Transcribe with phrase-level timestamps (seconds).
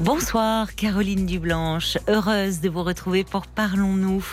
[0.00, 4.24] Bonsoir Caroline Dublanche, heureuse de vous retrouver pour Parlons-nous.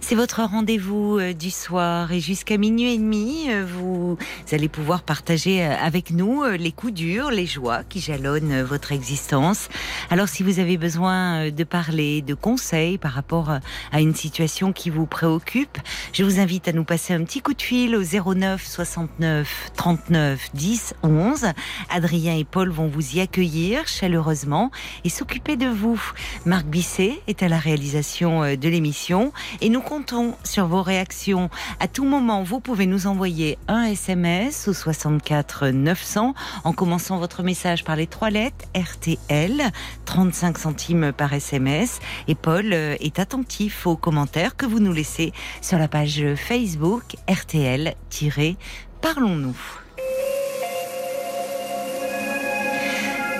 [0.00, 4.18] C'est votre rendez-vous euh, du soir et jusqu'à minuit et demi, euh, vous
[4.52, 9.68] allez pouvoir partager euh, avec nous les coups durs, les joies qui jalonnent votre existence.
[10.10, 13.50] Alors si vous avez besoin de parler, de conseils par rapport
[13.92, 15.78] à une situation qui vous préoccupe,
[16.12, 20.50] je vous invite à nous passer un petit coup de fil au 09 69 39
[20.52, 21.46] 10 11.
[21.88, 24.70] Adrien et Paul vont vous y accueillir chaleureusement
[25.04, 26.00] et s'occuper de vous.
[26.46, 31.50] Marc Bisset est à la réalisation euh, de l'émission et nous comptons sur vos réactions.
[31.80, 37.42] À tout moment, vous pouvez nous envoyer un SMS au 64 900 en commençant votre
[37.42, 39.70] message par les trois lettres RTL,
[40.04, 42.00] 35 centimes par SMS.
[42.28, 47.16] Et Paul euh, est attentif aux commentaires que vous nous laissez sur la page Facebook
[47.28, 49.56] RTL-Parlons-nous.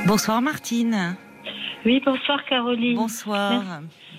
[0.06, 1.16] Bonsoir Martine.
[1.84, 2.96] Oui, bonsoir Caroline.
[2.96, 3.62] Bonsoir.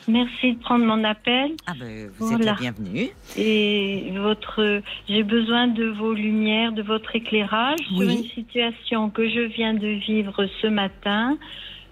[0.08, 1.54] Merci de prendre mon appel.
[1.66, 3.10] Ah ben, vous êtes la bienvenue.
[3.36, 9.40] Et votre, j'ai besoin de vos lumières, de votre éclairage sur une situation que je
[9.40, 11.38] viens de vivre ce matin.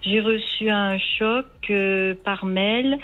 [0.02, 2.98] J'ai reçu un choc euh, par mail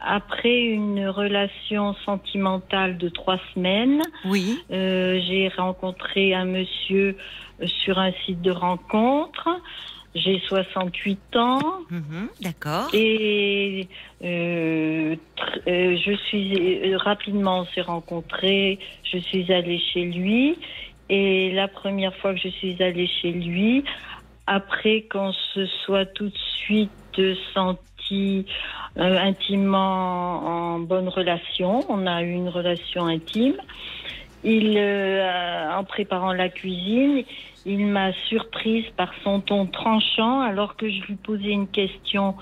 [0.00, 4.02] après une relation sentimentale de trois semaines.
[4.26, 4.62] Oui.
[4.70, 7.16] Euh, j'ai rencontré un monsieur
[7.66, 9.48] sur un site de rencontre.
[10.14, 11.58] J'ai 68 ans.
[11.90, 12.88] Mhm, d'accord.
[12.92, 13.88] Et
[14.22, 15.16] euh,
[15.66, 18.78] euh, je suis euh, rapidement on s'est rencontrés.
[19.02, 20.56] Je suis allée chez lui.
[21.08, 23.84] Et la première fois que je suis allée chez lui,
[24.46, 27.20] après qu'on se soit tout de suite
[27.52, 28.46] senti
[28.96, 33.56] intimement en bonne relation, on a eu une relation intime.
[34.44, 37.24] Il, en préparant la cuisine,
[37.66, 42.34] il m'a surprise par son ton tranchant alors que je lui posais une question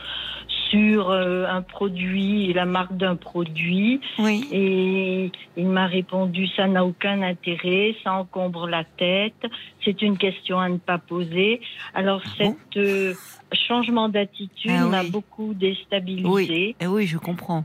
[0.71, 4.01] sur euh, un produit, la marque d'un produit.
[4.19, 4.49] Oui.
[4.53, 9.47] Et il m'a répondu ça n'a aucun intérêt, ça encombre la tête,
[9.85, 11.61] c'est une question à ne pas poser.
[11.95, 13.15] Alors ah cet euh,
[13.53, 16.29] changement d'attitude ah m'a beaucoup déstabilisé.
[16.29, 16.77] Oui.
[16.81, 17.65] Eh oui, je comprends.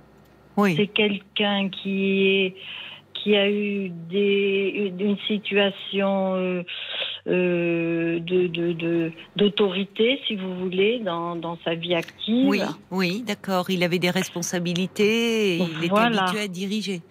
[0.57, 0.75] Oui.
[0.75, 2.55] C'est quelqu'un qui est
[3.27, 6.63] qui a eu des, une situation euh,
[7.27, 12.47] euh, de, d'autorité, si vous voulez, dans, dans, sa vie active.
[12.47, 13.69] Oui, oui, d'accord.
[13.69, 17.01] Il avait des responsabilités et il était habitué à diriger.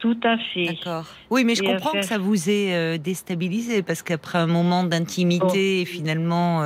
[0.00, 0.66] Tout à fait.
[0.66, 1.06] D'accord.
[1.30, 5.84] Oui, mais je comprends que ça vous ait euh, déstabilisé parce qu'après un moment d'intimité,
[5.84, 5.86] oh.
[5.86, 6.62] finalement,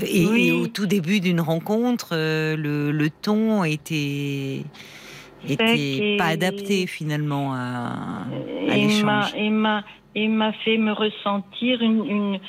[0.00, 4.60] et, au tout début d'une rencontre, le, le ton était
[5.48, 8.26] était pas adapté finalement à,
[8.68, 9.34] à l'échange.
[10.14, 12.40] Et m'a fait me ressentir une, une,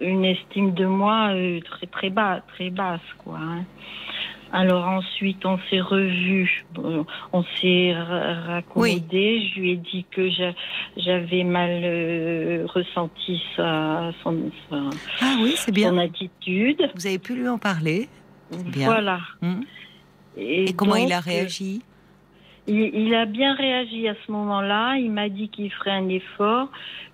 [0.00, 3.38] une, estime de moi euh, très très bas, très basse quoi.
[3.38, 3.64] Hein.
[4.52, 6.66] Alors ensuite, on s'est revus,
[7.32, 9.48] on s'est raccommodé.
[9.48, 10.28] Je lui ai dit que
[10.98, 15.88] j'avais mal euh, ressenti sa, son, ah oui, bien.
[15.88, 16.82] son attitude.
[16.94, 18.08] Vous avez pu lui en parler
[18.50, 18.86] bien.
[18.86, 19.20] Voilà.
[19.40, 19.64] Hum.
[20.36, 21.82] Et, comment il a réagi?
[22.66, 24.96] il, a bien réagi à ce moment-là.
[24.96, 26.68] Il m'a dit qu'il ferait un effort,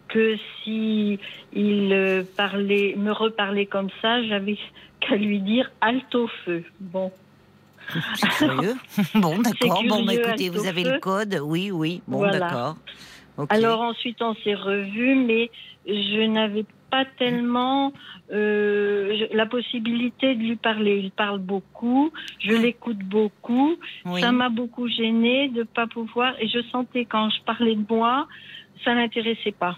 [0.09, 1.19] que si
[1.53, 4.59] il euh, parlait, me reparlait comme ça, j'avais
[5.01, 6.65] qu'à lui dire halte au feu.
[6.81, 7.11] Bon.
[8.17, 8.77] C'est curieux.
[9.15, 9.83] bon, d'accord.
[9.89, 11.41] Bon, bah, écoutez, vous avez le code.
[11.43, 12.03] Oui, oui.
[12.07, 12.77] Bon, d'accord.
[13.51, 15.51] Alors ensuite, on s'est revus, mais
[15.87, 17.93] je n'avais pas tellement
[18.33, 20.99] euh, la possibilité de lui parler.
[20.99, 22.59] Il parle beaucoup, je ah.
[22.59, 23.77] l'écoute beaucoup.
[24.21, 26.35] Ça m'a beaucoup gênée de pas pouvoir.
[26.41, 28.27] Et je sentais quand je parlais de moi,
[28.85, 29.77] ça n'intéressait pas.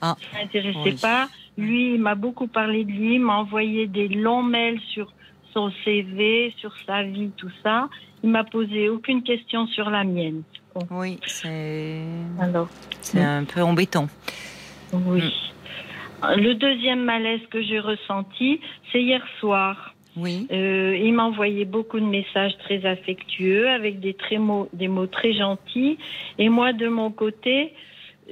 [0.00, 0.16] Ah.
[0.32, 1.28] Ça n'intéressait pas.
[1.58, 5.12] Lui, il m'a beaucoup parlé de lui, m'a envoyé des longs mails sur
[5.52, 7.88] son CV, sur sa vie, tout ça.
[8.22, 10.42] Il m'a posé aucune question sur la mienne.
[10.90, 12.02] Oui, c'est.
[12.38, 12.68] Alors.
[13.00, 14.08] C'est un peu embêtant.
[14.92, 15.22] Oui.
[16.22, 18.60] Le deuxième malaise que j'ai ressenti,
[18.90, 19.94] c'est hier soir.
[20.16, 20.46] Oui.
[20.50, 25.06] Euh, il m'a envoyé beaucoup de messages très affectueux avec des, très mots, des mots
[25.06, 25.98] très gentils.
[26.38, 27.74] Et moi, de mon côté,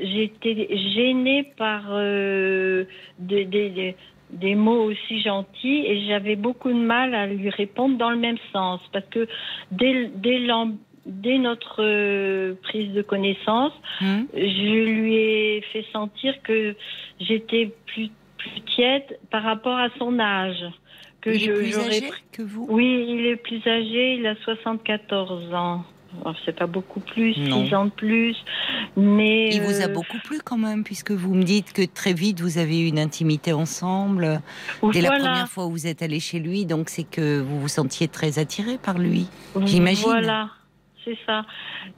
[0.01, 2.85] j'étais gênée par euh,
[3.19, 3.95] des, des,
[4.31, 8.39] des, mots aussi gentils et j'avais beaucoup de mal à lui répondre dans le même
[8.53, 9.29] sens parce que
[9.71, 10.39] dès, dès
[11.07, 14.23] dès notre euh, prise de connaissance, hmm.
[14.35, 16.75] je lui ai fait sentir que
[17.27, 20.65] j'étais plus, plus tiède par rapport à son âge.
[21.21, 22.67] Que il je, est plus âgé que vous?
[22.69, 25.85] Oui, il est plus âgé, il a 74 ans.
[26.23, 27.67] Alors, c'est pas beaucoup plus, Non.
[27.67, 28.37] 6 ans de plus,
[28.97, 32.13] mais Il vous a euh, beaucoup plu quand même, puisque vous me dites que très
[32.13, 34.41] vite vous avez eu une intimité ensemble.
[34.93, 37.69] Dès la première fois où vous êtes allé chez lui, donc c'est que vous vous
[37.69, 39.27] sentiez très attiré par lui.
[39.65, 40.05] j'imagine.
[40.05, 40.51] Voilà,
[41.05, 41.45] c'est ça.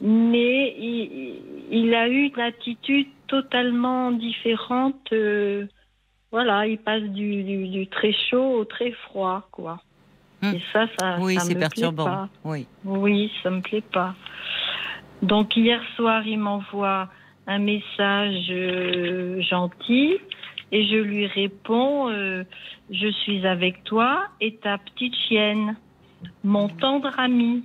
[0.01, 5.13] Mais il, il a eu une attitude totalement différente.
[5.13, 5.67] euh,
[6.33, 9.81] voilà, il passe du, du- du très chaud au très froid, quoi.
[10.43, 10.55] Hmm.
[10.55, 12.05] Et ça, ça, oui, ça c'est me plaît perturbant.
[12.05, 12.29] pas.
[12.45, 12.67] Oui.
[12.85, 14.15] Oui, ça me plaît pas.
[15.23, 17.09] Donc hier soir, il m'envoie
[17.47, 20.17] un message euh, gentil
[20.73, 22.45] et je lui réponds euh,
[22.91, 25.77] je suis avec toi et ta petite chienne,
[26.45, 27.65] mon tendre ami.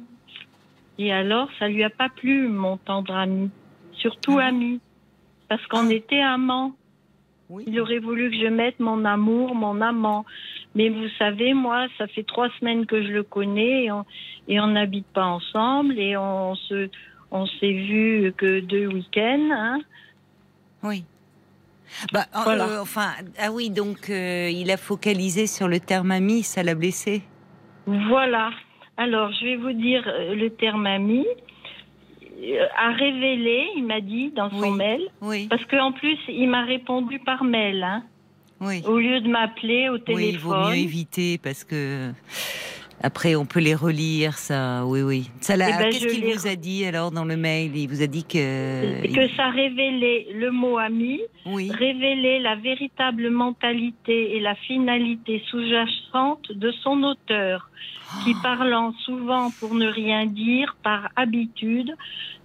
[1.03, 3.50] Et alors, ça lui a pas plu, mon tendre ami,
[3.94, 4.80] surtout Ah ami,
[5.50, 5.94] parce qu'on Ah.
[5.94, 6.74] était amants.
[7.50, 7.63] Oui.
[7.68, 10.25] Il aurait voulu que je mette mon amour, mon amant.
[10.75, 13.89] Mais vous savez, moi, ça fait trois semaines que je le connais
[14.48, 16.88] et on n'habite pas ensemble et on se
[17.31, 19.50] on s'est vu que deux week-ends.
[19.51, 19.80] Hein.
[20.83, 21.03] Oui.
[22.13, 22.68] Bah, euh, Voilà.
[22.68, 23.07] euh, enfin,
[23.39, 27.21] ah oui, donc euh, il a focalisé sur le terme ami, ça l'a blessé.
[27.88, 28.51] Voilà.
[29.03, 31.25] Alors, je vais vous dire euh, le terme ami.
[32.44, 34.77] Euh, A révélé, il m'a dit dans son Oui.
[34.83, 38.03] mail, Oui, parce qu'en plus, il m'a répondu par mail, hein,
[38.59, 38.81] oui.
[38.86, 40.01] au lieu de m'appeler au Oui,
[40.33, 40.69] il vaut téléphone.
[40.71, 42.12] mieux éviter parce que
[43.03, 44.86] après on peut les relire, ça.
[44.86, 45.30] Oui, oui.
[45.42, 47.75] Ça Eh ben, Qu'est-ce qu'il les vous a dit alors dans le mail?
[47.75, 49.06] Il vous a dit que.
[49.13, 51.69] que ça révélait le mot ami, Oui.
[51.71, 57.69] révélait la véritable mentalité et la finalité sous-jacente de son auteur,
[58.24, 61.95] qui parlant souvent pour ne rien dire par habitude,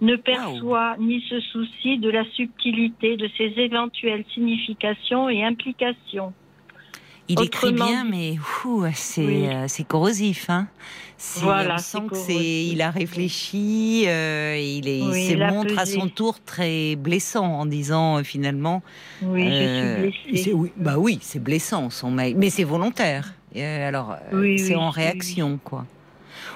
[0.01, 6.33] ne perçoit ni se soucie de la subtilité de ses éventuelles significations et implications.
[7.29, 8.35] Il écrit bien, mais
[8.65, 9.47] ouh, c'est Oui.
[9.47, 10.49] euh, c'est corrosif.
[10.49, 10.67] Hein
[11.37, 15.39] Voilà, on sent que c'est, il a réfléchi, euh, il, est, il Oui, se il
[15.39, 18.81] montre à son tour très blessant en disant euh, finalement.
[19.21, 20.43] Oui, euh, je suis blessée.
[20.43, 23.33] c'est- oui, bah oui, c'est blessant son mail, mais c'est volontaire.
[23.55, 25.85] Alors, euh, Oui, c'est oui, en oui, réaction, quoi.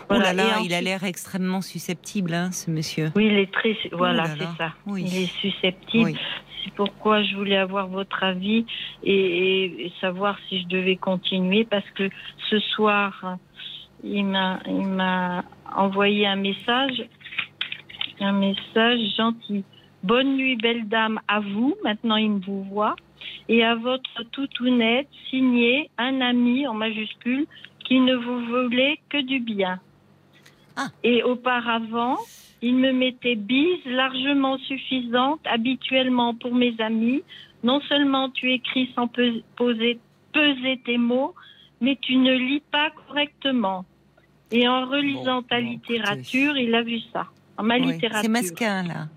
[0.07, 3.11] Voilà, oh là là, et il a l'air extrêmement susceptible, hein, ce monsieur.
[3.15, 3.75] Oui, il est très.
[3.93, 4.51] Voilà, là là.
[4.51, 4.73] c'est ça.
[4.85, 5.03] Oui.
[5.07, 6.03] Il est susceptible.
[6.11, 6.15] Oui.
[6.63, 8.65] C'est pourquoi je voulais avoir votre avis
[9.03, 12.09] et, et- et savoir si je devais continuer parce que
[12.49, 13.37] ce soir,
[14.03, 15.43] il m'a, il m'a
[15.75, 17.03] envoyé un message,
[18.19, 19.63] un message gentil.
[20.03, 21.75] Bonne nuit, belle dame, à vous.
[21.83, 22.95] Maintenant, il me vous voit.
[23.49, 27.45] Et à votre toutounette, signé un ami en majuscule
[27.85, 29.79] qui ne vous voulait que du bien.
[30.75, 30.87] Ah.
[31.03, 32.17] Et auparavant,
[32.61, 37.23] il me mettait bise largement suffisante habituellement pour mes amis.
[37.63, 39.99] Non seulement tu écris sans pe- poser,
[40.33, 41.33] peser tes mots,
[41.79, 43.85] mais tu ne lis pas correctement.
[44.51, 47.27] Et en relisant Bon, ta bon, littérature, il a vu ça.
[47.57, 48.21] En ma Oui, littérature.
[48.23, 49.07] C'est mesquin, là.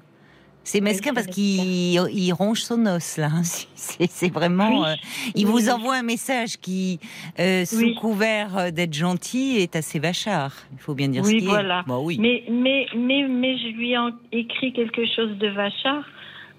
[0.67, 3.29] C'est mesquin parce qu'il il ronge son os, là.
[3.33, 3.43] hein.
[3.75, 4.81] C'est vraiment.
[4.83, 4.87] Oui.
[4.89, 4.95] euh,
[5.35, 6.99] il Oui, vous envoie un message qui,
[7.39, 7.95] euh, sous Oui.
[7.95, 10.55] couvert euh, d'être gentil, est assez vachard.
[10.73, 11.81] Il faut bien dire ce qui voilà.
[11.81, 11.89] est.
[11.89, 12.17] Bah oui.
[12.19, 13.99] Mais, mais, mais, mais je lui ai
[14.33, 16.05] écrit quelque chose de vachard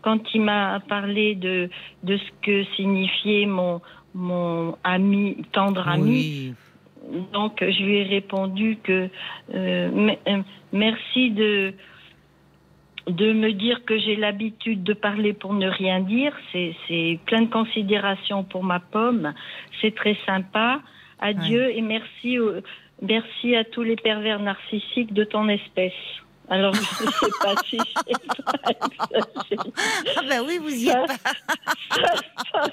[0.03, 1.69] quand il m'a parlé de,
[2.03, 3.81] de ce que signifiait mon,
[4.13, 6.03] mon ami, tendre ami.
[6.03, 6.53] Oui.
[7.33, 9.09] Donc, je lui ai répondu que
[9.51, 10.41] me- euh,
[10.73, 11.73] merci de,
[13.07, 16.33] de me dire que j'ai l'habitude de parler pour ne rien dire.
[16.51, 19.33] C'est plein de considération pour ma pomme.
[19.81, 20.81] C'est très sympa.
[21.19, 22.53] Adieu et merci, au-
[23.01, 25.93] merci à tous les pervers narcissiques de ton espèce.
[26.49, 29.71] Alors, je ne sais pas si j'ai pas exagéré.
[30.15, 31.31] Ah bah oui, vous y êtes pas.
[32.53, 32.67] Ah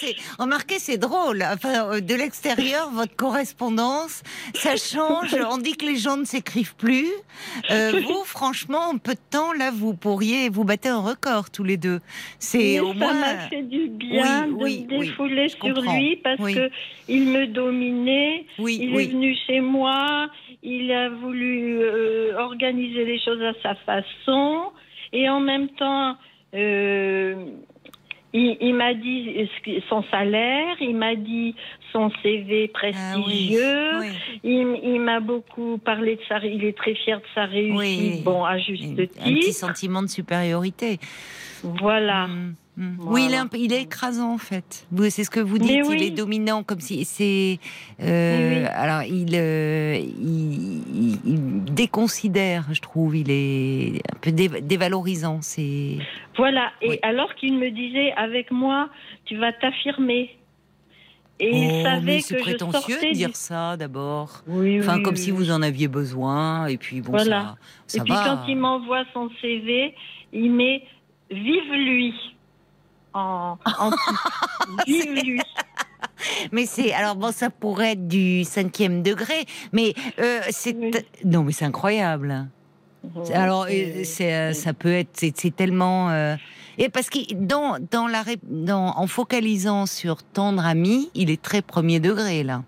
[0.00, 1.42] c'est, remarquez, c'est drôle.
[1.52, 4.22] Enfin, euh, de l'extérieur, votre correspondance,
[4.54, 5.36] ça change.
[5.50, 7.08] On dit que les gens ne s'écrivent plus.
[7.70, 11.64] Euh, vous, franchement, en peu de temps, là, vous pourriez vous battre un record tous
[11.64, 12.00] les deux.
[12.38, 13.14] C'est au ça moins.
[13.14, 15.96] m'a fait du bien Oui, de oui, me oui, défouler je sur comprends.
[15.96, 16.54] lui parce Oui.
[16.54, 16.70] que
[17.08, 18.46] il me dominait.
[18.58, 19.06] Oui, Il est oui.
[19.08, 20.28] venu chez moi.
[20.66, 24.72] Il a voulu euh, organiser les choses à sa façon
[25.12, 26.16] et en même temps.
[26.54, 27.34] euh,
[28.36, 29.48] il, il m'a dit
[29.88, 31.54] son salaire, il m'a dit
[31.92, 34.08] son CV Ah oui, prestigieux, oui.
[34.42, 38.22] il, il m'a beaucoup parlé de sa, il est très fier de sa réussite, Oui.
[38.24, 40.98] bon à juste Un, un petit titre, sentiment de supériorité.
[41.62, 42.26] voilà.
[42.26, 43.10] Mm, Voilà.
[43.12, 44.86] Oui, il est, un peu- il est écrasant en fait.
[45.10, 45.70] C'est ce que vous dites.
[45.90, 47.58] Il est dominant, comme si c'est.
[48.02, 48.66] euh, Oui.
[48.74, 53.16] Alors, il, euh, il, déconsidère, je trouve.
[53.16, 55.38] Il est un peu dé- dévalorisant.
[55.42, 55.98] C'est.
[56.36, 56.70] Voilà.
[56.82, 56.98] Et Oui.
[57.02, 58.88] alors qu'il me disait, avec moi,
[59.24, 60.36] tu vas t'affirmer.
[61.40, 64.42] Et il Oh, savait que je prétentieux sortais de du- dire ça d'abord.
[64.46, 67.56] Oui, Enfin, comme si vous en aviez besoin, et puis bon, Voilà.
[67.86, 68.24] ça, ça Et puis va.
[68.24, 69.94] quand il m'envoie son CV,
[70.32, 70.82] il met
[71.30, 72.14] Vive lui
[73.14, 73.56] en.
[76.52, 80.92] Mais c'est alors bon, ça pourrait être du cinquième degré, mais euh, c'est Oui.
[81.24, 82.46] non, mais c'est incroyable.
[83.34, 86.10] Alors, C'est- euh, c'est, euh, ça peut être, c'est, tellement.
[86.10, 86.36] euh,
[86.78, 91.60] Et parce que dans, dans la, dans, en focalisant sur tendre ami, il est très
[91.62, 92.62] premier degré là.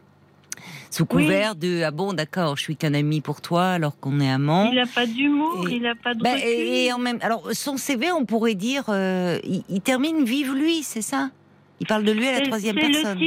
[0.97, 1.25] Sous Oui.
[1.25, 4.71] couvert de ah bon d'accord, je suis qu'un ami pour toi alors qu'on est amant.
[4.71, 7.77] Il n'a pas d'humour, Et- il n'a pas de Bah, et, en même, alors son
[7.77, 11.29] CV, on pourrait dire, euh, il, il termine vive lui, c'est ça?
[11.81, 13.19] Il parle de lui à la troisième le personne.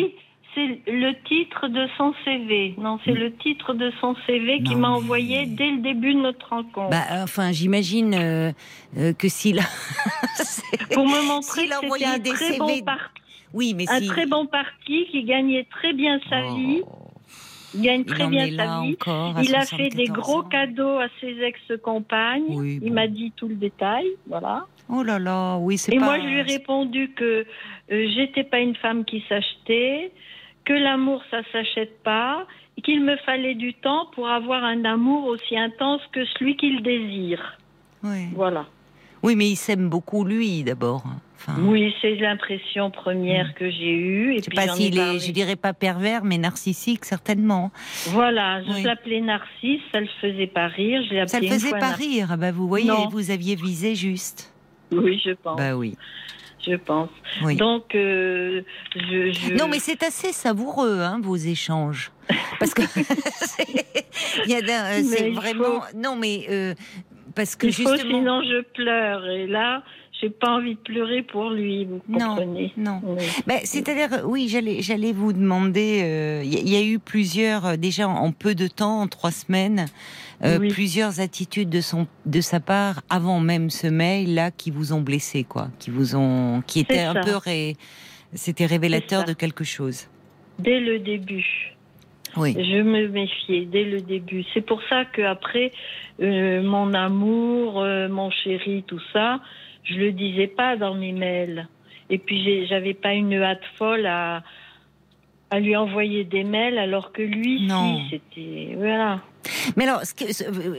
[0.55, 2.73] C'est le titre de son CV.
[2.79, 6.15] Non, c'est le titre de son CV qu'il Non, m'a mais- envoyé dès le début
[6.15, 6.89] de notre rencontre.
[6.89, 8.51] Bah, enfin, j'imagine euh,
[8.97, 9.63] euh, que s'il a.
[10.95, 13.21] Pour me montrer que c'était un des très CV bon parti.
[13.53, 14.07] oui, mais Un si.
[14.07, 16.81] très bon parti qui gagnait très bien sa Oh, vie.
[17.75, 18.97] Il gagne très en bien sa vie.
[19.43, 20.43] Il a fait des 74 gros ans.
[20.43, 22.45] cadeaux à ses ex-compagnes.
[22.49, 24.65] Oui, Il m'a dit tout le détail, voilà.
[24.89, 26.05] Oh là là, oui, c'est Et pas.
[26.05, 27.45] moi, je lui ai répondu que
[27.91, 30.11] euh, j'étais pas une femme qui s'achetait,
[30.65, 32.47] que l'amour ça s'achète pas,
[32.77, 36.81] et qu'il me fallait du temps pour avoir un amour aussi intense que celui qu'il
[36.81, 37.57] désire.
[38.03, 38.27] Oui.
[38.33, 38.65] Voilà.
[39.21, 41.03] Oui, mais il s'aime beaucoup lui d'abord.
[41.41, 44.33] Enfin, Oui, c'est l'impression première que j'ai eue.
[44.33, 45.15] Et Je sais puis pas j'en ai s'il parlé.
[45.15, 47.71] est, je dirais pas pervers, mais narcissique certainement.
[48.07, 48.83] Voilà, je Oui.
[48.83, 51.01] l'appelais Narcisse, ça le faisait pas rire.
[51.09, 52.27] Je Ça le faisait pas rire.
[52.31, 53.07] Ah bah vous voyez, Non.
[53.07, 54.53] vous aviez visé juste.
[54.91, 55.57] Oui, je pense.
[55.57, 55.95] Bah oui.
[56.67, 57.09] Je pense.
[57.43, 57.55] Oui.
[57.55, 58.61] Donc, euh,
[58.95, 62.11] je, je- Non, mais c'est assez savoureux, hein, vos échanges.
[62.59, 63.65] Parce que c'est
[64.45, 65.81] il y a d'un- euh, c'est vraiment.
[65.95, 66.73] Non, mais euh,
[67.33, 68.19] parce que il faut, justement.
[68.19, 69.25] sinon je pleure.
[69.29, 69.83] Et là,
[70.21, 72.99] j'ai pas envie de pleurer pour lui, vous Non, comprenez non.
[73.03, 73.23] Oui.
[73.47, 76.01] Ben, C'est-à-dire, euh, oui, j'allais, j'allais vous demander.
[76.03, 78.67] euh, Il y, a- il y a eu plusieurs, euh, déjà en, en peu de
[78.67, 79.85] temps, en trois semaines,
[80.43, 80.67] euh, Oui.
[80.69, 85.43] plusieurs attitudes de son, de sa part, avant même ce mail-là, qui vous ont blessé,
[85.45, 87.77] quoi, qui vous ont, qui étaient un peu, ré-
[88.33, 90.07] c'était révélateur de quelque chose.
[90.59, 91.75] Dès le début,
[92.35, 92.53] Oui.
[92.57, 94.43] je me méfiais dès le début.
[94.53, 95.71] C'est pour ça que après
[96.21, 99.39] euh, mon amour, euh, mon chéri, tout ça,
[99.83, 101.67] je le disais pas dans mes mails.
[102.09, 104.43] Et puis j'avais pas une hâte folle à
[105.51, 107.97] à lui envoyer des mails alors que lui, Non.
[108.01, 109.21] si, c'était voilà.
[109.75, 110.01] Mais alors,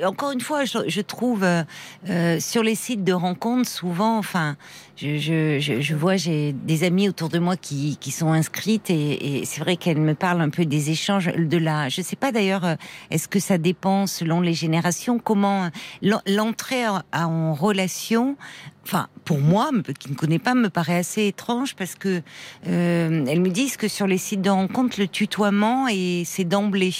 [0.04, 1.62] encore une fois, je, trouve euh,
[2.08, 4.56] euh, sur les sites de rencontres souvent, enfin,
[4.96, 9.42] je, je, je, vois j'ai des amis autour de moi qui, qui sont inscrites et,
[9.44, 11.88] c'est vrai qu'elles me parlent un peu des échanges de la.
[11.88, 12.74] Je sais pas d'ailleurs, euh,
[13.10, 15.70] est-ce que ça dépend selon les générations Comment
[16.02, 18.36] l'en- l'entrée en, relation
[18.84, 22.22] Enfin, pour moi, qui ne connais pas, me paraît assez étrange parce que
[22.64, 26.94] elles me disent que sur les sites de rencontres, le tutoiement et c'est d'emblée.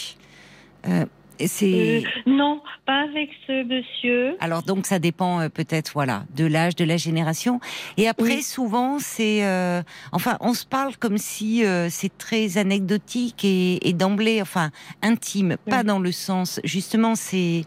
[1.47, 4.37] C'est Euh, non, pas avec ce monsieur.
[4.41, 7.61] alors donc ça dépend euh, peut-être voilà de l'âge, de la génération.
[7.97, 8.43] Et après Oui.
[8.43, 9.83] souvent c'est euh,
[10.13, 14.71] enfin on se parle comme si euh, c'est très anecdotique et, et d'emblée enfin
[15.03, 17.65] intime, pas dans le sens justement c'est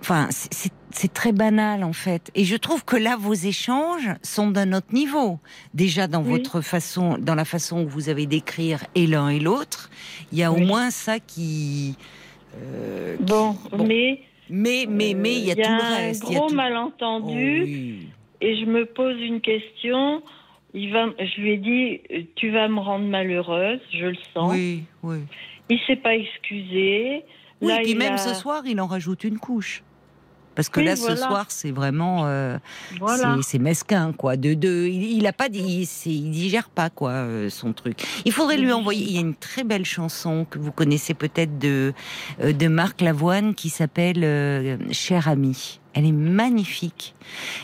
[0.00, 2.32] enfin c'est- c'est très banal en fait.
[2.34, 5.38] Et je trouve que là vos échanges sont d'un autre niveau.
[5.72, 6.30] Déjà dans Oui.
[6.30, 9.88] votre façon, dans la façon que vous avez d'écrire et l'un et l'autre,
[10.32, 11.94] il y a au moins ça qui
[12.56, 13.54] euh, qui- Bon,
[13.86, 16.24] mais mais mais mais il y a tout le reste.
[16.24, 18.08] un il y a gros malentendu Oh, oui.
[18.40, 20.22] et je me pose une question.
[20.72, 24.52] Il va, je lui ai dit, euh, tu vas me rendre malheureuse, je le sens.
[24.52, 25.18] Oui, oui.
[25.68, 27.22] Il s'est pas excusé.
[27.60, 29.82] Oui, Là, et puis même a- ce soir, il en rajoute une couche.
[30.60, 32.58] Parce que Oui, là, ce soir, c'est vraiment, euh,
[32.98, 33.36] Voilà.
[33.42, 34.36] c'est- mesquin, quoi.
[34.36, 38.02] De, de, il, il a pas, dit- il, digère pas, quoi, euh, son truc.
[38.26, 39.04] Il faudrait lui envoyer.
[39.06, 41.94] Il y a une très belle chanson que vous connaissez peut-être de
[42.42, 45.80] euh, de Marc Lavoine qui s'appelle euh, Cher ami.
[45.94, 47.14] Elle est magnifique.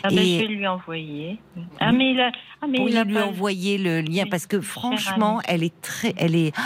[0.03, 1.39] Ah ben, et- je vais lui envoyer.
[1.79, 4.61] Ah mais il a, ah mais il a lui pas- envoyer le lien parce que
[4.61, 6.63] franchement, elle est très, elle est, ah,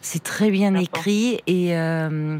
[0.00, 2.38] c'est très bien écrit et euh,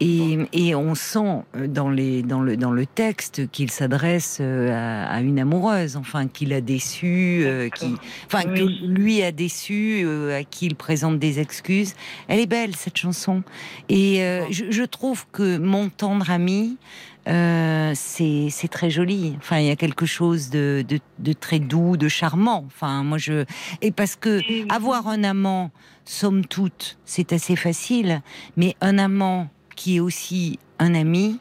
[0.00, 5.10] et, et on sent dans les dans le dans le texte qu'il s'adresse euh, à,
[5.16, 7.94] à une amoureuse, enfin qu'il a déçu, euh, qui,
[8.26, 8.58] enfin Oui.
[8.58, 11.94] que lui a déçu, euh, à qui il présente des excuses.
[12.28, 13.42] Elle est belle cette chanson
[13.88, 16.76] et euh, je, je trouve que mon tendre ami.
[17.28, 19.34] Euh, c'est très joli.
[19.36, 22.64] Enfin, il y a quelque chose de, de, de très doux, de charmant.
[22.66, 23.44] Enfin, moi je
[23.82, 24.40] et parce que
[24.74, 25.70] avoir un amant,
[26.06, 28.22] somme toute, c'est assez facile.
[28.56, 29.48] Mais un amant
[29.80, 31.38] qui est aussi un ami,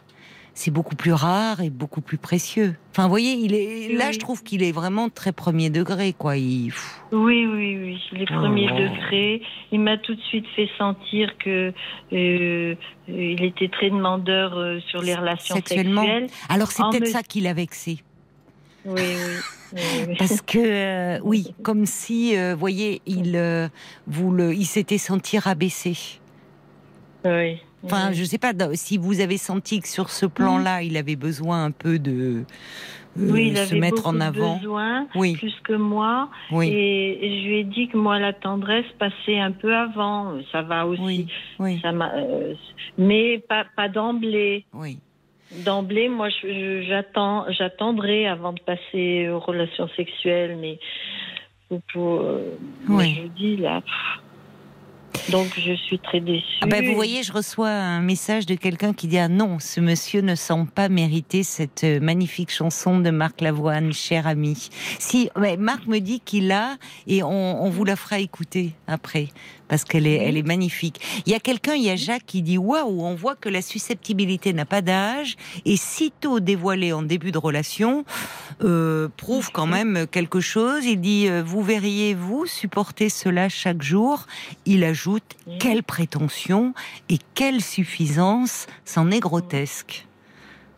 [0.54, 2.76] c'est beaucoup plus rare et beaucoup plus précieux.
[2.92, 4.14] Enfin, vous voyez, il est là, Oui.
[4.14, 6.38] je trouve qu'il est vraiment très premier degré, quoi.
[6.38, 6.72] Il,
[7.12, 8.78] Oui, oui, oui, les premiers Oh.
[8.80, 9.42] degrés.
[9.74, 11.74] Il m'a tout de suite fait sentir que
[12.14, 12.76] euh,
[13.10, 16.02] il était très demandeur euh, sur les relations Sexuellement.
[16.04, 16.28] sexuelles.
[16.48, 18.00] Alors c'est peut-être me- ça qui l'a vexé.
[18.86, 19.34] Oui, oui.
[19.74, 20.16] oui, oui.
[20.20, 23.68] Parce que euh, oui, comme si, euh, vous voyez, il, euh,
[24.08, 25.96] vous le, il s'était senti rabaissé.
[27.26, 31.16] Oui, Enfin, je sais pas si vous avez senti que sur ce plan-là, il avait
[31.16, 32.44] besoin un peu de euh,
[33.18, 34.58] Oui, il se avait mettre en avant.
[34.58, 36.30] besoin, Oui, plus que moi.
[36.52, 40.34] oui, Et, je lui ai dit que moi, la tendresse passait un peu avant.
[40.52, 41.28] Ça va aussi.
[41.60, 42.54] oui, Ça euh,
[42.98, 44.66] mais pas, pas d'emblée.
[44.74, 45.00] oui.
[45.66, 46.28] D'emblée, moi,
[46.88, 50.78] j'attends, j'attendrai avant de passer aux relations sexuelles, mais
[51.92, 52.56] pour, euh,
[52.88, 53.20] Oui.
[53.24, 53.82] je dis là.
[53.82, 54.24] pff.
[55.30, 56.46] Donc, je suis très déçue.
[56.62, 59.80] Ah ben, vous voyez, je reçois un message de quelqu'un qui dit ah non, ce
[59.80, 64.70] monsieur ne semble pas mériter cette euh, magnifique chanson de Marc Lavoine, cher ami.
[64.98, 69.28] Si, Marc me dit qu'il a et on, vous la fera écouter après
[69.68, 71.00] parce qu'elle est, elle est magnifique.
[71.28, 73.62] Il y a quelqu'un, il y a Jacques qui dit waouh, on voit que la
[73.62, 78.04] susceptibilité n'a pas d'âge et sitôt dévoilée en début de relation
[78.64, 80.86] euh, prouve quand même quelque chose.
[80.86, 84.26] Il dit euh, vous verriez vous supporter cela chaque jour?
[84.66, 85.09] Il ajoute
[85.48, 85.58] Oui.
[85.60, 86.74] quelle prétention
[87.10, 90.06] et quelle suffisance, c'en est grotesque.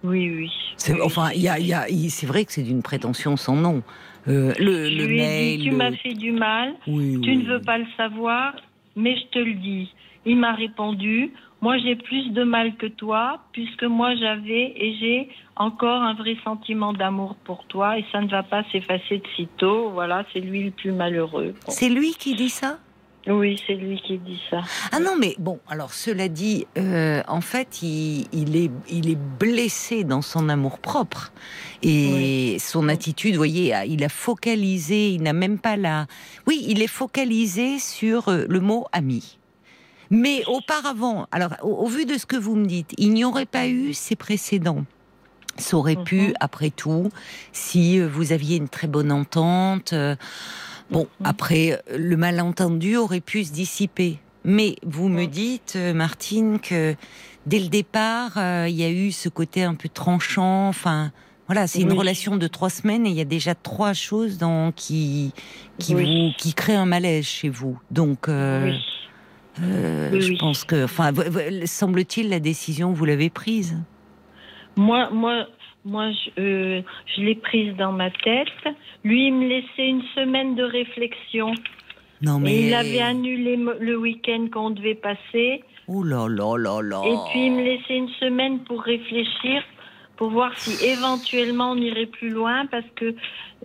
[0.04, 0.52] Oui, oui.
[0.78, 3.56] C'est, enfin, il y a, il y a- c'est vrai que c'est d'une prétention sans
[3.56, 3.84] nom.
[4.28, 5.58] Euh, le, Je le lui ai mail.
[5.58, 7.38] dit, tu le- m'as fait du mal, Oui, tu oui.
[7.38, 8.56] ne veux pas le savoir,
[8.96, 9.94] mais je te le dis.
[10.26, 15.30] Il m'a répondu, moi j'ai plus de mal que toi, puisque moi j'avais et j'ai
[15.56, 19.90] encore un vrai sentiment d'amour pour toi, et ça ne va pas s'effacer de sitôt.
[19.92, 21.54] Voilà, c'est lui le plus malheureux.
[21.68, 22.78] C'est lui qui dit ça?
[23.28, 24.62] Oui, c'est lui qui dit ça.
[24.92, 29.18] Ah non, mais bon, alors cela dit, euh, en fait, il, il est, il est
[29.40, 31.32] blessé dans son amour propre.
[31.84, 36.08] Et son attitude, vous voyez, il a focalisé, il n'a même pas la...
[36.48, 39.38] Oui, il est focalisé sur euh, le mot ami.
[40.10, 43.46] Mais auparavant, alors au, au vu de ce que vous me dites, il n'y aurait
[43.46, 44.84] pas eu ces précédents.
[45.58, 46.34] Ça aurait pu, Mhm.
[46.40, 47.10] après tout,
[47.52, 49.94] si euh, vous aviez une très bonne entente.
[50.92, 51.26] Bon, Mhm.
[51.26, 54.18] après, le malentendu aurait pu se dissiper.
[54.44, 56.96] Mais vous me dites, euh, Martine, que
[57.46, 60.68] dès le départ, euh, il y a eu ce côté un peu tranchant.
[60.68, 61.12] Enfin,
[61.48, 64.72] voilà, c'est une relation de trois semaines et il y a déjà trois choses dans,
[64.72, 65.34] qui,
[65.80, 66.06] qui, Oui.
[66.06, 67.80] vous, qui créent un malaise chez vous.
[67.92, 69.64] Donc, euh, Oui.
[69.64, 71.12] euh, je pense que, enfin,
[71.66, 73.78] semble-t-il, la décision, vous l'avez prise.
[74.76, 75.46] Moi, moi,
[75.86, 76.82] moi, je, euh,
[77.16, 78.48] je l'ai prise dans ma tête.
[79.04, 81.54] Lui, il me laissait une semaine de réflexion.
[82.22, 82.54] Non, mais.
[82.54, 85.64] Et il avait annulé le week-end qu'on devait passer.
[85.88, 87.02] Oh là là là là.
[87.06, 89.64] Et puis, il me laissait une semaine pour réfléchir,
[90.18, 93.16] pour voir si éventuellement on irait plus loin, parce que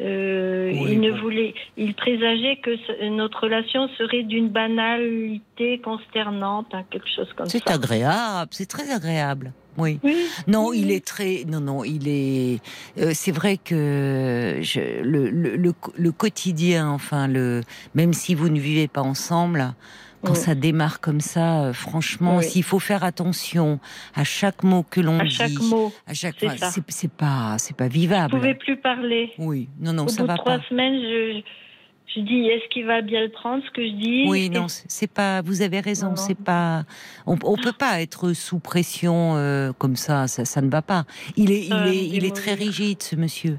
[0.00, 1.18] euh, Oui, il ne bon.
[1.20, 7.46] voulait, il présageait que ce- notre relation serait d'une banalité consternante, hein, quelque chose comme
[7.46, 7.58] ça.
[7.58, 9.52] C'est agréable, c'est très agréable.
[9.78, 9.98] Oui.
[10.02, 10.16] Oui.
[10.46, 11.44] Non, oui, il est très.
[11.46, 12.60] Non, non, il est.
[12.98, 17.60] euh, c'est vrai que je, le, le, le, le quotidien, enfin, le,
[17.94, 19.74] même si vous ne vivez pas ensemble,
[20.22, 20.38] quand Oui.
[20.38, 23.78] ça démarre comme ça, euh, franchement, s'il faut faire attention
[24.14, 25.92] à chaque mot que l'on À dit, chaque mot.
[26.06, 28.34] à chaque c'est c'est pas, c'est pas vivable.
[28.34, 29.32] pouvais plus parler.
[29.38, 30.64] Oui, non, non, Au ça bout de va trois pas.
[30.68, 31.42] semaines, je,
[32.14, 34.24] je dis est-ce qu'il va bien le prendre ce que je dis?
[34.28, 35.42] Oui, non, c'est pas.
[35.42, 36.16] Vous avez raison.
[36.16, 36.84] C'est pas.
[37.26, 40.28] On, on peut pas être sous pression euh, comme ça.
[40.28, 41.04] Ça, ça ne va pas.
[41.36, 43.58] Il est, il est, me il est très rigide, ce monsieur.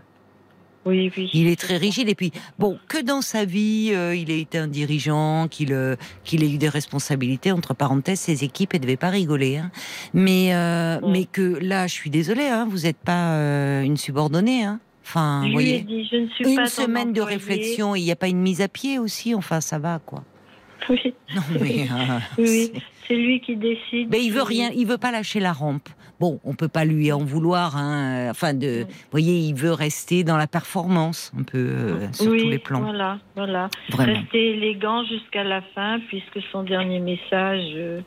[0.86, 1.30] Oui, oui.
[1.34, 2.08] Il est très rigide.
[2.08, 5.98] Et puis, bon, que dans sa vie, euh, il ait été un dirigeant, qu'il euh,
[6.24, 7.52] qu'il ait eu des responsabilités.
[7.52, 9.58] Entre parenthèses, ses équipes, elles devaient pas rigoler.
[9.58, 9.70] Hein.
[10.14, 12.48] Mais, euh, mais que là, je suis désolée.
[12.48, 14.64] Hein, vous n'êtes pas euh, une subordonnée.
[14.64, 14.80] Hein.
[15.10, 15.80] Enfin, Je vous voyez.
[15.84, 18.62] dit, je ne suis pas Une semaine de réflexion, il n'y a pas une mise
[18.62, 19.34] à pied aussi.
[19.34, 20.24] Enfin, ça va, quoi.
[20.90, 21.88] Oui, Non, mais.
[21.92, 22.72] euh, oui,
[23.08, 24.10] c'est- lui qui décide.
[24.12, 25.88] Mais il veut rien, il veut pas lâcher la rampe.
[26.20, 27.78] Bon, on peut pas lui en vouloir.
[27.78, 32.12] Hein, euh, enfin, de, vous voyez, il veut rester dans la performance, un peu euh,
[32.12, 32.82] sur oui, tous les plans.
[32.82, 33.70] Voilà, voilà.
[33.90, 34.14] Vraiment.
[34.20, 37.64] Rester élégant jusqu'à la fin, puisque son dernier message.
[37.76, 38.02] euh,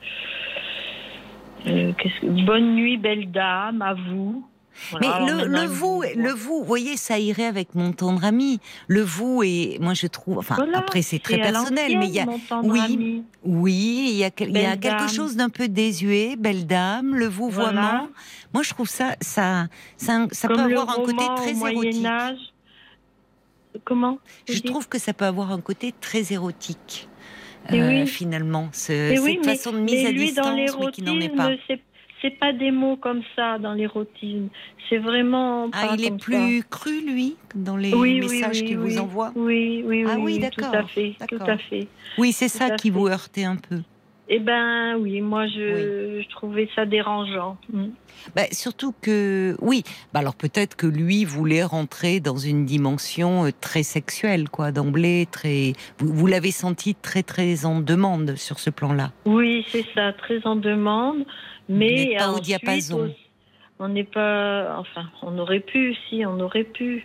[1.67, 4.47] euh, que- Bonne nuit, belle dame, à vous.
[5.01, 8.61] Mais le, le vous, le vous, vous voyez, ça irait avec mon tendre ami.
[8.88, 10.38] Le vous et moi, je trouve.
[10.38, 12.27] Enfin, Voilà, après, c'est très personnel, mais il y a.
[12.62, 13.25] oui, ami.
[13.45, 17.27] Oui, il y a, il y a quelque chose d'un peu désuet, belle dame, le
[17.27, 17.73] vouvoiement.
[17.81, 18.09] Voilà.
[18.53, 19.66] Moi, je trouve ça, ça,
[19.97, 22.07] ça, ça peut avoir un côté très érotique.
[23.85, 27.09] Comment vous Je trouve que ça peut avoir un côté très érotique.
[27.71, 28.07] Et euh, oui.
[28.07, 30.90] finalement, ce- Et cette oui, mais- façon de mise mais à lui, dans distance, mais
[30.93, 31.51] qui n'en est pas.
[32.22, 34.48] C'est pas des mots comme ça dans l'érotisme.
[34.88, 35.68] C'est vraiment.
[35.72, 37.96] Ah, pas il est plus cru, lui, dans les ça.
[37.96, 38.92] oui, messages oui, qu'il oui.
[38.94, 39.33] vous envoie?
[39.37, 41.88] Oui, oui, Ah oui, d'accord, Tout à fait, tout à fait.
[42.18, 43.80] Oui, c'est ça qui vous heurtait un peu.
[44.33, 47.59] Eh ben, oui, moi, je, je trouvais ça dérangeant.
[47.73, 47.87] Mm.
[48.37, 53.51] Bah, surtout que, oui, bah alors peut-être que lui voulait rentrer dans une dimension euh,
[53.61, 55.73] très sexuelle, quoi, d'emblée, très.
[55.99, 59.11] Vous, vous l'avez senti très, très en demande sur ce plan-là.
[59.25, 61.25] Oui, c'est ça, très en demande.
[61.69, 63.12] Mais pas au diapason.
[63.81, 64.77] On n'est pas.
[64.79, 67.05] Enfin, on aurait pu, si, on aurait pu.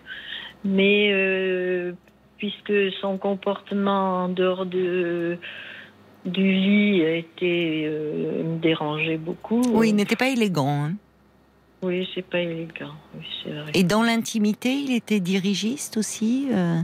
[0.64, 1.94] Mais euh,
[2.38, 5.40] puisque son comportement en dehors de,
[6.26, 9.62] du lit était, euh, me dérangeait beaucoup.
[9.74, 10.86] Oui, il euh, n'était pas élégant.
[10.86, 10.94] hein.
[11.84, 12.94] oui, c'est pas élégant.
[13.16, 13.72] Oui, c'est vrai.
[13.74, 16.80] Et dans l'intimité, il était dirigiste aussi euh?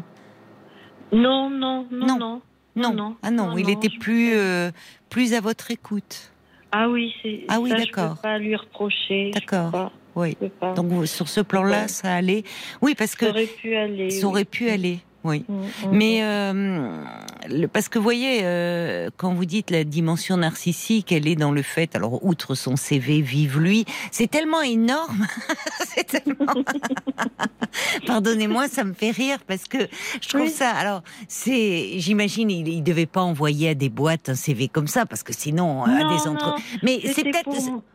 [1.12, 2.18] Non, non, non, Non.
[2.18, 2.42] non.
[2.76, 2.94] Non.
[2.94, 3.16] non.
[3.22, 4.72] Ah non, Non, il était plus, euh,
[5.10, 6.32] plus à votre écoute.
[6.72, 7.42] Ah oui, c'est.
[7.50, 8.16] Ah oui, ça, Je d'accord.
[8.16, 9.32] peux pas lui reprocher.
[9.32, 9.92] D'accord.
[10.16, 10.38] Oui.
[10.76, 11.88] Donc sur ce plan-là, Ouais.
[11.90, 12.44] ça allait?
[12.82, 14.10] Oui, parce que ça aurait pu aller.
[14.10, 15.00] ça aurait pu aller.
[15.24, 15.46] Oui.
[15.48, 17.04] Mm, mm, Mais euh,
[17.48, 21.52] le- parce que vous voyez, euh, quand vous dites la dimension narcissique, elle est dans
[21.52, 25.28] le fait, alors outre son CV, vive lui, c'est tellement énorme,
[25.96, 26.54] c'est tellement.
[28.08, 29.78] Pardonnez-moi, ça me fait rire parce que
[30.22, 30.50] je trouve Oui.
[30.50, 30.72] ça.
[30.72, 35.06] Alors, c'est, j'imagine, il, il devait pas envoyer à des boîtes un CV comme ça
[35.06, 36.48] parce que sinon, à des entre.
[36.48, 37.50] non, Mais c'est peut-être,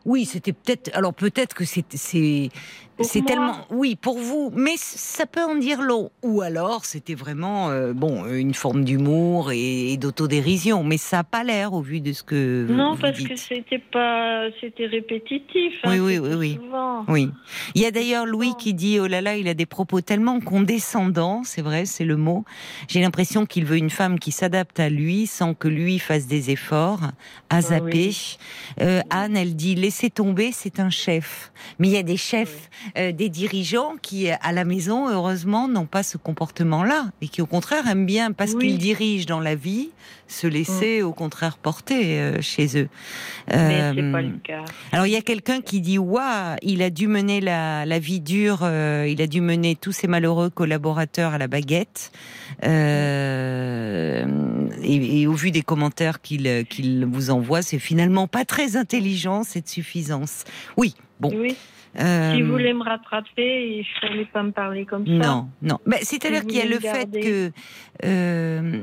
[0.04, 0.90] oui, c'était peut-être.
[0.94, 2.50] Alors peut-être que c'est,
[3.00, 6.10] c'est, tellement, oui, pour vous, mais ça peut en dire long.
[6.22, 11.24] Ou alors, c'était vraiment, euh, bon, une forme d'humour et, et d'autodérision, mais ça n'a
[11.24, 13.28] pas l'air au vu de ce que vous, Non, vous parce dites.
[13.28, 15.74] que c'était pas, c'était répétitif.
[15.84, 16.58] hein, Oui, oui, oui, oui.
[16.62, 17.04] souvent.
[17.08, 17.30] Oui.
[17.74, 20.40] Il y a d'ailleurs Louis qui dit oh là là, il a des propos tellement
[20.40, 22.44] condescendants, c'est vrai, c'est le mot.
[22.88, 26.50] J'ai l'impression qu'il veut une femme qui s'adapte à lui sans que lui fasse des
[26.50, 27.00] efforts
[27.50, 28.10] à zapper.
[28.80, 31.52] Euh, Anne, elle dit laissez tomber, c'est un chef.
[31.78, 35.86] Mais il y a des chefs, euh, des dirigeants qui à la maison, heureusement, n'ont
[35.86, 38.66] pas ce comportement-là et qui au contraire aiment bien parce Oui.
[38.68, 39.90] qu'ils dirigent dans la vie,
[40.28, 42.88] se laisser au contraire porter euh, chez eux.
[43.48, 44.64] Mais c'est Euh, pas le cas.
[44.92, 48.20] alors il y a quelqu'un qui dit waouh, il a dû mener la, la vie
[48.20, 52.10] dure, euh, il a dû mener tous ses malheureux collaborateurs à la baguette.
[52.64, 54.24] Euh,
[54.82, 59.42] et, et au vu des commentaires qu'il qu'il vous envoie, c'est finalement pas très intelligent
[59.44, 60.44] cette suffisance.
[60.76, 61.30] Oui, bon.
[61.34, 61.56] Oui.
[61.98, 65.12] Euh, S'il voulait me rattraper, il fallait pas me parler comme ça.
[65.12, 65.78] non, non.
[65.86, 67.52] Ben, C'est-à-dire Il qu'il y a le fait que
[68.04, 68.82] euh,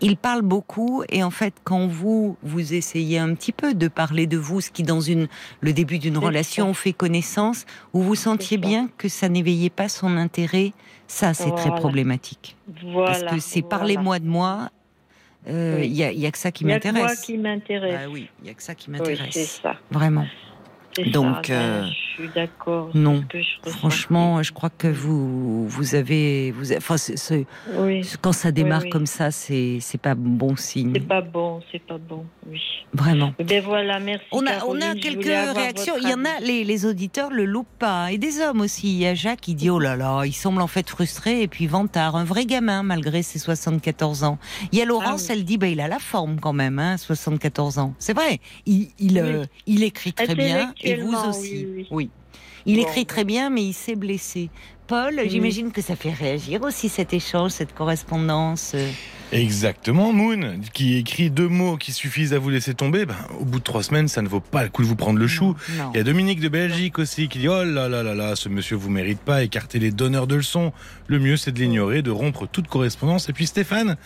[0.00, 4.26] il parle beaucoup et en fait, quand vous vous essayez un petit peu de parler
[4.26, 5.28] de vous, ce qui dans une
[5.60, 8.66] le début d'une relation fait connaissance, où vous sentiez ça.
[8.66, 10.72] bien que ça n'éveillait pas son intérêt,
[11.06, 12.56] ça c'est très problématique.
[12.82, 13.20] Voilà.
[13.20, 13.76] Parce que c'est voilà.
[13.78, 14.70] parlez-moi de moi.
[15.48, 15.96] euh, Il Oui.
[16.18, 17.20] y, a, que ça qui Il y a que moi m'intéresse.
[17.20, 18.00] qui m'intéresse.
[18.04, 19.60] Ah oui, il y a que ça qui oui, c'est m'intéresse.
[19.62, 19.76] ça.
[19.90, 20.26] Vraiment.
[21.02, 21.48] Donc.
[21.48, 22.90] Ben, euh, je suis d'accord.
[22.94, 23.22] non.
[23.28, 23.70] que je.
[23.70, 26.96] Franchement, je crois que vous vous avez vous enfin
[27.76, 28.90] oui, quand ça démarre oui.
[28.90, 30.92] comme ça, c'est c'est pas bon signe.
[30.94, 32.24] c'est pas bon, c'est pas bon.
[32.48, 32.60] Oui.
[32.92, 33.34] Vraiment.
[33.40, 34.24] Ben voilà, merci.
[34.30, 35.94] On a, on a quelques réactions.
[36.00, 38.12] Il y en a, les, les auditeurs le loupent pas.
[38.12, 38.92] Et des hommes aussi.
[38.92, 41.48] Il y a Jacques qui dit Oh là là, il semble en fait frustré et
[41.48, 42.14] puis vantard.
[42.14, 44.38] Un vrai gamin malgré ses 74 ans.
[44.70, 46.96] Il y a Laurence, Ah elle dit bah, Il a la forme quand même, hein,
[46.96, 47.94] 74 ans.
[47.98, 48.38] C'est vrai.
[48.66, 51.66] Il, il, euh, il écrit très bien et vous aussi.
[51.76, 52.10] oui, oui.
[52.66, 54.48] Il Bon, écrit très bien, mais il s'est blessé.
[54.86, 58.74] Paul, j'imagine que ça fait réagir aussi cet échange, cette correspondance.
[59.32, 63.04] Exactement, Moon, qui écrit deux mots qui suffisent à vous laisser tomber.
[63.04, 65.18] Ben, au bout de trois semaines, ça ne vaut pas le coup de vous prendre
[65.18, 65.56] le chou.
[65.76, 65.90] Non.
[65.92, 68.48] Il y a Dominique de Belgique aussi qui dit Oh là là là là, ce
[68.48, 70.72] monsieur vous mérite pas, écartez les donneurs de leçons.
[71.08, 73.28] Le mieux c'est de l'ignorer, de rompre toute correspondance.
[73.28, 73.96] Et puis Stéphane,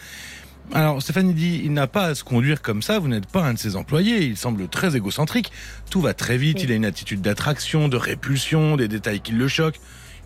[0.74, 3.54] alors Stéphane dit Il n'a pas à se conduire comme ça, vous n'êtes pas un
[3.54, 5.50] de ses employés, il semble très égocentrique,
[5.90, 6.64] tout va très vite, Oui.
[6.64, 9.80] il a une attitude d'attraction, de répulsion, des détails qui le choquent.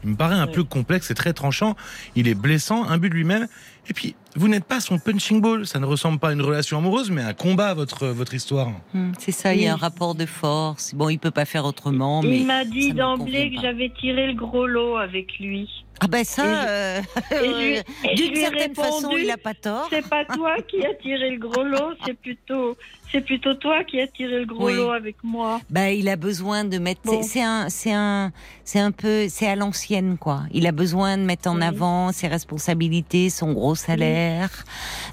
[0.05, 0.53] Il me paraît un Oui.
[0.55, 1.77] peu complexe et très tranchant,
[2.17, 3.47] il est blessant, imbu de lui-même.
[3.89, 6.79] Et puis, vous n'êtes pas son punching ball, ça ne ressemble pas à une relation
[6.79, 8.71] amoureuse, mais à un combat, votre, votre histoire.
[8.95, 10.95] Hum, C'est ça, il y a un rapport de force.
[10.95, 14.29] Bon, il peut pas faire autrement, mais Il m'a dit me d'emblée que j'avais tiré
[14.29, 15.69] le gros lot avec lui.
[16.01, 17.01] ah ben ça, euh,
[18.17, 19.89] d'une certaine façon, il a pas tort.
[19.91, 22.77] C'est pas toi qui as tiré le gros lot, c'est plutôt,
[23.13, 24.75] c'est plutôt toi qui as tiré le gros Oui.
[24.77, 25.61] lot avec moi.
[25.71, 27.03] Ben, il a besoin de mettre.
[27.05, 27.23] Bon.
[27.23, 28.31] c'est- C'est un, c'est un,
[28.65, 30.43] c'est un peu, c'est à l'ancienne quoi.
[30.53, 31.63] Il a besoin de mettre en Oui.
[31.65, 34.22] avant ses responsabilités, son gros salaire.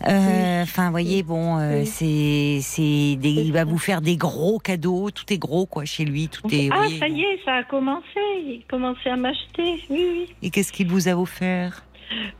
[0.07, 1.85] Euh, Enfin, vous voyez, bon, euh, Oui.
[1.85, 5.09] c'est, il va vous faire des gros cadeaux.
[5.11, 6.27] Tout est gros quoi chez lui.
[6.29, 6.69] Tout est.
[6.71, 8.03] Ah, ça y est, ça a commencé.
[8.45, 9.81] Il commençait à m'acheter.
[9.89, 10.25] Oui, oui.
[10.41, 11.83] Et qu'est-ce qu'il vous a offert?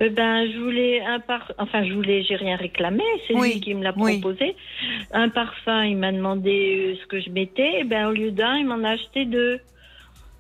[0.02, 1.52] Euh, ben, je voulais un par...
[1.60, 4.20] Enfin, je voulais, j'ai rien réclamé, c'est Oui, lui qui me l'a oui.
[4.20, 4.56] proposé.
[5.12, 7.82] Un parfum, il m'a demandé ce que je mettais.
[7.82, 9.60] Et ben, au lieu d'un, il m'en a acheté deux.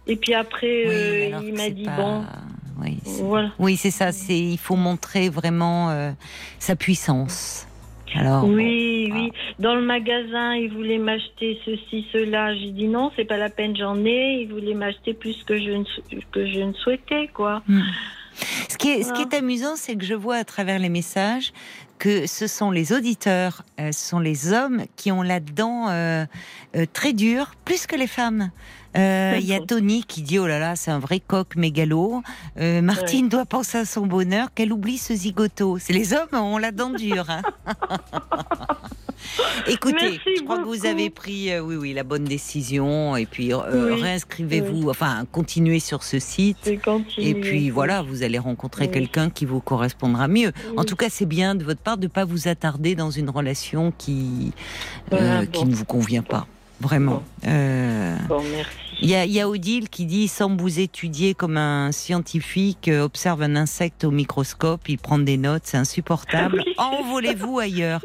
[0.07, 2.23] Et puis après, Oui, euh, il m'a dit, pas- bon,
[2.81, 3.51] Oui, c'est- voilà.
[3.59, 4.11] oui, c'est ça.
[4.11, 6.11] C'est il faut montrer vraiment euh,
[6.59, 7.65] sa puissance.
[8.15, 8.43] Alors.
[8.45, 9.31] Oui, bon, oui.
[9.59, 12.55] Dans le magasin, il voulait m'acheter ceci, cela.
[12.55, 14.41] J'ai dit non, c'est pas la peine, j'en ai.
[14.41, 15.83] Il voulait m'acheter plus que je ne,
[16.31, 17.61] que je ne souhaitais, quoi.
[18.69, 21.51] Ce qui est, ce qui est amusant, c'est que je vois à travers les messages
[21.99, 26.25] que ce sont les auditeurs, euh, ce sont les hommes qui ont la dent euh,
[26.77, 28.51] euh, très dure, plus que les femmes.
[28.97, 32.21] Euh, Il y a Tony qui dit oh là là c'est un vrai coq mégalo.
[32.59, 35.77] Euh, Martine doit penser à son bonheur qu'elle oublie ce zigoto.
[35.79, 37.29] C'est les hommes ont la dent dure.
[37.29, 37.41] hein.
[39.67, 43.25] Écoutez, Merci je crois que vous avez pris euh, oui oui la bonne décision et
[43.25, 44.01] puis euh, Oui.
[44.01, 46.69] réinscrivez-vous, enfin continuez sur ce site.
[47.17, 48.91] Et puis voilà, vous allez rencontrer Oui.
[48.91, 50.51] quelqu'un qui vous correspondra mieux.
[50.77, 53.29] En tout cas, c'est bien de votre part de ne pas vous attarder dans une
[53.29, 54.53] relation qui,
[55.11, 56.47] Voilà, euh, qui ne vous convient pas.
[56.81, 57.23] Vraiment.
[57.45, 58.71] Euh, Bon, merci.
[59.01, 62.89] Il y, a, il y a Odile qui dit sans vous étudier comme un scientifique
[62.89, 66.63] euh, observe un insecte au microscope, il prend des notes, c'est insupportable.
[66.67, 66.73] Oui.
[66.77, 68.03] Envolez-vous ailleurs?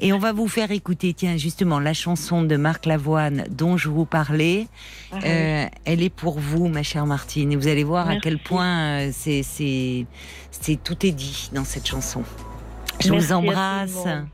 [0.00, 3.88] Et on va vous faire écouter, tiens, justement, la chanson de Marc Lavoine dont je
[3.88, 4.66] vous parlais.
[5.12, 5.20] Ah, oui.
[5.26, 7.52] Euh, elle est pour vous, ma chère Martine.
[7.52, 10.06] Et vous allez voir à quel point euh, c'est, c'est,
[10.50, 12.24] c'est tout est dit dans cette chanson.
[13.00, 13.90] Je Merci vous embrasse.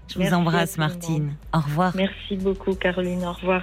[0.09, 1.35] Je vous Merci embrasse, Martine.
[1.55, 1.93] Au revoir.
[1.97, 3.25] Merci beaucoup, Caroline.
[3.25, 3.63] Au revoir.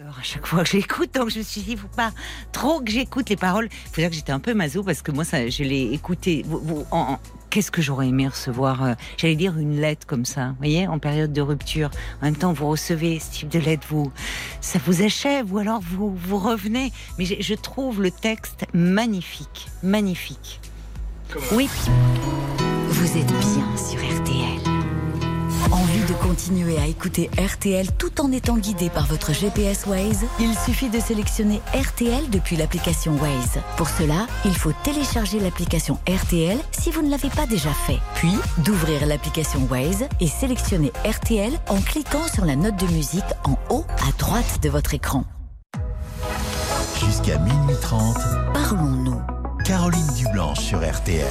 [0.00, 2.10] Alors, à chaque fois que j'écoute, donc je me suis dit, faut pas
[2.52, 3.68] trop que j'écoute les paroles.
[3.70, 6.42] Il faut dire que j'étais un peu maso parce que moi, ça, je l'ai écouté.
[6.46, 7.18] Vous- vous- en- en-
[7.50, 11.00] Qu'est-ce que j'aurais aimé recevoir, euh, j'allais dire une lettre comme ça, vous voyez, en
[11.00, 11.90] période de rupture.
[12.22, 14.12] En même temps, vous recevez ce type de lettre, vous,
[14.60, 16.92] ça vous achève ou alors vous, vous revenez.
[17.18, 20.60] Mais je, je trouve le texte magnifique, magnifique.
[21.50, 21.68] Oui,
[23.00, 24.60] Vous êtes bien sur RTL.
[25.72, 30.26] Envie de continuer à écouter RTL tout en étant guidé par votre GPS Waze?
[30.38, 33.62] Il suffit de sélectionner RTL depuis l'application Waze.
[33.78, 37.96] Pour cela, il faut télécharger l'application RTL si vous ne l'avez pas déjà fait.
[38.16, 38.34] Puis,
[38.66, 43.86] d'ouvrir l'application Waze et sélectionner RTL en cliquant sur la note de musique en haut
[44.06, 45.24] à droite de votre écran.
[47.02, 48.18] Jusqu'à minuit 30,
[48.52, 49.22] Parlons-nous.
[49.64, 51.24] Caroline Dublanche sur RTL.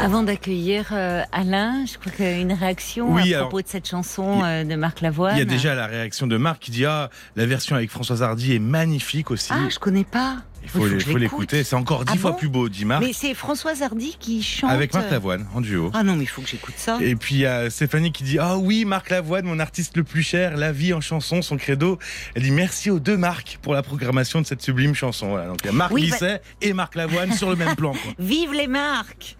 [0.00, 3.62] Avant d'accueillir euh, Alain, je crois qu'il y a une réaction Oui, à alors, propos
[3.62, 5.34] de cette chanson euh, de Marc Lavoine.
[5.34, 8.22] Il y a déjà la réaction de Marc qui dit ah la version avec Françoise
[8.22, 9.50] Hardy est magnifique aussi.
[9.52, 10.36] Ah, je connais pas.
[10.62, 11.64] il faut, l'écouter.
[11.64, 14.42] C'est encore dix Ah fois bon plus beau, dit Marc, Mais c'est Françoise Hardy qui
[14.42, 14.70] chante.
[14.70, 15.90] avec Marc euh, Lavoine en duo.
[15.94, 16.98] Ah non, mais il faut que j'écoute ça.
[17.00, 20.04] Et puis il y a Stéphanie qui dit Ah oui, Marc Lavoine, mon artiste le
[20.04, 21.98] plus cher, la vie en chanson, son credo.
[22.36, 25.30] Elle dit merci aux deux Marc pour la programmation de cette sublime chanson.
[25.30, 27.92] Voilà, donc il y a Marc Oui, bah- et Marc Lavoine sur le même plan.
[27.92, 28.12] quoi.
[28.20, 29.36] Vive les marques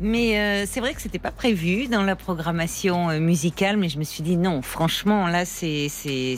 [0.00, 3.98] mais euh, c'est vrai que c'était pas prévu dans la programmation euh, musicale, mais je
[3.98, 6.36] me suis dit non, franchement, là, c'est, c'est,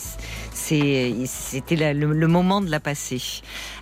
[0.50, 3.22] c'est, c'était le, le moment de la passer.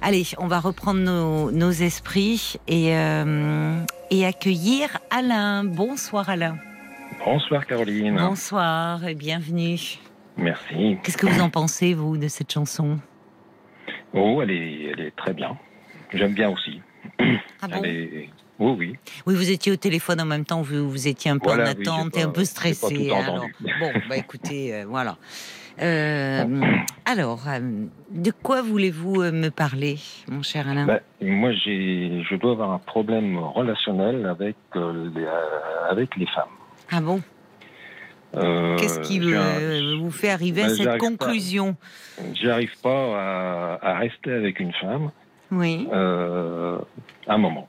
[0.03, 3.79] Allez, on va reprendre nos, nos esprits et, euh,
[4.11, 5.65] et accueillir Alain.
[5.65, 6.57] Bonsoir Alain.
[7.25, 8.17] Bonsoir Caroline.
[8.17, 9.99] Bonsoir et bienvenue.
[10.37, 10.99] Merci.
[11.03, 12.99] Qu'est-ce que vous en pensez, vous, de cette chanson?
[14.13, 15.57] Oh, elle est, elle est très bien.
[16.13, 16.81] J'aime bien aussi.
[17.63, 17.81] Ah bon?
[17.83, 18.31] Elle est...
[18.61, 18.97] Oui, oui.
[19.27, 21.75] Oui, vous étiez au téléphone en même temps, vous, vous étiez un peu Voilà, en
[21.75, 23.11] oui, attente pas- et un peu stressé.
[23.11, 23.49] alors.
[23.81, 25.17] Bon, bah écoutez, euh, voilà.
[25.83, 26.45] Euh,
[27.05, 27.59] alors, euh,
[28.09, 30.87] de quoi voulez-vous euh, me parler, mon cher Alain?
[30.87, 35.27] Ben, moi, j'ai, je dois avoir un problème relationnel avec, les,
[35.90, 36.45] avec les femmes.
[36.93, 37.21] Ah bon?
[38.79, 41.75] Qu'est-ce qui un- vous fait arriver à Ben, cette conclusion?
[42.35, 45.11] J'arrive pas à, à rester avec une femme
[45.51, 45.88] Oui.
[45.93, 47.69] un moment.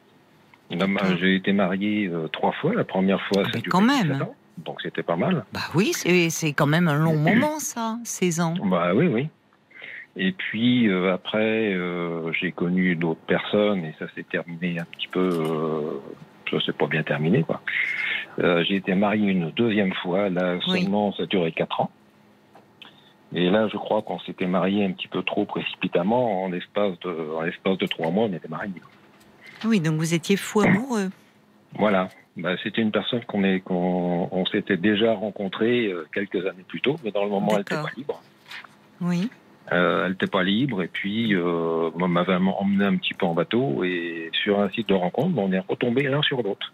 [1.19, 2.73] J'ai été marié euh, trois fois.
[2.73, 4.07] La première fois, Ah, ça mais a duré quand même.
[4.07, 5.45] 17 ans, donc c'était pas mal.
[5.53, 8.53] Bah oui, c'est c'est quand même un long moment, ça, 16 ans.
[8.65, 9.27] Bah oui, oui.
[10.17, 15.07] Et puis euh, après, euh, j'ai connu d'autres personnes et ça s'est terminé un petit
[15.07, 16.01] peu.
[16.51, 17.61] Ça s'est pas bien terminé, quoi.
[18.37, 20.29] J'ai été marié une deuxième fois.
[20.29, 20.81] Là, Oui.
[20.83, 21.89] seulement, ça a duré quatre ans.
[23.33, 26.43] Et là, je crois qu'on s'était marié un petit peu trop précipitamment.
[26.43, 28.71] En l'espace de, en l'espace de trois mois, on était mariés.
[29.65, 31.09] Oui, donc vous étiez fou amoureux.
[31.77, 32.09] Voilà.
[32.37, 36.81] Bah, c'était une personne qu'on est, qu'on, on s'était déjà rencontré euh, quelques années plus
[36.81, 38.21] tôt, mais dans le moment, elle n'était pas libre.
[39.01, 39.29] Oui.
[39.71, 43.33] Euh, elle n'était pas libre et puis euh, moi, m'avait emmené un petit peu en
[43.33, 46.71] bateau et sur un site de rencontre, ben, on est retombé l'un sur l'autre.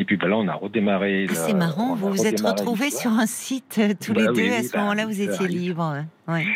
[0.00, 1.26] Et puis ben, là, on a redémarré.
[1.28, 4.22] Ah, la- c'est marrant, on vous vous êtes retrouvés sur un site euh, tous Bah
[4.22, 4.52] les oui, deux.
[4.52, 6.04] à oui, ce moment-là, vous étiez libres.
[6.26, 6.46] Ouais.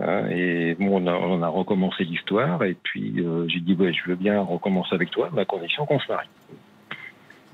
[0.00, 3.92] Hein, et bon, on a, on a recommencé l'histoire, et puis euh, j'ai dit, ouais,
[3.92, 6.28] je veux bien recommencer avec toi, à condition qu'on se marie.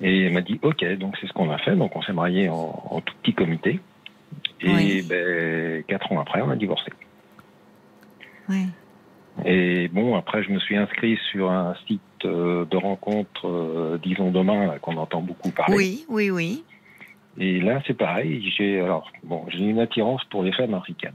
[0.00, 2.48] Et elle m'a dit, ok, donc c'est ce qu'on a fait, donc on s'est marié
[2.48, 3.80] en, en tout petit comité.
[4.62, 5.02] Et Oui.
[5.02, 6.90] ben, quatre ans après, on a divorcé.
[8.48, 8.66] Oui.
[9.44, 14.30] Et bon, après, je me suis inscrit sur un site euh, de rencontre, euh, disons
[14.30, 15.76] demain, qu'on entend beaucoup parler.
[15.76, 16.64] Oui, oui, oui.
[17.38, 18.52] Et là, c'est pareil.
[18.56, 21.14] J'ai alors bon, j'ai une attirance pour les femmes africaines.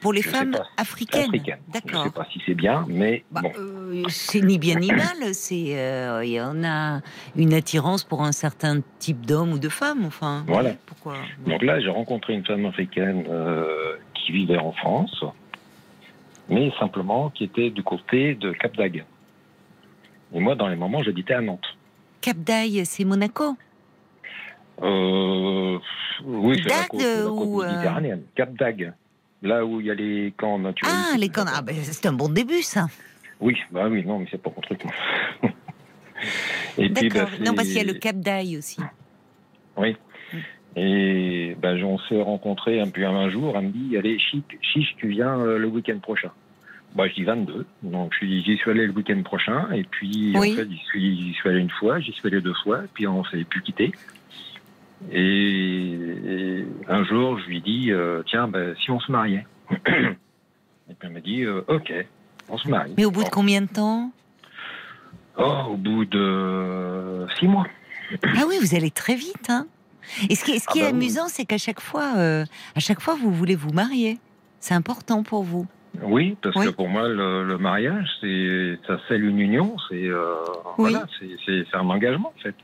[0.00, 0.66] Pour les Je femmes pas.
[0.76, 1.28] africaines.
[1.28, 1.58] Africaines.
[1.66, 2.04] Je ne D'accord.
[2.04, 3.52] sais pas si c'est bien, mais Bah, bon.
[3.58, 5.34] euh, c'est ni bien ni mal.
[5.34, 7.00] C'est euh, il y en a
[7.36, 10.04] une attirance pour un certain type d'homme ou de femme.
[10.06, 10.72] Enfin, Voilà.
[10.86, 11.16] Pourquoi?
[11.46, 15.22] Donc là, j'ai rencontré une femme africaine euh, qui vivait en France,
[16.48, 19.04] mais simplement qui était du côté de Cap d'Agde.
[20.32, 21.76] Et moi, dans les moments, j'habitais à Nantes.
[22.22, 23.56] Cap d'Aille, c'est Monaco?
[24.82, 25.78] Euh,
[26.24, 28.22] oui, c'est la D'Agde côte, la côte ou, euh, méditerranéenne.
[28.34, 28.94] Cap d'Agde.
[29.42, 30.92] Là où il y a les camps naturels.
[30.94, 31.54] Ah, les canards.
[31.58, 32.86] Ah, ben, c'est un bon début, ça.
[33.40, 34.84] Oui, bah oui, non, mais c'est pas mon truc.
[34.84, 34.92] moi.
[36.78, 37.30] Et bah, D'accord.
[37.40, 38.78] non, parce qu'il y a le Cap d'Aille aussi.
[39.76, 39.96] Oui.
[40.76, 43.54] Et ben, on s'est rencontrés un peu un jour.
[43.56, 46.30] Elle me dit Allez, chic, chiche, tu viens euh, le week-end prochain.
[46.94, 47.66] Bah, je dis 22.
[47.82, 49.70] Donc, je suis- j'y suis allé le week-end prochain.
[49.72, 50.52] Et puis, Oui.
[50.52, 52.82] en fait, j'y suis, suis allé une fois, j'y suis allé deux fois.
[52.94, 53.92] Puis, on s'est plus quitté.
[55.12, 59.46] Et, et un jour, je lui dis euh, Tiens, ben, si on se mariait.
[59.70, 61.92] et puis, elle m'a dit euh, Ok,
[62.48, 62.94] on se marie.
[62.96, 64.12] Mais au bout de combien de temps?
[65.38, 67.66] Oh, au bout de six mois.
[68.24, 69.66] Ah oui, vous allez très vite, hein
[70.28, 71.04] Et ce qui, ce qui Ah est bah oui.
[71.04, 74.18] amusant, c'est qu'à chaque fois, euh, à chaque fois, vous voulez vous marier.
[74.58, 75.66] C'est important pour vous.
[76.02, 76.66] Oui, parce Oui.
[76.66, 80.34] que pour moi, le, le mariage, c'est ça scelle une union, c'est euh,
[80.78, 80.90] Oui.
[80.92, 81.06] voilà,
[81.46, 82.54] c'est un engagement en fait.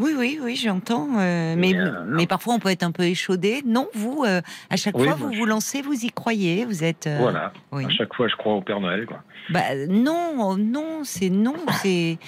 [0.00, 1.08] Oui, oui, oui, j'entends.
[1.18, 3.62] euh, mais, Mais, euh, mais parfois, on peut être un peu échaudé.
[3.66, 6.82] Non, vous, euh, à chaque Oui, fois, vous je- vous lancez, vous y croyez, vous
[6.82, 7.06] êtes.
[7.06, 7.52] euh, voilà.
[7.70, 7.84] oui.
[7.84, 9.22] À chaque fois, je crois au Père Noël, quoi.
[9.50, 12.18] Bah, non, non, c'est non, c'est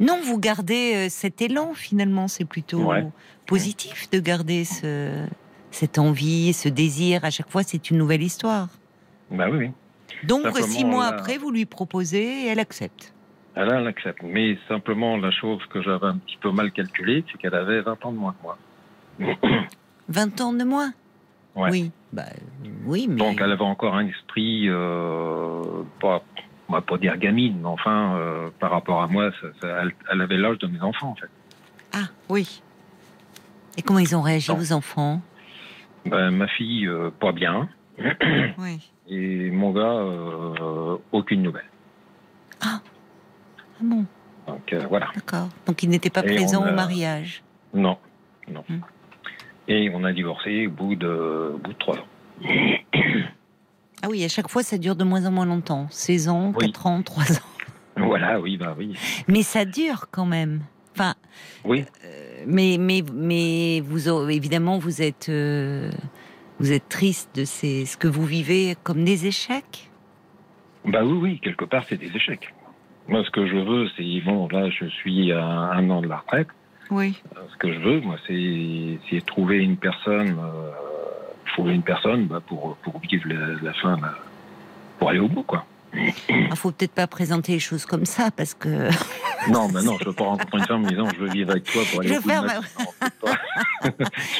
[0.00, 0.18] non.
[0.22, 2.28] Vous gardez cet élan finalement.
[2.28, 3.06] C'est plutôt Ouais.
[3.46, 5.24] positif de garder ce,
[5.70, 7.24] cette envie, ce désir.
[7.24, 8.68] À chaque fois, c'est une nouvelle histoire.
[9.30, 9.70] Bah oui, oui.
[10.24, 13.13] Donc, Simplement, six mois après, vous lui proposez et elle accepte.
[13.56, 14.22] Elle, elle accepte.
[14.22, 18.04] Mais simplement, la chose que j'avais un petit peu mal calculée, c'est qu'elle avait 20
[18.06, 18.58] ans de moins que moi.
[20.08, 20.92] 20 ans de moins?
[21.54, 21.70] Ouais.
[21.70, 22.24] Oui, bah,
[22.84, 25.62] oui, mais Donc, elle avait encore un esprit, euh,
[26.00, 26.20] pas,
[26.68, 29.92] on va pas dire gamine, mais enfin, euh, par rapport à moi, ça- ça- elle,
[30.10, 31.28] elle avait l'âge de mes enfants, en fait.
[31.92, 32.60] ah oui.
[33.78, 34.56] Et comment ils ont réagi Non.
[34.56, 35.20] vos enfants?
[36.06, 37.68] Ben, ma fille, euh, pas bien.
[38.58, 38.90] Oui.
[39.08, 41.70] Et mon gars, euh, aucune nouvelle.
[42.60, 42.80] Ah
[43.80, 44.04] bon,
[44.46, 45.08] Donc euh, voilà.
[45.14, 45.48] d'accord.
[45.66, 47.42] Donc il n'était pas Et présent a- au mariage.
[47.72, 47.98] Non,
[48.50, 48.64] non.
[48.68, 48.80] Hmm.
[49.68, 52.06] Et on a divorcé au bout de, au bout de trois ans.
[54.02, 55.86] Ah oui, à chaque fois, ça dure de moins en moins longtemps.
[55.90, 56.66] 16 ans, Oui.
[56.66, 57.42] 4 ans, 3 ans.
[57.96, 58.94] Voilà, oui, bah oui.
[59.28, 60.60] Mais ça dure quand même.
[60.94, 61.14] Enfin,
[61.64, 65.90] Oui, euh, mais, mais, mais vous, évidemment, vous êtes, euh,
[66.58, 69.90] vous êtes triste de ces, ce que vous vivez comme des échecs?
[70.84, 72.52] bah oui, oui, quelque part, c'est des échecs.
[73.08, 76.16] Moi, ce que je veux, c'est, bon, là, je suis à un an de la
[76.18, 76.48] retraite.
[76.90, 77.20] Oui.
[77.36, 80.70] Euh, Ce que je veux, moi, c'est trouver une personne, euh,
[81.52, 84.14] trouver une personne bah, pour, pour vivre la, la fin, là,
[84.98, 85.64] pour aller au bout, quoi.
[86.28, 88.88] Il faut peut-être pas présenter les choses comme ça parce que
[89.50, 91.64] Non, mais non, je veux pas rencontrer une femme en disant je veux vivre avec
[91.64, 92.54] toi pour aller Je au bout de vais ma.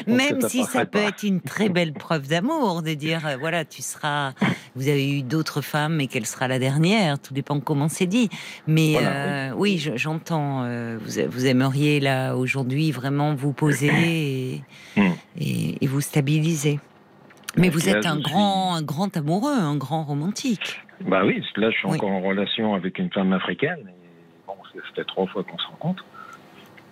[0.07, 1.09] Non, même si ça peut pas.
[1.09, 4.33] être une très belle preuve d'amour de dire euh, voilà tu seras
[4.77, 8.31] vous avez eu d'autres femmes et quelle sera la dernière tout dépend comment c'est dit
[8.67, 13.89] mais Voilà, euh, oui, je- j'entends euh, vous, vous aimeriez là aujourd'hui vraiment vous poser
[13.93, 14.63] et,
[14.97, 15.11] Hmm.
[15.41, 16.79] et, et vous stabiliser
[17.57, 21.43] mais Donc vous là, êtes un grand un grand amoureux un grand romantique Bah oui,
[21.57, 21.97] là, je suis Oui.
[21.97, 23.79] encore en relation avec une femme africaine.
[23.89, 23.95] Et
[24.47, 26.05] bon, ça fait trois fois qu'on se rencontre.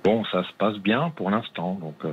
[0.05, 1.75] Bon, ça se passe bien pour l'instant.
[1.81, 2.11] Donc, euh,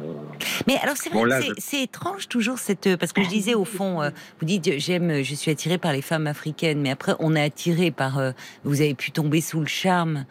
[0.68, 3.56] Mais alors c'est vrai Bon, c'est- je- étrange toujours cette euh, parce que je disais
[3.56, 7.14] au fond euh, vous dites j'aime je suis attirée par les femmes africaines mais après
[7.20, 8.32] on est attiré par euh,
[8.64, 10.26] vous avez pu tomber sous le charme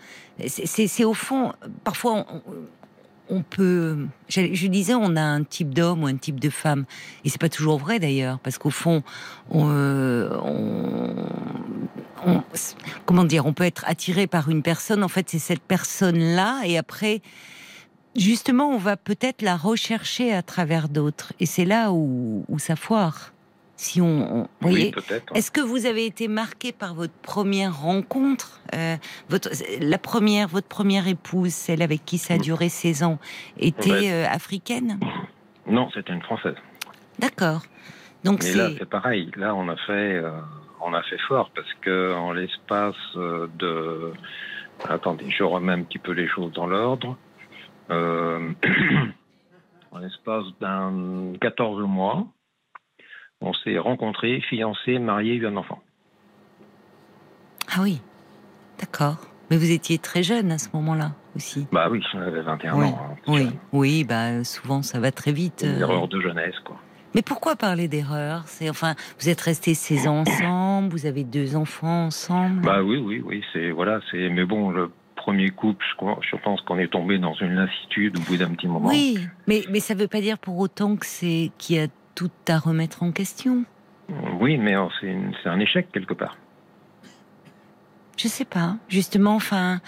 [0.46, 1.52] c'est- au fond
[1.82, 2.42] parfois on,
[3.30, 6.84] on peut je disais on a un type d'homme ou un type de femme
[7.24, 9.02] et c'est pas toujours vrai d'ailleurs parce qu'au fond
[9.50, 10.30] on, euh,
[12.26, 12.42] on-
[13.06, 16.62] comment dire on peut être attiré par une personne en fait c'est cette personne là
[16.64, 17.22] et après
[18.16, 21.32] justement, on va peut-être la rechercher à travers d'autres.
[21.38, 23.32] Et c'est là où ça foire.
[23.80, 25.32] Si on, on- vous oui, voyez, peut-être.
[25.36, 28.96] est-ce que vous avez été marqué par votre première rencontre, euh,
[29.28, 29.50] votre,
[29.80, 33.20] la première, votre première épouse, celle avec qui ça a duré 16 ans,
[33.56, 34.10] était Ouais.
[34.12, 34.98] euh, africaine?
[35.68, 36.56] Non, c'était une française.
[37.20, 37.62] D'accord.
[38.24, 38.84] Donc Mais là, c'est.
[38.86, 39.30] pareil.
[39.36, 40.32] Là, on a fait, euh,
[40.80, 44.12] on a fait fort parce que en l'espace de,
[44.88, 47.16] attendez, je remets un petit peu les choses dans l'ordre.
[49.90, 52.26] En l'espace d'un 14 mois,
[53.40, 55.80] on s'est rencontrés, fiancés, mariés, eu un enfant.
[57.74, 58.00] Ah oui,
[58.80, 59.16] d'accord.
[59.50, 61.66] Mais vous étiez très jeune à ce moment-là aussi.
[61.72, 62.98] Bah oui, j'avais 21 Oui, ans.
[63.02, 63.52] hein, Oui, jeune.
[63.72, 65.62] oui, bah souvent ça va très vite.
[65.66, 65.80] Une euh.
[65.80, 66.76] erreur de jeunesse, quoi.
[67.14, 71.56] Mais pourquoi parler d'erreur C'est enfin, vous êtes restés 16 ans ensemble, vous avez deux
[71.56, 72.60] enfants ensemble?
[72.60, 74.28] Bah oui, oui, oui, c'est voilà, c'est.
[74.28, 78.18] Mais bon, le premier couple, je, crois- je pense qu'on est tombé dans une lassitude
[78.18, 78.88] au bout d'un petit moment.
[78.88, 81.86] oui, mais mais ça veut pas dire pour autant que c'est qu'il y a
[82.18, 83.62] tout à remettre en question.
[84.40, 86.36] Oui, mais c'est un échec quelque part.
[88.16, 88.74] Je sais pas.
[88.88, 89.80] Justement, enfin,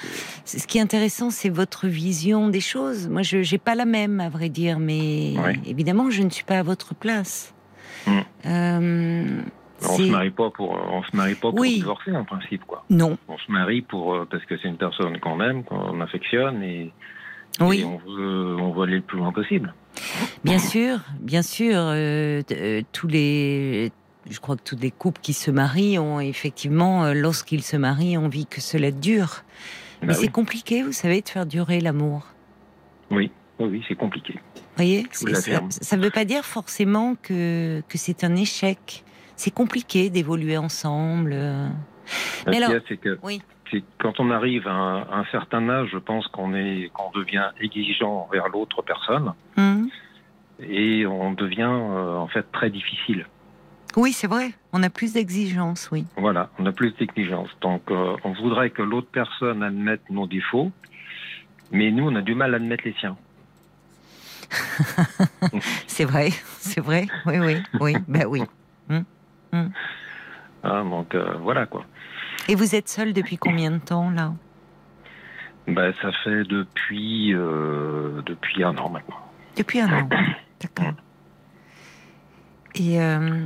[0.45, 3.09] ce qui est intéressant, c'est votre vision des choses.
[3.09, 5.61] Moi, je j'ai pas la même, à vrai dire, mais Oui.
[5.67, 7.53] évidemment, je ne suis pas à votre place.
[8.07, 8.11] Mm.
[8.47, 9.43] Euh,
[9.83, 11.75] On se marie pas pour, on se marie pas pour Oui.
[11.79, 12.85] divorcer en principe, quoi.
[12.91, 13.19] Non.
[13.27, 16.93] On se marie pour euh, parce que c'est une personne qu'on aime, qu'on affectionne et,
[17.61, 17.81] Oui.
[17.81, 19.75] et on veut, on veut aller le plus loin possible.
[20.45, 23.93] Bien sûr, bien sûr, euh, euh, tous les,
[24.31, 28.17] je crois que tous les couples qui se marient ont effectivement, euh, lorsqu'ils se marient,
[28.17, 29.43] envie que cela dure.
[30.03, 30.29] Mais Bah c'est oui.
[30.33, 32.27] compliqué, vous savez, de faire durer l'amour.
[33.11, 34.35] oui, oui, oui, c'est compliqué.
[34.55, 39.05] Vous voyez, vous C'est- ça ne veut pas dire forcément que que c'est un échec.
[39.37, 41.31] C'est compliqué d'évoluer ensemble.
[41.33, 41.69] Le
[42.51, 43.43] Mais alors- c'est que Oui.
[43.71, 47.11] c'est quand on arrive à un, à un certain âge, je pense qu'on est, qu'on
[47.11, 49.70] devient exigeant envers l'autre personne Hum.
[50.63, 53.27] Et on devient euh, en fait très difficile.
[53.97, 54.53] Oui, c'est vrai.
[54.73, 56.05] On a plus d'exigences, oui.
[56.17, 57.49] Voilà, on a plus d'exigence.
[57.61, 60.71] Donc, euh, on voudrait que l'autre personne admette nos défauts,
[61.73, 63.17] mais nous, on a du mal à admettre les siens.
[65.87, 67.07] C'est vrai, c'est vrai.
[67.25, 67.95] Oui, oui, oui.
[68.09, 68.43] Ben oui.
[70.63, 71.85] Hein, donc, euh, voilà quoi.
[72.49, 74.33] Et vous êtes seul depuis combien de temps là?
[75.69, 79.19] Ben, ça fait depuis, euh, depuis un an maintenant.
[79.57, 80.09] Depuis un an.
[80.61, 80.95] D'accord.
[82.77, 83.43] Et euh,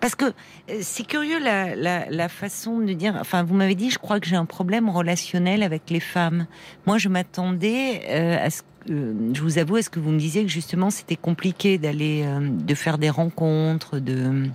[0.00, 3.16] parce que euh, c'est curieux la, la, la façon de dire.
[3.18, 6.46] Enfin, vous m'avez dit, je crois que j'ai un problème relationnel avec les femmes.
[6.86, 8.92] Moi, je m'attendais euh, à ce que.
[8.92, 12.24] euh, je vous avoue, à ce que vous me disiez que justement c'était compliqué d'aller,
[12.40, 14.50] de faire des rencontres, de,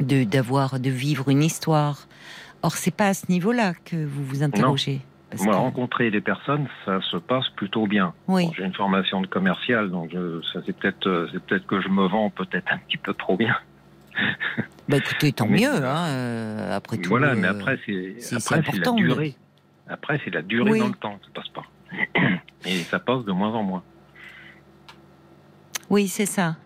[0.00, 2.06] d'avoir, de vivre une histoire.
[2.62, 5.00] Or, c'est pas à ce niveau-là que vous vous interrogez.
[5.42, 8.12] Moi, rencontrer des personnes, ça se passe plutôt bien.
[8.28, 8.46] Oui.
[8.46, 11.80] Bon, J'ai une formation de commercial, donc je, ça c'est peut-être, euh, c'est peut-être que
[11.80, 13.56] je me vends peut-être un petit peu trop bien.
[14.86, 15.74] Bah écoutez, tant Mais- mieux.
[15.84, 17.08] Hein, euh, après tout.
[17.08, 19.34] voilà, mais euh, après c'est, après la mais- durée.
[19.88, 20.78] Après c'est la durée Oui.
[20.78, 21.64] dans le temps, ça passe pas.
[22.66, 23.82] Et ça passe de moins en moins.
[25.90, 26.56] Oui, c'est ça.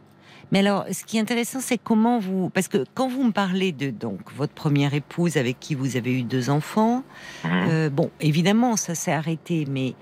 [0.53, 3.73] Mais alors, ce qui est intéressant, c'est comment vous, parce que quand vous me parlez
[3.73, 7.03] de donc votre première épouse avec qui vous avez eu deux enfants,
[7.45, 7.51] Mhm.
[7.71, 9.95] euh, bon, évidemment, ça s'est arrêté, mais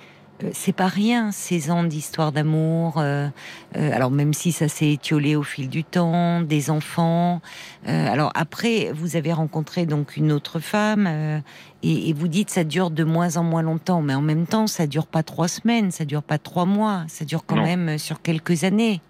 [0.45, 2.99] euh, c'est pas rien, ces ans d'histoire d'amour.
[2.99, 3.29] euh,
[3.77, 7.41] euh, alors même si ça s'est étiolé au fil du temps, des enfants.
[7.87, 11.43] alors après, vous avez rencontré donc une autre femme
[11.83, 14.67] et, et vous dites ça dure de moins en moins longtemps, mais en même temps,
[14.67, 17.63] ça dure pas trois semaines, ça dure pas trois mois, ça dure quand Non.
[17.65, 19.01] même sur quelques années.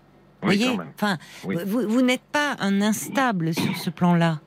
[0.43, 1.57] Vous Oui, voyez, enfin, Oui.
[1.67, 4.41] vous, vous n'êtes pas un instable sur ce plan-là.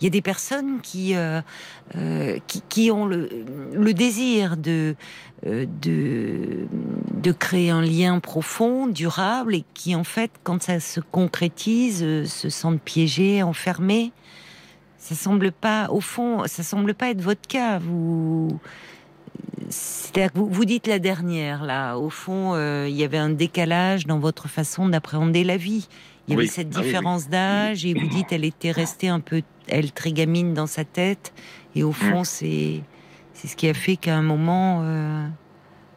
[0.00, 1.40] Il y a des personnes qui, euh,
[1.96, 3.30] euh, qui, qui ont le,
[3.72, 4.94] le désir de,
[5.46, 6.66] euh, de,
[7.14, 12.48] de créer un lien profond, durable, et qui, en fait, quand ça se concrétise, se
[12.50, 14.12] sentent piégés, enfermés.
[14.98, 17.78] Ça semble pas, au fond, ça semble pas être votre cas.
[17.78, 18.58] Vous,
[19.68, 21.96] c'est-à-dire que vous, vous dites la dernière, là.
[21.98, 25.88] Au fond, euh, il y avait un décalage dans votre façon d'appréhender la vie.
[26.28, 26.86] Il y avait cette Ah oui, oui.
[26.86, 30.84] différence d'âge et vous dites elle était restée un peu, elle très gamine dans sa
[30.84, 31.32] tête.
[31.74, 32.82] Et au fond, c'est
[33.32, 35.26] c'est ce qui a fait qu'à un moment, euh,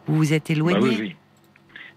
[0.08, 0.80] vous vous êtes Bah éloigné.
[1.00, 1.16] oui,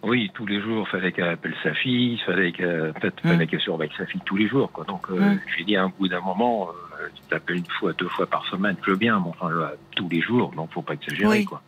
[0.04, 0.30] oui.
[0.34, 3.28] Tous les jours, fallait qu'elle appelle sa fille, fallait qu'elle, en fait, Mm.
[3.28, 4.84] fallait qu'elle surveille sa fille tous les jours, quoi.
[4.84, 5.40] Donc, euh, Mm.
[5.58, 8.44] j'ai dit à un bout d'un moment, euh, tu t'appelles une fois, deux fois par
[8.46, 11.44] semaine, je veux bien, mais enfin, là, tous les jours, donc faut pas exagérer, Oui.
[11.44, 11.62] quoi.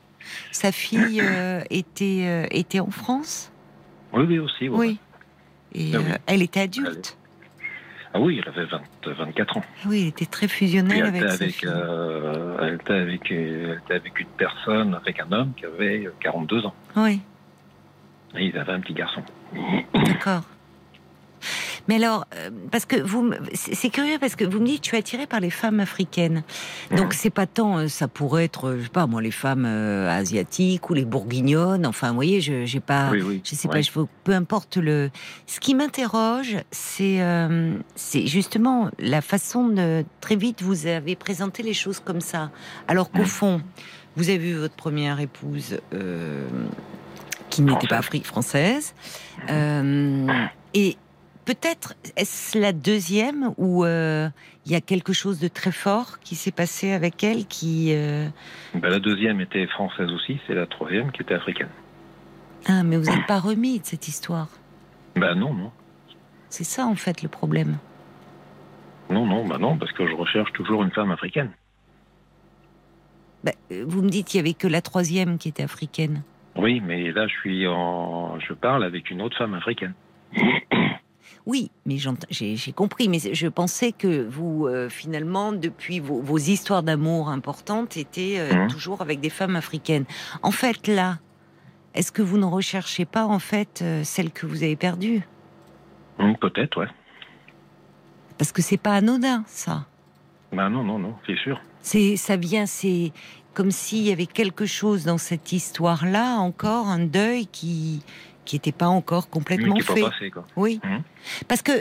[0.52, 3.52] Sa fille euh, était, euh, était en France?
[4.12, 4.78] Oui, oui, aussi, ouais.
[4.78, 4.98] Oui.
[5.74, 6.04] Et Ah oui.
[6.12, 7.18] euh, elle était adulte?
[8.16, 9.64] Ah oui, elle avait 20, 24 ans.
[9.86, 11.68] Oui, elle était très fusionnelle elle avec était avec, fille.
[11.68, 16.08] euh, elle était avec, euh, elle était avec une personne, avec un homme qui avait
[16.20, 16.74] 42 ans.
[16.96, 17.20] Oui.
[18.36, 19.22] Et ils avaient un petit garçon.
[19.94, 20.42] D'accord.
[21.88, 24.98] Mais alors, euh, parce que vous, c'est curieux parce que vous me dites, tu es
[24.98, 26.42] attiré par les femmes africaines.
[26.96, 29.64] Donc c'est pas tant, euh, ça pourrait être, euh, je sais pas moi, les femmes
[29.66, 31.84] euh, asiatiques ou les bourguignonnes.
[31.86, 33.42] Enfin, vous voyez, je j'ai pas, Oui, oui.
[33.44, 33.74] je sais Ouais.
[33.74, 35.10] pas, je veux- peu importe le.
[35.46, 41.62] Ce qui m'interroge, c'est euh, c'est justement la façon de très vite vous avez présenté
[41.62, 42.50] les choses comme ça,
[42.88, 43.60] alors qu'au fond,
[44.16, 45.78] vous avez vu votre première épouse.
[45.92, 46.46] euh,
[47.50, 48.94] qui n'était pas Afrique française.
[49.48, 50.26] Euh,
[50.72, 50.96] et
[51.44, 54.28] peut-être est-ce la deuxième où euh,
[54.66, 58.28] il y a quelque chose de très fort qui s'est passé avec elle qui euh,
[58.74, 61.68] Ben, la deuxième était française aussi, c'est la troisième qui était africaine.
[62.66, 64.48] ah mais vous n'êtes pas remis de cette histoire.
[65.16, 65.70] Ben non, non.
[66.48, 67.78] C'est ça en fait le problème.
[69.10, 71.50] Non, non, bah non, parce que je recherche toujours une femme africaine.
[73.44, 76.22] Bah, euh, vous me dites qu'il y avait que la troisième qui était africaine.
[76.56, 79.92] Oui, mais là, je suis en, je parle avec une autre femme africaine.
[81.46, 81.96] Oui, mais
[82.30, 87.96] j'ai compris, mais je pensais que vous, euh, finalement, depuis vos, vos histoires d'amour importantes,
[87.98, 88.68] étaient euh, Mhm.
[88.68, 90.06] toujours avec des femmes africaines.
[90.42, 91.18] En fait, là,
[91.94, 95.22] est-ce que vous ne recherchez pas, en fait, euh, celle que vous avez perdue
[96.18, 96.88] Hum, Peut-être, ouais.
[98.38, 99.84] Parce que c'est pas anodin, ça.
[100.52, 101.60] Ben non, non, non, c'est sûr.
[101.80, 103.12] C'est, ça vient, c'est
[103.52, 108.02] comme s'il y avait quelque chose dans cette histoire-là, encore un deuil qui
[108.44, 110.00] qui n'était pas encore complètement qui fait.
[110.02, 110.44] pas passé, quoi.
[110.56, 110.80] Oui.
[110.84, 111.02] Mhm.
[111.48, 111.72] Parce que,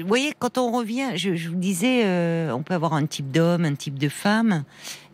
[0.00, 3.30] vous voyez, quand on revient, je, je vous disais, euh, on peut avoir un type
[3.30, 4.64] d'homme, un type de femme,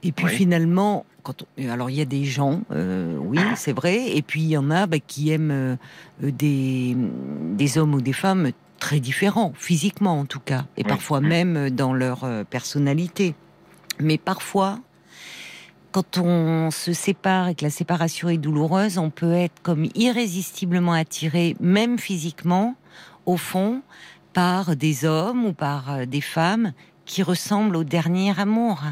[0.03, 0.31] et puis Oui.
[0.33, 4.43] finalement, quand on- alors il y a des gens, euh, oui, c'est vrai, et puis
[4.43, 5.77] il y en a bah, qui aiment euh,
[6.21, 10.89] des, des hommes ou des femmes très différents, physiquement en tout cas, et Oui.
[10.89, 13.35] parfois même dans leur euh, personnalité.
[14.01, 14.79] Mais parfois,
[15.95, 20.93] quand on se sépare et que la séparation est douloureuse, on peut être comme irrésistiblement
[20.93, 22.75] attiré, même physiquement,
[23.27, 23.81] au fond,
[24.33, 26.73] par des hommes ou par euh, des femmes
[27.05, 28.83] qui ressemblent au dernier amour.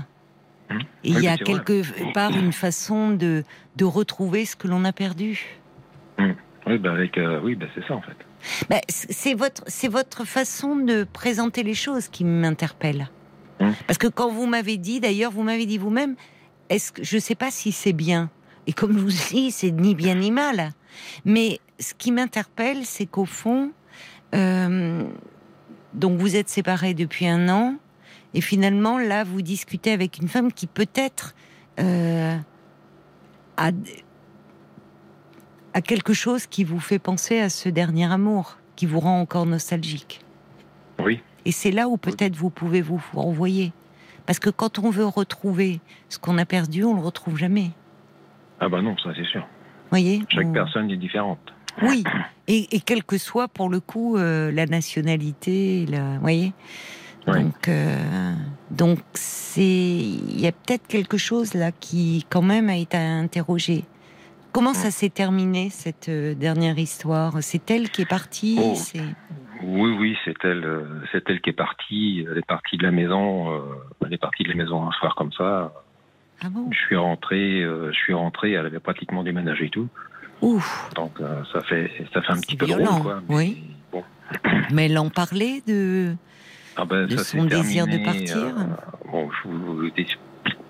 [0.71, 0.79] Mhm.
[1.03, 1.45] Et il Oui, y a vrai.
[1.45, 3.43] quelque part une façon de,
[3.75, 5.59] de retrouver ce que l'on a perdu.
[6.69, 8.15] Oui, ben avec, euh, oui, ben c'est ça, en fait.
[8.89, 13.09] C- c'est votre, c'est votre façon de présenter les choses qui m'interpelle.
[13.61, 13.75] Mhm.
[13.89, 16.15] Parce que quand vous m'avez dit, d'ailleurs, vous m'avez dit vous-même,
[16.73, 18.31] est-ce que je sais pas si c'est bien.
[18.67, 20.73] Et comme je vous dis, c'est ni bien ni mal.
[21.25, 23.73] Mais ce qui m'interpelle, c'est qu'au fond,
[24.35, 25.05] euh,
[25.95, 27.77] donc vous êtes séparés depuis un an,
[28.35, 31.35] et finalement là, vous discutez avec une femme qui peut-être
[31.81, 32.37] euh,
[33.57, 33.71] a,
[35.75, 39.47] a quelque chose qui vous fait penser à ce dernier amour, qui vous rend encore
[39.47, 40.21] nostalgique.
[40.99, 41.21] Oui.
[41.45, 43.73] Et c'est là où peut-être vous pouvez vous renvoyer.
[44.27, 47.71] Parce que quand on veut retrouver ce qu'on a perdu, on le retrouve jamais.
[48.61, 49.47] Ah ben non, ça c'est sûr.
[49.91, 51.39] Voyez Chaque On- personne est différente.
[51.83, 52.05] Oui,
[52.49, 56.53] et, et quelle que soit pour le coup euh, la nationalité, la, voyez.
[57.27, 58.35] Donc, euh,
[58.71, 63.85] donc c'est, il y a peut-être quelque chose là qui quand même a été interrogé.
[64.53, 67.37] Comment ça s'est terminé cette euh, dernière histoire?
[67.43, 68.59] C'est elle qui est partie.
[68.61, 68.75] Oh.
[68.75, 68.99] c'est-
[69.63, 72.27] Oui, oui, c'est elle, euh, c'est elle qui est partie.
[72.31, 73.53] Elle est partie de la maison.
[73.55, 73.61] euh,
[74.05, 75.73] elle est partie de la maison un soir comme ça.
[76.45, 76.69] Ah bon?
[76.73, 78.53] Je suis rentré, euh, je suis rentré.
[78.53, 79.89] Elle avait pratiquement déménagé et tout.
[80.41, 80.91] Ouf.
[80.97, 81.21] Donc
[81.53, 83.23] ça fait, ça fait un petit peu drôle, quoi.
[83.29, 83.63] Mais oui.
[83.93, 84.03] Bon.
[84.73, 86.15] Mais elle en parlait de.
[86.77, 88.37] Ah ben, de ça son désir de partir.
[88.39, 90.19] euh, bon, je vous explique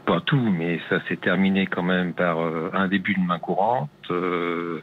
[0.04, 3.88] pas tout, mais ça s'est terminé quand même par euh, un début de main courante.
[4.10, 4.80] euh,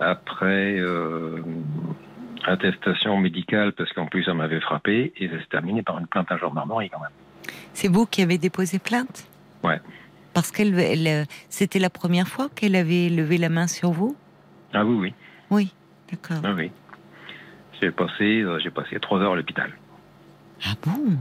[0.00, 0.76] après,
[2.44, 5.12] attestation médicale, parce qu'en plus, ça m'avait frappé.
[5.16, 7.10] Et ça s'est terminé par une plainte à gendarmerie quand même.
[7.72, 9.28] C'est vous qui avez déposé plainte?
[9.62, 9.80] Ouais.
[10.34, 14.16] Parce qu'elle, elle, c'était la première fois qu'elle avait levé la main sur vous?
[14.74, 15.14] Ah oui, oui.
[15.50, 15.72] Oui,
[16.10, 16.42] d'accord.
[16.44, 16.70] Ah oui.
[17.80, 19.70] J'ai passé, euh, j'ai passé trois heures à l'hôpital.
[20.64, 21.16] Ah bon?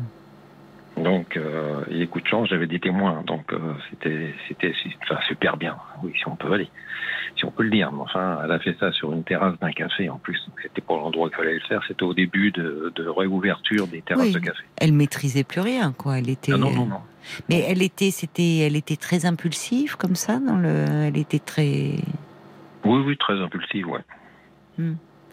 [1.02, 3.22] Donc, euh, et coup de chance, j'avais des témoins.
[3.28, 5.76] Donc, euh, c'était, c'était, enfin, super bien.
[6.02, 6.70] Oui, si on peut aller,
[7.36, 7.92] si on peut le dire.
[7.92, 10.40] Mais enfin, elle a fait ça sur une terrasse d'un café en plus.
[10.62, 11.82] C'était pour l'endroit qu'il fallait le faire.
[11.88, 14.32] C'était au début de, de réouverture des terrasses Oui.
[14.34, 14.64] de café.
[14.78, 16.20] Elle maîtrisait plus rien, quoi.
[16.20, 16.54] Elle était.
[16.54, 17.00] Ah non, non, non.
[17.50, 20.40] Mais elle était, c'était, elle était très impulsive comme ça.
[20.40, 21.96] Dans le, elle était très.
[22.84, 24.02] Oui, oui, très impulsive, ouais.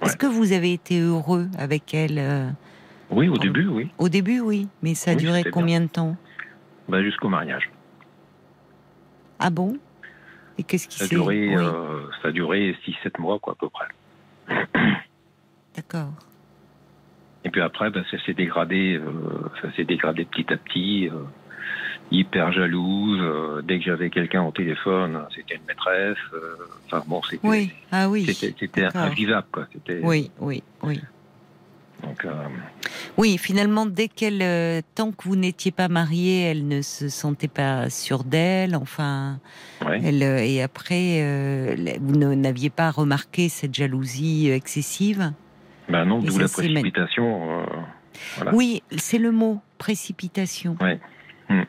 [0.02, 2.48] Est-ce que vous avez été heureux avec elle euh,
[3.10, 3.90] Oui, au début, oui.
[3.98, 4.68] au début, oui.
[4.82, 6.16] Mais ça a Oui, duré combien de temps?
[6.88, 7.70] Bah, jusqu'au mariage.
[9.38, 9.76] Ah bon?
[10.58, 13.56] Et qu'est-ce qui Ça a duré, Oui, euh, ça a duré 6-7 mois, quoi, à
[13.56, 13.88] peu près.
[15.76, 16.12] D'accord.
[17.44, 19.10] Et puis après, bah, ça s'est dégradé, euh,
[19.60, 21.08] ça s'est dégradé petit à petit.
[21.08, 21.22] euh,
[22.10, 23.18] hyper jalouse.
[23.22, 26.18] euh, dès que j'avais quelqu'un au téléphone, c'était une maîtresse.
[26.34, 27.72] euh, Enfin bon, c'était Oui.
[27.90, 28.24] Ah oui.
[28.26, 29.66] c'était invivable, quoi.
[29.72, 31.00] C'était Oui, oui, oui.
[32.02, 32.32] Donc, euh,
[33.16, 37.48] Oui, finalement, dès qu'elle, euh, tant que vous n'étiez pas marié, elle ne se sentait
[37.48, 38.74] pas sûre d'elle.
[38.74, 39.38] Enfin,
[39.86, 40.00] ouais.
[40.04, 41.24] elle, euh, et après,
[42.00, 45.32] vous n'aviez pas remarqué cette jalousie excessive.
[45.88, 47.60] Ben non, d'où la précipitation.
[47.60, 47.66] euh,
[48.36, 48.54] voilà.
[48.54, 50.76] Oui, c'est le mot précipitation.
[50.80, 51.00] Ouais.
[51.48, 51.62] Hmm.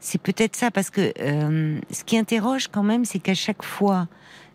[0.00, 4.08] C'est peut-être ça parce que euh, ce qui interroge quand même, c'est qu'à chaque fois,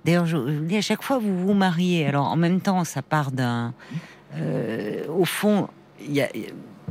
[0.03, 2.05] d'ailleurs, je, je vous dis à chaque fois vous vous mariez.
[2.05, 3.73] Alors en même temps, ça part d'un,
[5.09, 5.67] au fond,
[6.01, 6.29] il y a.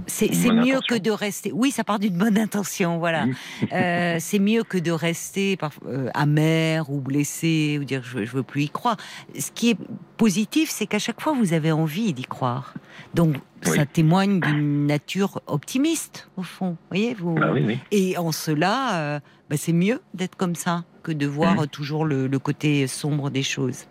[0.08, 0.80] C'est mieux intention.
[0.88, 1.52] que de rester.
[1.52, 3.24] Oui, ça part d'une bonne intention, voilà.
[3.72, 8.32] Euh, c'est mieux que de rester par- euh, amer ou blessé ou dire je, je
[8.32, 8.98] veux plus y croire.
[9.38, 9.78] Ce qui est
[10.18, 12.74] positif, c'est qu'à chaque fois vous avez envie d'y croire.
[13.14, 13.74] Donc Oui.
[13.74, 16.76] ça témoigne d'une nature optimiste au fond.
[16.90, 17.34] Voyez vous.
[17.34, 17.78] Bah oui, oui.
[17.90, 22.04] Et en cela, euh, bah, c'est mieux d'être comme ça que de voir euh, toujours
[22.04, 23.86] le, le côté sombre des choses.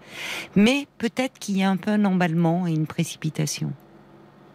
[0.57, 3.71] Mais peut-être qu'il y a un peu un emballement et une précipitation.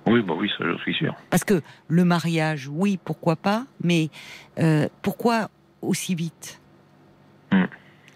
[0.06, 1.14] Oui, bah oui, ça, je suis sûr.
[1.30, 4.10] Parce que le mariage, oui, pourquoi pas, mais
[4.58, 5.48] euh, pourquoi
[5.80, 6.60] aussi vite?
[7.50, 7.64] Hmm.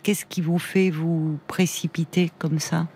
[0.02, 2.86] Qu'est-ce qui vous fait vous précipiter comme ça?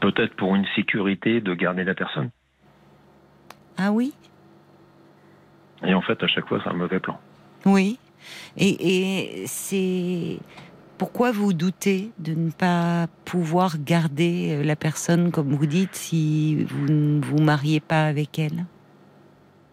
[0.00, 2.30] Peut-être pour une sécurité de garder la personne.
[3.76, 4.12] Ah oui?
[5.84, 7.18] Et en fait, à chaque fois, c'est un mauvais plan.
[7.64, 7.98] Oui.
[8.56, 10.38] Et, et c'est
[10.98, 16.64] pourquoi vous doutez de ne pas pouvoir garder euh, la personne, comme vous dites, si
[16.64, 18.66] vous ne vous mariez pas avec elle?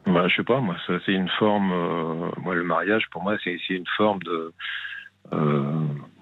[0.05, 1.71] Bah, je sais pas, moi, ça, c'est une forme.
[1.71, 4.53] euh, moi, le mariage, pour moi, c'est c'est une forme de.
[5.33, 5.63] euh,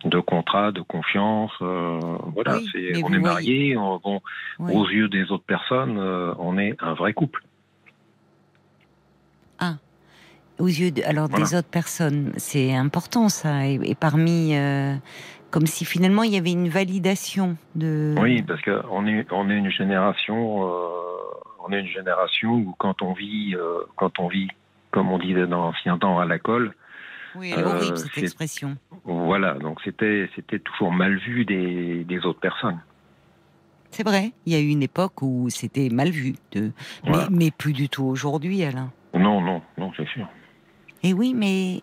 [0.04, 2.00] de contrat, de confiance, euh,
[2.34, 2.58] voilà.
[2.58, 4.22] Oui, c'est- mais on est on, bon,
[4.60, 4.74] Oui.
[4.74, 7.42] aux yeux des autres personnes, on est un vrai couple.
[10.60, 13.68] Aux yeux de, alors des autres personnes, c'est important ça.
[13.68, 14.96] Et, et parmi, euh,
[15.52, 18.16] comme si finalement il y avait une validation de.
[18.20, 20.88] Oui, parce qu'on est, on est une génération, euh,
[21.68, 24.48] on est une génération où quand on vit, euh, quand on vit,
[24.92, 26.74] comme on disait dans l'ancien temps, à la colle,
[27.36, 28.78] Oui, elle est horrible cette expression.
[29.06, 32.80] voilà, donc c'était, c'était toujours mal vu des, des autres personnes.
[33.92, 34.32] C'est vrai.
[34.46, 36.72] Il y a eu une époque où c'était mal vu, de...
[37.06, 37.28] Voilà.
[37.30, 38.92] mais, mais plus du tout aujourd'hui, Alain.
[39.14, 40.28] Non, non, non, c'est sûr.
[41.04, 41.82] Et oui, mais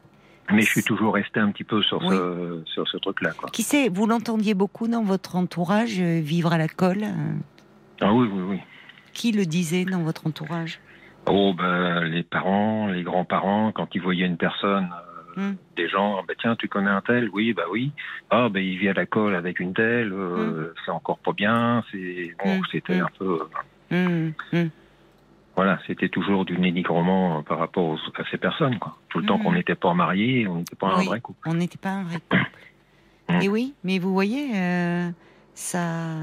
[0.51, 3.89] Mais je suis toujours resté un petit peu sur ce, sur ce truc-là, qui sait,
[3.89, 7.33] vous l'entendiez beaucoup dans votre entourage, euh, vivre à la colle euh,
[8.01, 8.61] Ah oui, oui, oui.
[9.13, 10.81] Qui le disait dans votre entourage?
[11.27, 15.57] Oh, ben, les parents, les grands-parents, quand ils voyaient une personne, euh, Hmm.
[15.77, 17.29] des gens, ah, ben, tiens, tu connais un tel?
[17.33, 17.93] Oui, bah oui.
[18.31, 21.83] Ah, ben, il vit à la colle avec une telle, euh, c'est encore pas bien.
[21.91, 22.65] C'est bon, Hmm.
[22.71, 23.05] c'était Hmm.
[23.05, 23.41] un peu.
[25.57, 28.97] Voilà, c'était toujours du dénigrement euh, par rapport aux- à ces personnes, quoi.
[29.09, 29.43] Tout le temps Hmm.
[29.45, 31.05] qu'on n'était pas mariés, on n'était pas Oui.
[31.05, 31.49] un vrai couple.
[31.49, 32.51] On n'était pas un vrai couple.
[33.29, 33.41] Mm.
[33.43, 35.11] Et oui, mais vous voyez, euh,
[35.55, 36.17] ça,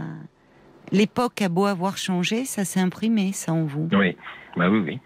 [0.91, 4.15] l'époque a beau avoir changé, ça s'est imprimé, ça en vous, Oui,
[4.55, 4.99] bah oui, oui.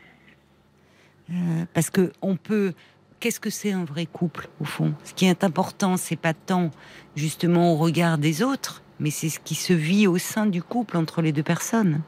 [1.31, 2.73] Euh, parce que on peut.
[3.21, 4.93] Qu'est-ce que c'est un vrai couple au fond?
[5.03, 6.69] Ce qui est important, c'est pas tant
[7.15, 10.97] justement au regard des autres, mais c'est ce qui se vit au sein du couple
[10.97, 12.01] entre les deux personnes.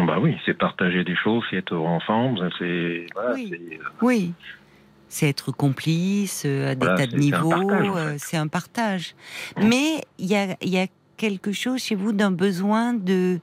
[0.00, 3.48] Ah, bah oui, c'est partager des choses, c'est être ensemble, c'est voilà, Oui.
[3.50, 4.32] c'est euh, Oui.
[5.10, 7.96] C'est être complice euh, à des Voilà, tas de c'est- c'est un niveaux, partage, en
[7.96, 8.18] euh, fait.
[8.18, 9.14] c'est un partage.
[9.56, 9.68] Mm.
[9.68, 10.86] Mais il y a, il y a
[11.16, 13.40] quelque chose chez vous d'un besoin de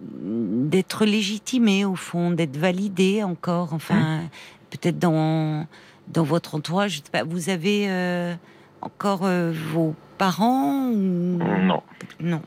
[0.00, 3.72] d'être légitimé au fond, d'être validé encore.
[3.72, 4.28] Enfin, Mm.
[4.70, 5.66] peut-être dans
[6.08, 8.34] dans votre entourage, je sais pas, vous avez euh,
[8.80, 11.38] encore euh, vos parents ou?
[11.38, 11.82] Non.
[12.20, 12.42] non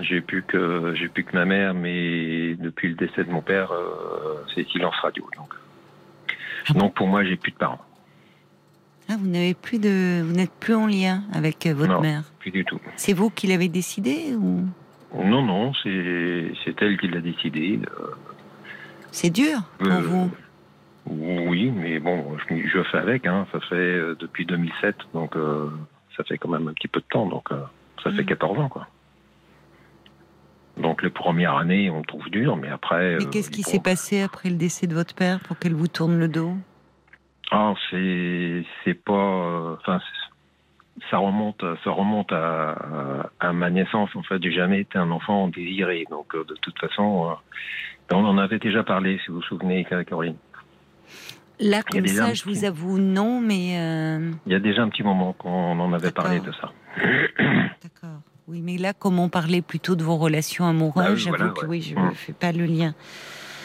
[0.00, 3.70] J'ai plus que j'ai plus que ma mère, mais depuis le décès de mon père,
[3.72, 5.28] euh, c'est silence radio.
[5.36, 5.54] Donc,
[6.68, 7.80] Ah bon donc pour moi, j'ai plus de parents,
[9.08, 12.00] Ah, vous n'avez plus de, vous n'êtes plus en lien avec euh, votre Non.
[12.00, 12.24] mère.
[12.40, 12.80] plus du tout.
[12.96, 14.64] C'est vous qui l'avez décidé ou?
[15.14, 17.80] Non, non, c'est c'est elle qui l'a décidé.
[18.00, 18.06] euh,
[19.12, 20.30] c'est dur pour Euh, vous
[21.06, 23.26] Oui, mais bon, je, je fais avec.
[23.26, 23.46] Hein.
[23.52, 25.70] Ça fait depuis 2007, donc euh,
[26.16, 27.26] ça fait quand même un petit peu de temps.
[27.26, 27.48] Donc
[28.02, 28.26] ça fait Mm.
[28.26, 28.88] 14 ans, quoi.
[30.76, 33.16] Donc les premières années, on trouve dur, mais après.
[33.16, 35.88] Mais euh, qu'est-ce qui s'est passé après le décès de votre père pour qu'elle vous
[35.88, 36.52] tourne le dos?
[37.50, 39.78] Ah, c'est c'est pas.
[39.80, 40.00] Enfin,
[41.10, 42.70] ça remonte, ça remonte à,
[43.40, 44.14] à, à ma naissance.
[44.16, 46.04] En fait, j'ai jamais été un enfant désiré.
[46.10, 49.86] Donc euh, de toute façon, euh, on en avait déjà parlé, si vous vous souvenez,
[50.08, 50.36] Corinne.
[51.58, 55.02] Là, comme ça, je vous avoue non, mais euh, Il y a déjà un petit
[55.02, 56.70] moment qu'on en avait parlé de ça.
[57.82, 58.20] d'accord.
[58.48, 61.52] Oui, mais là, comme on parlait plutôt de vos relations amoureuses, Bah oui, j'avoue voilà,
[61.52, 61.66] que ouais.
[61.68, 62.14] oui, je ne Mm.
[62.14, 62.94] fais pas le lien.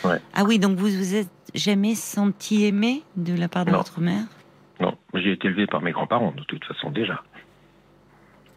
[0.04, 0.20] Ouais.
[0.34, 3.78] Ah oui, donc vous vous êtes jamais senti aimé de la part de Non.
[3.78, 4.24] votre mère?
[4.80, 7.22] Non, j'ai été élevé par mes grands-parents, de toute façon, déjà.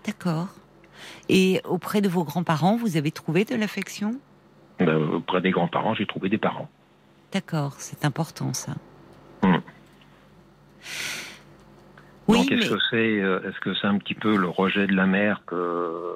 [0.06, 0.48] D'accord.
[1.28, 4.14] Et auprès de vos grands-parents, vous avez trouvé de l'affection?
[4.78, 6.68] Ben, auprès des grands-parents, j'ai trouvé des parents.
[7.32, 8.72] D'accord, c'est important ça.
[9.42, 9.56] Hmm.
[12.28, 14.86] Oui, Donc, est-ce mais que c'est euh, est-ce que c'est un petit peu le rejet
[14.86, 16.14] de la mère que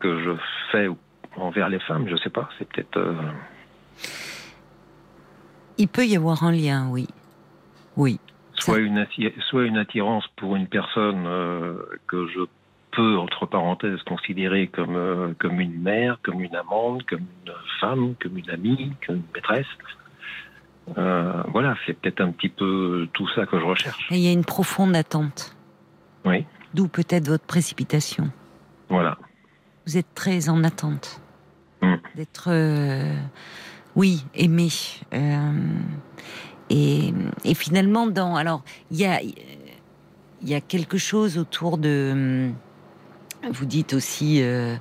[0.00, 0.30] que je
[0.70, 0.88] fais
[1.36, 2.06] envers les femmes?
[2.08, 2.48] Je sais pas.
[2.58, 2.96] C'est peut-être.
[2.98, 3.14] euh,
[5.78, 7.08] il peut y avoir un lien, oui.
[7.96, 8.18] Oui.
[8.54, 9.06] soit une,
[9.48, 11.74] soit une attirance pour une personne euh,
[12.06, 12.40] que je
[12.92, 18.14] peux, entre parenthèses, considérer comme, euh, comme une mère, comme une amante, comme une femme,
[18.20, 19.66] comme une amie, comme une maîtresse.
[20.98, 24.06] Euh, voilà, c'est peut-être un petit peu tout ça que je recherche.
[24.10, 25.56] Et il y a une profonde attente.
[26.24, 28.30] Oui, D'où peut-être votre précipitation.
[28.88, 29.16] voilà.
[29.86, 31.20] Vous êtes très en attente
[31.82, 31.94] Mm.
[32.16, 33.14] d'être, euh,
[33.96, 34.68] oui, aimé.
[35.12, 35.52] Euh,
[36.70, 37.12] et,
[37.44, 39.20] et finalement, dans, alors, il y a,
[40.42, 42.50] y a quelque chose autour de.
[43.50, 44.76] Vous dites aussi, euh,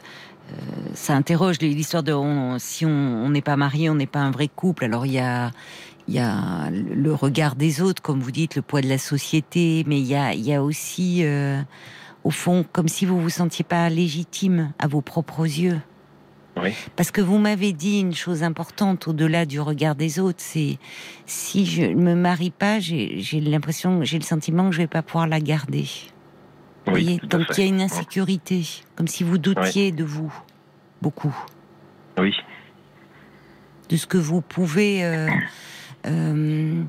[0.93, 4.31] ça interroge l'histoire de on- si on on n'est pas marié, on n'est pas un
[4.31, 4.85] vrai couple.
[4.85, 5.51] Alors il y a,
[6.07, 9.83] il y a le regard des autres, comme vous dites, le poids de la société,
[9.87, 11.61] mais il y a, il y a aussi, euh,
[12.23, 15.79] au fond, comme si vous vous sentiez pas légitime à vos propres yeux.
[16.61, 16.71] Oui.
[16.95, 20.77] Parce que vous m'avez dit une chose importante au-delà du regard des autres, c'est
[21.25, 25.01] si je ne me marie pas, j'ai l'impression, j'ai le sentiment que je vais pas
[25.01, 25.87] pouvoir la garder.
[26.85, 29.91] Vous Oui, voyez tout à Donc il y a une insécurité, comme si vous doutiez
[29.91, 30.31] de vous
[31.01, 31.35] beaucoup,
[32.19, 32.35] Oui,
[33.89, 35.29] de ce que vous pouvez euh,
[36.05, 36.83] euh,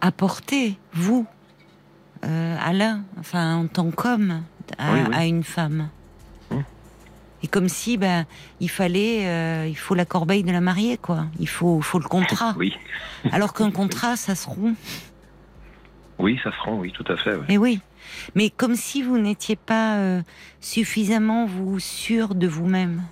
[0.00, 1.26] apporter vous,
[2.24, 4.42] euh, Alain, enfin en tant qu'homme
[4.78, 5.14] à, Oui, oui.
[5.14, 5.88] à une femme.
[7.42, 8.24] Et comme si ben
[8.60, 11.26] il fallait, euh, il faut la corbeille de la mariée quoi.
[11.38, 12.54] Il faut, faut le contrat.
[12.58, 12.74] oui,
[13.30, 14.74] Alors qu'un contrat, ça se rompt.
[16.18, 17.34] oui, ça se rend, oui, tout à fait.
[17.36, 17.44] ouais.
[17.50, 17.80] Et oui.
[18.34, 20.22] Mais comme si vous n'étiez pas euh,
[20.60, 23.02] suffisamment vous sûr de vous-même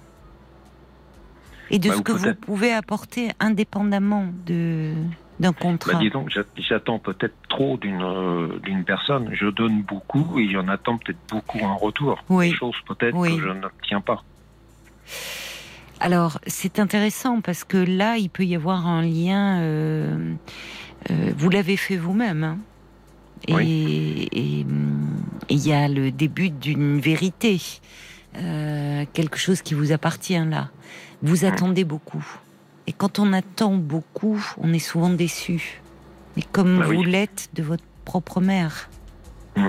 [1.70, 4.94] et de Bah, ce que vous pouvez apporter indépendamment de
[5.45, 5.92] d'un contrat.
[5.92, 9.28] Bah, dis donc, j'a- j'attends peut-être trop d'une euh, d'une personne.
[9.32, 12.22] Je donne beaucoup et j'en attends peut-être beaucoup en retour.
[12.28, 12.51] Oui.
[12.51, 13.36] Des choses peut-être Oui.
[13.36, 14.22] que je n'obtiens pas.
[16.01, 19.61] Alors c'est intéressant parce que là, il peut y avoir un lien.
[19.61, 20.34] euh,
[21.11, 22.42] euh, vous l'avez fait vous-même.
[22.45, 22.59] hein.
[23.47, 24.28] Et Oui.
[24.32, 24.66] et, et
[25.51, 27.61] il y a le début d'une vérité,
[28.36, 30.70] euh, quelque chose qui vous appartient là.
[31.22, 32.24] Vous attendez beaucoup.
[32.87, 35.80] Et quand on attend beaucoup, on est souvent déçu.
[36.37, 36.97] Mais comme Bah oui.
[36.97, 38.89] vous l'êtes de votre propre mère.
[39.57, 39.68] Mm.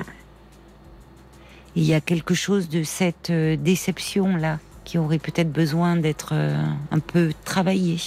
[1.78, 6.30] Il y a quelque chose de cette euh, déception là qui aurait peut-être besoin d'être
[6.34, 7.98] euh, un peu travaillé.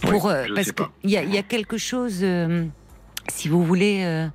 [0.00, 2.64] Pour, Oui, euh, parce qu'il y a, il y a quelque chose, euh,
[3.28, 4.28] si vous voulez, euh,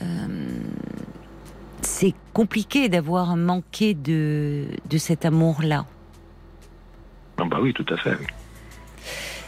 [0.00, 0.38] euh,
[2.02, 5.86] c'est compliqué d'avoir manqué de, de cet amour-là.
[7.38, 8.16] Ah bah oui, tout à fait.
[8.18, 8.26] oui.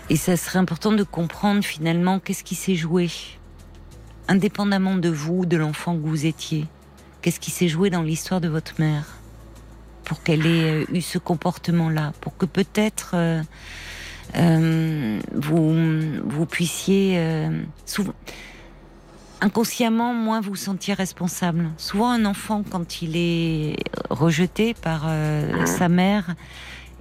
[0.09, 3.11] Et ça serait important de comprendre finalement qu'est-ce qui s'est joué,
[4.29, 6.67] indépendamment de vous, de l'enfant que vous étiez.
[7.23, 9.17] Qu'est-ce qui s'est joué dans l'histoire de votre mère?
[10.05, 13.43] Pour qu'elle ait euh, eu ce comportement-là, pour que peut-être euh,
[14.37, 15.75] euh, vous
[16.25, 18.15] vous puissiez euh, souvent
[19.41, 21.71] inconsciemment moins vous sentir responsable.
[21.77, 23.77] Souvent un enfant quand il est
[24.11, 26.35] rejeté par euh, sa mère,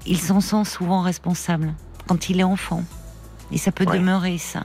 [0.06, 1.74] il s'en sent souvent responsable
[2.08, 2.84] quand il est enfant.
[3.52, 3.98] Et ça peut Ouais.
[4.00, 4.64] demeurer ça.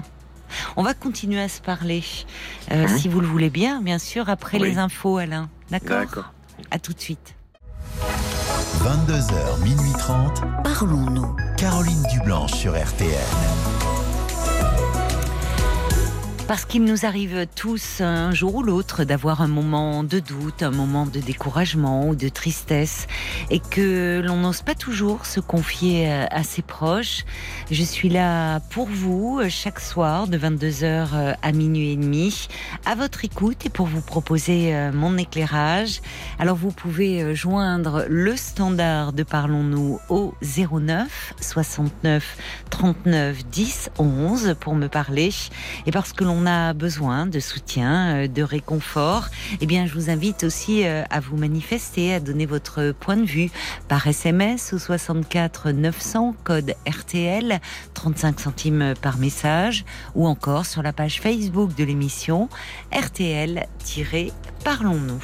[0.77, 2.03] On va continuer à se parler,
[2.73, 2.99] euh, Mhm.
[2.99, 4.71] si vous le voulez bien, bien sûr, après Oui.
[4.71, 5.49] les infos, Alain.
[5.71, 5.99] D'accord?
[6.01, 6.33] D'accord.
[6.71, 7.35] À tout de suite.
[8.81, 10.43] 22h, minuit 30.
[10.65, 11.37] Parlons-nous.
[11.57, 13.78] Caroline Dublanche sur RTN.
[16.49, 20.71] Parce qu'il nous arrive tous un jour ou l'autre d'avoir un moment de doute, un
[20.71, 23.07] moment de découragement ou de tristesse
[23.51, 27.27] et que l'on n'ose pas toujours se confier euh, à ses proches.
[27.71, 32.49] Je suis là pour vous euh, chaque soir de 22h à minuit et demi
[32.87, 36.01] à votre écoute et pour vous proposer euh, mon éclairage.
[36.39, 42.37] Alors vous pouvez euh, joindre le standard de Parlons-nous au 09 69
[42.71, 45.31] 39 10 11 pour me parler
[45.87, 49.29] et parce que l'on a besoin de soutien, euh, de réconfort,
[49.61, 53.25] eh bien, je vous invite aussi euh, à vous manifester, à donner votre point de
[53.25, 53.51] vue
[53.89, 57.61] par SMS au 64 900 code RTL,
[57.95, 59.85] 35 centimes par message,
[60.15, 62.51] ou encore sur la page Facebook de l'émission
[62.93, 65.23] RTL-Parlons-nous.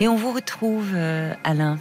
[0.00, 1.78] Et on vous retrouve, euh, Alain.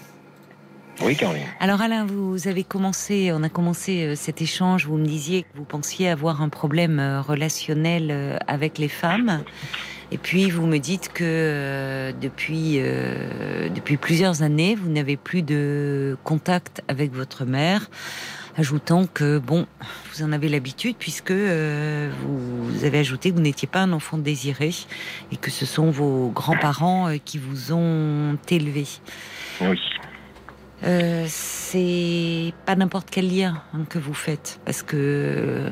[1.04, 1.44] Oui, Caroline.
[1.60, 5.48] Alors Alain, vous avez commencé, on a commencé euh, cet échange, vous me disiez que
[5.56, 9.44] vous pensiez avoir un problème euh, relationnel euh, avec les femmes.
[10.12, 15.42] Et puis vous me dites que euh, depuis, euh, depuis plusieurs années, vous n'avez plus
[15.42, 17.90] de contact avec votre mère,
[18.56, 19.66] ajoutant que, bon,
[20.14, 24.18] vous en avez l'habitude puisque euh, vous avez ajouté que vous n'étiez pas un enfant
[24.18, 24.72] désiré
[25.32, 28.86] et que ce sont vos grands-parents qui vous ont élevé.
[29.60, 29.80] Oui.
[30.86, 35.70] Euh, c'est pas n'importe quel lien hein, que vous faites parce que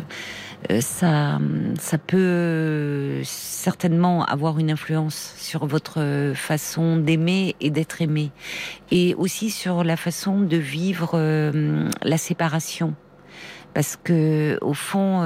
[0.70, 1.40] euh, ça,
[1.80, 8.32] ça peut certainement avoir une influence sur votre façon d'aimer et d'être aimé,
[8.92, 12.94] et aussi sur la façon de vivre euh, la séparation.
[13.74, 15.24] Parce que au fond,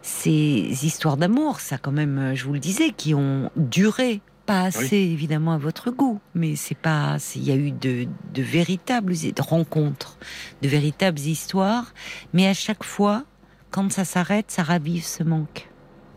[0.00, 4.96] ces histoires d'amour, ça quand même, je vous le disais, qui ont duré pas assez
[4.96, 7.16] évidemment à votre goût, mais c'est pas.
[7.34, 10.18] Il y a eu de, de véritables rencontres,
[10.62, 11.92] de véritables histoires,
[12.32, 13.24] mais à chaque fois,
[13.70, 15.68] quand ça s'arrête, ça ravive ce manque,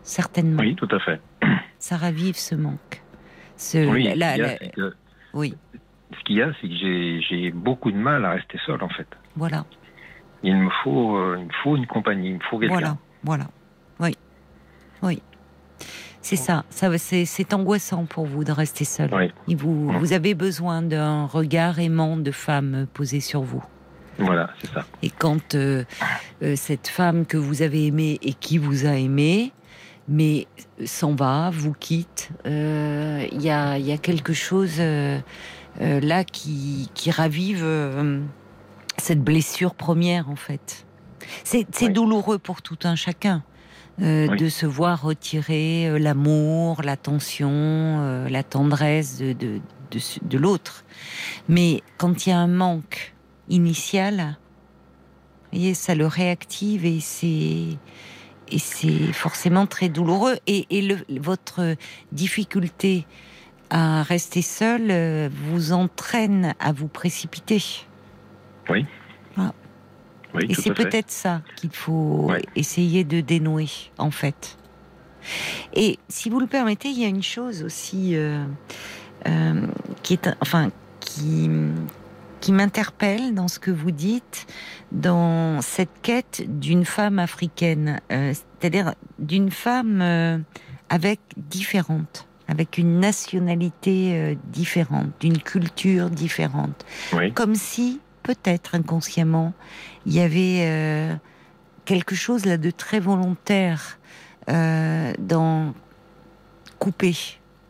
[0.02, 0.60] certainement.
[0.62, 1.20] Oui, tout à fait.
[1.78, 3.02] Ça ravive ce manque.
[3.56, 4.94] Ce, Oui, la- ce la- qu'il y a, c'est que-
[5.34, 5.54] oui,
[6.18, 8.88] ce qu'il y a, c'est que j'ai- j'ai beaucoup de mal à rester seul, en
[8.88, 9.06] fait.
[9.36, 9.64] voilà,
[10.42, 12.74] Il me faut, euh, il me faut une compagnie, il me faut quelqu'un.
[12.74, 13.46] voilà, voilà.
[14.00, 14.16] Oui,
[15.02, 15.22] oui.
[16.22, 16.64] C'est ça.
[16.70, 19.08] Ça, c'est, c'est angoissant pour vous de rester seul.
[19.14, 19.32] Oui.
[19.48, 23.64] Et vous, vous avez besoin d'un regard aimant de femme posé sur vous.
[24.18, 24.84] Voilà, c'est ça.
[25.02, 25.84] Et quand euh,
[26.42, 29.52] euh, cette femme que vous avez aimée et qui vous a aimé,
[30.08, 30.46] mais
[30.84, 37.10] s'en va, vous quitte, euh, il y, a, y a quelque chose là qui, qui
[37.10, 37.64] ravive
[38.98, 40.84] cette blessure première en fait.
[41.44, 41.92] C'est c'est Oui.
[41.92, 43.42] douloureux pour tout un chacun.
[44.02, 44.36] Euh, Oui.
[44.38, 49.60] de se voir retirer euh, l'amour, l'attention, euh, la tendresse de, de,
[50.22, 50.84] de, l'autre.
[51.48, 53.14] Mais quand il y a un manque
[53.48, 54.38] initial,
[55.52, 57.78] voyez, ça le réactive et c'est
[58.52, 60.36] et c'est forcément très douloureux.
[60.46, 61.76] Et, et le, votre
[62.10, 63.06] difficulté
[63.68, 67.62] à rester seul vous entraîne à vous précipiter.
[68.68, 68.84] Oui,
[70.48, 72.42] Et c'est peut-être ça qu'il faut Ouais.
[72.56, 73.68] essayer de dénouer,
[73.98, 74.56] en fait.
[75.74, 78.44] Et si vous le permettez, il y a une chose aussi euh,
[79.28, 79.66] euh,
[80.02, 80.70] qui est, enfin,
[81.00, 81.50] qui
[82.40, 84.46] qui m'interpelle dans ce que vous dites,
[84.92, 90.00] dans cette quête d'une femme africaine, euh, c'est-à-dire d'une femme
[90.88, 99.54] avec différente, avec une nationalité différente, d'une culture différente, Oui, comme si peut-être inconsciemment
[100.06, 101.14] il y avait euh,
[101.84, 103.98] quelque chose là de très volontaire
[104.48, 105.74] euh, dans
[106.78, 107.16] couper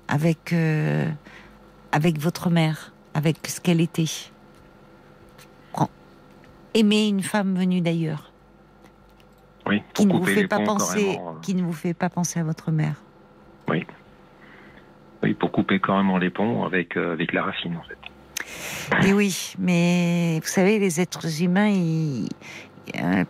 [0.08, 1.08] avec euh,
[1.92, 4.30] avec votre mère, avec ce qu'elle était.
[6.72, 8.30] Aimer une femme venue d'ailleurs,
[9.66, 9.82] oui.
[9.92, 12.70] qui ne vous fait pas penser, carrément, qui ne vous fait pas penser à votre
[12.70, 13.02] mère.
[13.68, 17.98] Oui, pour couper carrément les ponts avec, avec la racine, en fait.
[19.04, 22.28] Et oui, mais vous savez, les êtres humains, ils-
[22.96, 23.24] euh,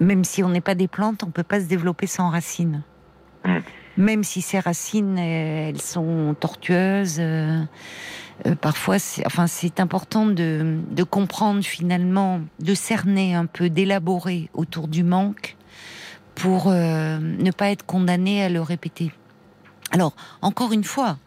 [0.00, 2.82] même si on n'est pas des plantes, on peut pas se développer sans racines.
[3.96, 7.16] Même si ces racines, euh, elles sont tortueuses.
[7.18, 7.62] euh,
[8.46, 14.48] euh, parfois, c'est, enfin, c'est important de, de comprendre finalement, de cerner un peu, d'élaborer
[14.54, 15.56] autour du manque
[16.36, 19.10] pour ne pas être condamné à le répéter.
[19.90, 21.18] Alors, encore une fois,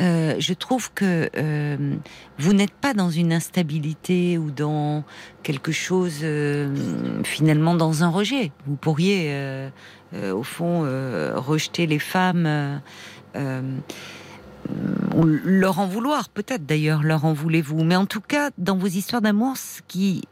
[0.00, 1.96] euh, je trouve que euh,
[2.38, 5.04] vous n'êtes pas dans une instabilité ou dans
[5.42, 6.74] quelque chose euh,
[7.24, 8.52] finalement dans un rejet.
[8.66, 9.70] Vous pourriez,
[10.14, 10.82] au fond,
[11.36, 12.80] rejeter les femmes.
[13.36, 17.84] ou leur en vouloir, peut-être d'ailleurs, leur en voulez-vous.
[17.84, 20.22] Mais en tout cas, dans vos histoires d'amour, ce qui,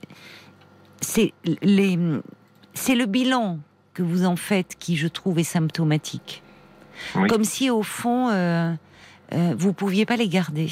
[1.00, 1.32] c'est
[1.62, 1.98] les,
[2.74, 3.58] c'est le bilan
[3.94, 6.42] que vous en faites qui, je trouve, est symptomatique.
[7.16, 7.28] Oui.
[7.28, 8.72] Comme si, au fond, euh,
[9.32, 10.68] euh, vous pouviez pas les garder.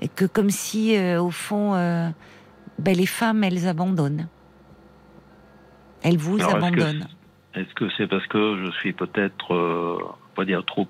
[0.00, 2.08] Et que comme si, euh, au fond, euh,
[2.78, 4.28] ben, les femmes, elles abandonnent.
[6.02, 7.06] Elles vous Alors, abandonnent.
[7.54, 10.86] Est-ce que c'est parce que je suis peut-être, euh, on va pas dire trop,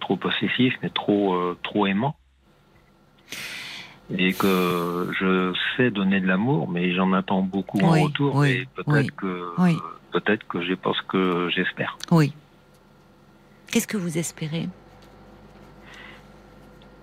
[0.00, 2.16] trop possessif, mais trop, trop aimant?
[4.10, 8.36] Et que je sais donner de l'amour, mais j'en attends beaucoup Oui, en retour.
[8.36, 9.12] oui, et peut-être
[9.58, 11.98] oui, que peut-être que j'ai pas ce que j'espère.
[12.10, 12.32] Oui.
[13.70, 14.66] Qu'est-ce que vous espérez?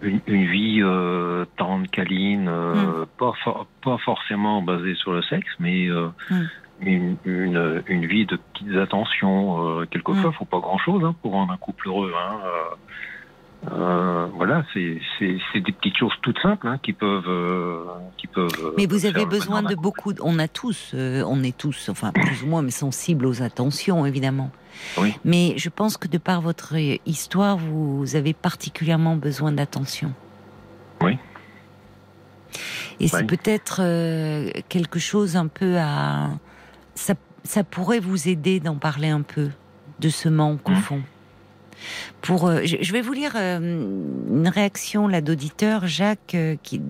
[0.06, 5.52] Une, une vie euh, tendre, câline, euh, pas, for- pas forcément basée sur le sexe,
[5.60, 6.42] mais euh, Mm.
[6.82, 9.80] une, une, une vie de petites attentions.
[9.80, 10.34] Euh, quelquefois, Mm.
[10.34, 12.14] faut pas grand-chose hein, pour rendre un couple heureux.
[12.16, 12.38] Hein,
[14.36, 15.00] voilà, c'est
[15.56, 17.88] des petites choses toutes simples hein, qui peuvent
[18.18, 18.74] qui peuvent.
[18.78, 20.12] Mais vous avez besoin de beaucoup.
[20.22, 24.52] On a tous, on est tous, enfin plus ou moins, mais sensibles aux attentions, évidemment.
[24.98, 25.14] Oui.
[25.26, 30.14] Mais je pense que de par votre histoire, vous avez particulièrement besoin d'attention.
[31.02, 31.18] Oui.
[33.00, 36.30] Et c'est peut-être euh, quelque chose un peu à.
[36.96, 37.14] Ça,
[37.44, 39.50] ça pourrait vous aider d'en parler un peu
[40.00, 40.82] de ce manque au Mhm.
[40.82, 41.02] fond.
[42.22, 46.82] Pour, euh, je, je vais vous lire euh, une réaction là d'auditeur Jacques qui,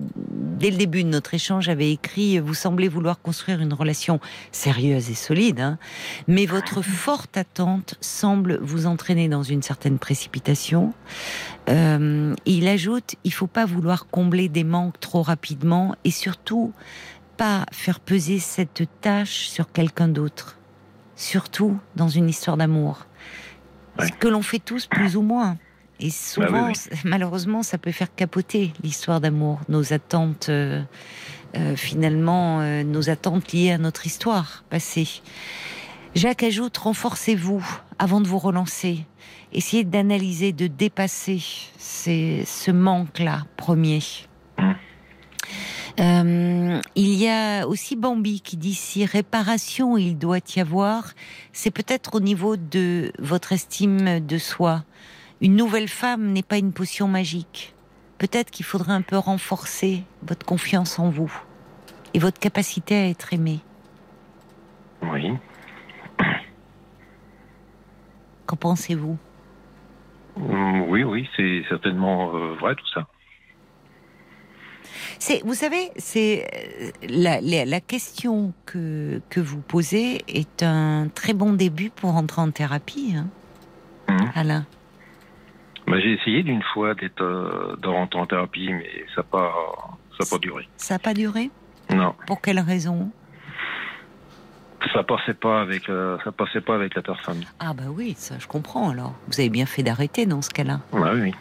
[0.56, 4.20] dès le début de notre échange, avait écrit Vous semblez vouloir construire une relation
[4.52, 5.78] sérieuse et solide, hein,
[6.26, 10.94] mais votre forte attente semble vous entraîner dans une certaine précipitation.
[11.68, 16.72] Euh, il ajoute Il faut pas vouloir combler des manques trop rapidement et surtout
[17.36, 20.58] pas faire peser cette tâche sur quelqu'un d'autre,
[21.16, 23.06] surtout dans une histoire d'amour.
[23.98, 24.06] Ouais.
[24.06, 25.56] Ce que l'on fait tous plus ou moins.
[26.00, 26.74] Et souvent, Bah oui, oui.
[26.76, 30.82] c- malheureusement, ça peut faire capoter l'histoire d'amour, nos attentes, euh,
[31.56, 35.08] euh, finalement, euh, nos attentes liées à notre histoire passée.
[36.14, 37.64] Jacques ajoute, renforcez-vous
[37.98, 39.04] avant de vous relancer.
[39.52, 41.42] Essayez d'analyser, de dépasser
[41.78, 44.00] ces- ce manque-là premier.
[45.98, 51.12] Euh, il y a aussi Bambi qui dit si réparation il doit y avoir,
[51.54, 54.84] c'est peut-être au niveau de votre estime de soi.
[55.40, 57.74] Une nouvelle femme n'est pas une potion magique.
[58.18, 61.32] Peut-être qu'il faudrait un peu renforcer votre confiance en vous
[62.14, 63.60] et votre capacité à être aimé.
[65.02, 65.32] Oui.
[68.46, 69.18] Qu'en pensez-vous?
[70.38, 73.06] Mm, Oui, oui, c'est certainement euh, vrai tout ça.
[75.18, 81.08] C'est, vous savez, c'est euh, la, la, la question que, que vous posez est un
[81.14, 83.26] très bon début pour entrer en thérapie, hein,
[84.08, 84.30] Mhm.
[84.36, 84.66] Alain.
[85.86, 89.54] Bah, j'ai essayé d'une fois d'être euh, de rentrer en thérapie, mais ça n'a pas
[90.18, 90.68] ça a pas duré.
[90.76, 91.50] Ça n'a pas duré?
[91.94, 93.10] Non, Pour quelle raison?
[94.92, 97.44] Ça passait pas avec euh, ça passait pas avec la personne.
[97.60, 99.14] Ah bah oui, ça je comprends alors.
[99.28, 100.80] Vous avez bien fait d'arrêter dans ce cas-là.
[100.92, 101.34] Ah oui, oui.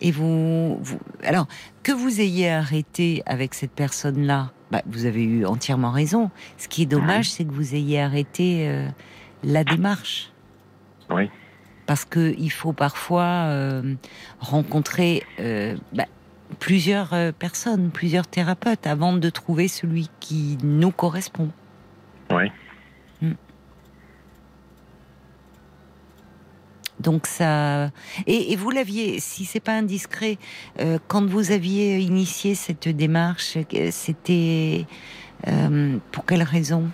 [0.00, 1.46] Et vous, vous, alors
[1.82, 6.30] que vous ayez arrêté avec cette personne-là, bah, vous avez eu entièrement raison.
[6.58, 8.88] Ce qui est dommage, c'est que vous ayez arrêté euh,
[9.42, 10.30] la démarche.
[11.08, 11.30] Oui.
[11.86, 13.94] Parce que il faut parfois euh,
[14.40, 16.06] rencontrer euh, bah,
[16.58, 21.50] plusieurs euh, personnes, plusieurs thérapeutes avant de trouver celui qui nous correspond.
[22.30, 22.50] Oui.
[26.98, 27.90] Donc ça
[28.26, 30.38] et, et vous l'aviez, si c'est pas indiscret,
[30.80, 33.58] euh, quand vous aviez initié cette démarche,
[33.90, 34.86] c'était
[35.46, 36.88] euh, pour quelle raison?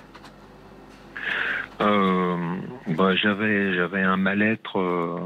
[2.88, 5.18] Bah, j'avais j'avais un mal-être euh,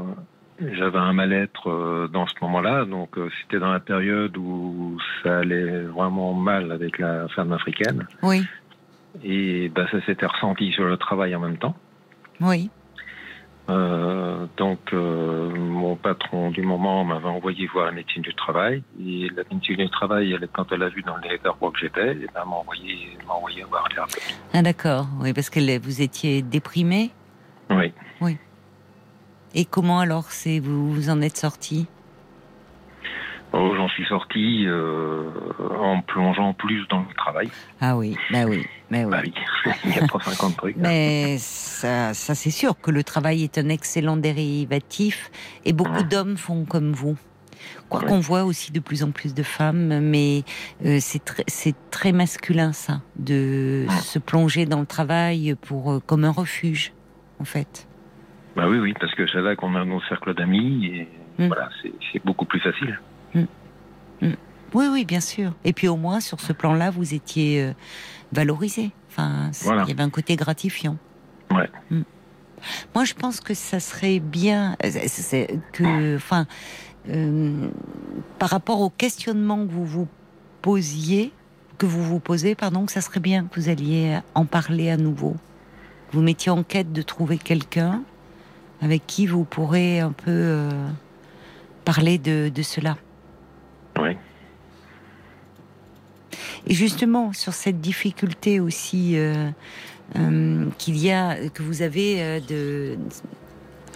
[0.59, 2.85] j'avais un mal-être euh, dans ce moment-là.
[2.85, 8.07] Donc euh, c'était dans la période où ça allait vraiment mal avec la femme africaine.
[8.23, 8.45] Oui,
[9.23, 11.75] et bah, ça s'était ressenti sur le travail en même temps.
[12.39, 12.69] Oui,
[13.69, 18.81] Euh, donc euh, mon patron du moment m'avait envoyé voir la médecine du travail.
[19.05, 22.11] Et la médecine du travail elle, quand elle a vu dans l'état quoi que j'étais
[22.11, 27.11] elle m'a envoyé envoyé voir thérapeute ah d'accord, oui parce que vous étiez déprimé?
[28.21, 28.37] oui.
[29.53, 30.27] Et comment alors
[30.61, 31.87] vous vous en êtes sorti?
[33.59, 35.23] Oh, j'en suis sorti euh,
[35.79, 37.49] en plongeant plus dans le travail
[37.81, 39.05] Ah oui, bah oui, bah oui.
[39.09, 39.33] Bah oui,
[39.85, 40.75] il n'y a pas 50 trucs.
[40.77, 40.81] hein.
[40.83, 45.31] Mais ça, ça c'est sûr que le travail est un excellent dérivatif
[45.65, 47.17] et beaucoup d'hommes font comme vous.
[47.89, 50.43] Quoi qu'on voit aussi de plus en plus de femmes, mais
[50.85, 56.31] euh, c'est très, masculin ça, de se plonger dans le travail pour euh, comme un
[56.31, 56.93] refuge,
[57.39, 57.87] en fait.
[58.55, 61.07] Bah oui, oui, parce que c'est là qu'on a nos cercles d'amis et
[61.39, 61.47] Mm.
[61.49, 61.69] voilà,
[62.11, 62.99] c'est beaucoup plus facile.
[64.73, 65.53] Oui, oui, bien sûr.
[65.63, 67.73] Et puis au moins sur ce plan-là, vous étiez euh,
[68.33, 68.91] valorisé.
[69.09, 69.83] Enfin, Voilà.
[69.83, 70.97] il y avait un côté gratifiant.
[71.51, 71.69] Ouais.
[71.89, 72.01] Mm.
[72.93, 76.47] Moi, je pense que ça serait bien euh, que, enfin,
[77.09, 77.69] euh,
[78.39, 80.07] par rapport au questionnement que vous vous
[80.61, 81.31] posiez,
[81.77, 84.97] que vous vous posez, pardon, que ça serait bien que vous alliez en parler à
[84.97, 85.35] nouveau.
[86.11, 88.03] Vous mettiez en quête de trouver quelqu'un
[88.81, 90.69] avec qui vous pourrez un peu euh,
[91.85, 92.97] parler de, de cela.
[96.67, 99.49] Et justement, sur cette difficulté aussi euh,
[100.17, 102.97] euh, qu'il y a, que vous avez euh, de,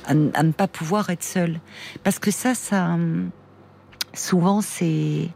[0.06, 1.60] à, ne pas pouvoir être seul.
[2.04, 2.98] Parce que ça, ça,
[4.14, 5.30] souvent, c'est,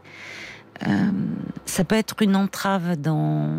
[1.66, 3.50] ça peut être une entrave dans,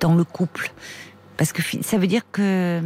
[0.00, 0.72] dans le couple.
[1.36, 2.80] Parce que ça veut dire que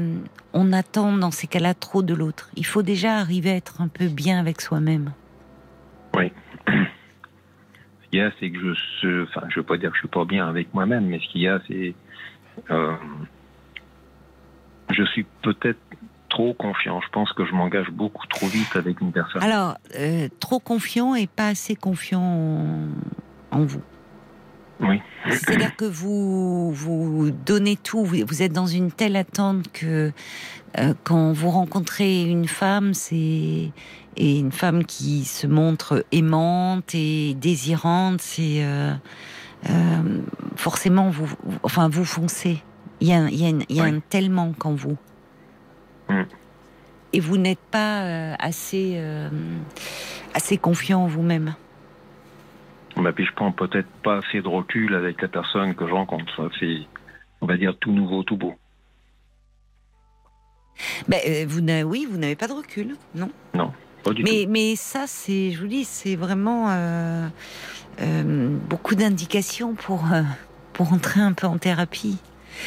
[0.54, 2.50] on attend dans ces cas-là trop de l'autre.
[2.56, 5.12] Il faut déjà arriver à être un peu bien avec soi-même.
[8.10, 10.08] Qu'il y a, c'est que je suis, enfin, je veux pas dire que je suis
[10.08, 11.94] pas bien avec moi-même, mais ce qu'il y a, c'est,
[12.70, 12.94] euh,
[14.90, 15.80] je suis peut-être
[16.28, 17.00] trop confiant.
[17.00, 19.42] Je pense que je m'engage beaucoup trop vite avec une personne.
[19.42, 22.88] Alors, euh, trop confiant et pas assez confiant
[23.50, 23.82] en vous.
[24.80, 25.00] Oui.
[25.30, 30.12] C'est-à-dire que vous vous donnez tout, vous êtes dans une telle attente que
[30.78, 33.70] euh, quand vous rencontrez une femme, c'est
[34.20, 38.92] et une femme qui se montre aimante et désirante, c'est euh,
[39.68, 40.20] euh,
[40.56, 41.28] forcément vous,
[41.62, 42.62] enfin vous foncez.
[43.00, 43.90] Il y a, un- il y a, une- il y a Oui.
[43.90, 44.96] un tel manque en vous.
[46.08, 46.22] Mm.
[47.12, 49.00] Et vous n'êtes pas assez
[50.34, 51.54] assez confiant en vous-même.
[53.02, 56.50] Bah, puis je prends peut-être pas assez de recul avec la personne que je rencontre.
[56.58, 56.78] C'est,
[57.40, 58.54] on va dire, tout nouveau, tout beau.
[61.08, 63.30] Ben, euh, vous oui, vous n'avez pas de recul, non?
[64.04, 67.28] Pas du Mais, mais ça, c'est, je vous dis, c'est vraiment euh,
[68.00, 70.04] euh, beaucoup d'indications pour,
[70.72, 72.18] pour entrer un peu en thérapie.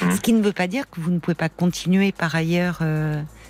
[0.01, 0.11] Mhm.
[0.11, 2.79] Ce qui ne veut pas dire que vous ne pouvez pas continuer par ailleurs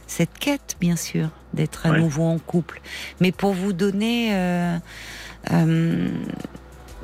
[0.07, 1.99] cette quête, bien sûr, d'être à Ouais.
[1.99, 2.81] nouveau en couple.
[3.19, 4.31] Mais pour vous donner,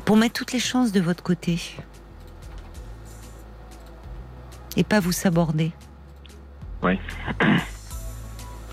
[0.08, 1.60] pour mettre toutes les chances de votre côté.
[4.78, 5.74] Et pas vous saborder.
[6.82, 6.98] tout.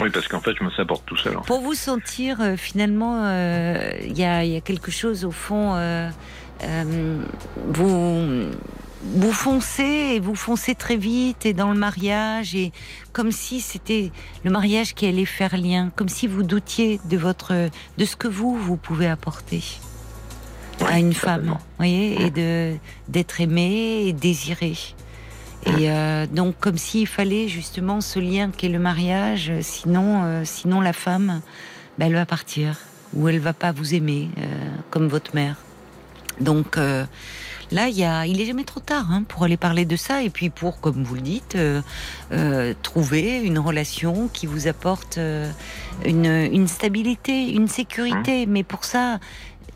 [0.01, 1.37] Oui, parce qu'en fait, je me saborde tout seul.
[1.45, 5.33] Pour vous sentir euh, finalement, euh, il y, a, il y a quelque chose au
[5.33, 5.75] fond.
[5.75, 6.09] euh,
[7.67, 8.51] vous
[9.03, 12.73] vous foncez et vous foncez très vite et dans le mariage et
[13.13, 14.13] comme si c'était
[14.45, 17.53] le mariage qui allait faire lien, comme si vous doutiez de votre
[17.99, 19.63] de ce que vous vous pouvez apporter
[20.83, 22.75] à une femme, voyez, et de
[23.09, 24.75] d'être aimé et désiré.
[25.67, 30.43] Et euh, donc comme s'il fallait justement ce lien qu'est le mariage, euh, sinon euh,
[30.45, 31.41] sinon la femme,
[31.99, 32.79] ben, elle va partir
[33.15, 34.43] ou elle va pas vous aimer euh,
[34.91, 35.57] comme votre mère.
[36.41, 36.77] Donc
[37.71, 40.23] là, il y a, il est jamais trop tard hein, pour aller parler de ça
[40.23, 41.83] et puis pour, comme vous le dites, euh,
[42.33, 45.51] euh, trouver une relation qui vous apporte euh,
[46.05, 48.47] une, une stabilité, une sécurité.
[48.47, 49.19] Mais pour ça,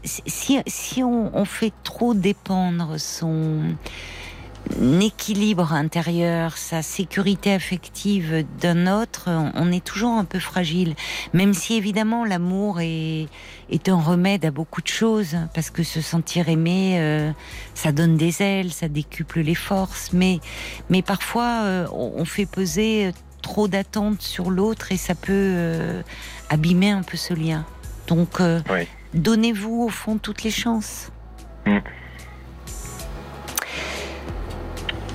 [0.04, 3.60] si, si on, on fait trop dépendre son
[5.00, 10.94] équilibre intérieur, sa sécurité affective d'un autre, on- est toujours un peu fragile.
[11.32, 13.28] Même si évidemment l'amour est,
[13.70, 17.30] est un remède à beaucoup de choses, parce que se sentir aimé, euh,
[17.74, 20.10] ça donne des ailes, ça décuple les forces.
[20.12, 20.38] Mais,
[20.90, 26.02] mais parfois, euh, on fait peser trop d'attentes sur l'autre et ça peut euh,
[26.50, 27.64] abîmer un peu ce lien.
[28.06, 28.86] Donc, euh, Oui.
[29.14, 31.10] Donnez-vous au fond toutes les chances.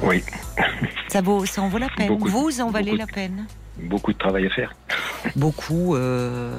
[0.01, 0.23] Oui,
[1.07, 2.07] Ça vaut, ça en vaut la peine.
[2.07, 3.45] Beaucoup Vous en valez la peine.
[3.79, 4.73] beaucoup de travail à faire.
[5.35, 5.95] Beaucoup.
[5.95, 6.51] euh,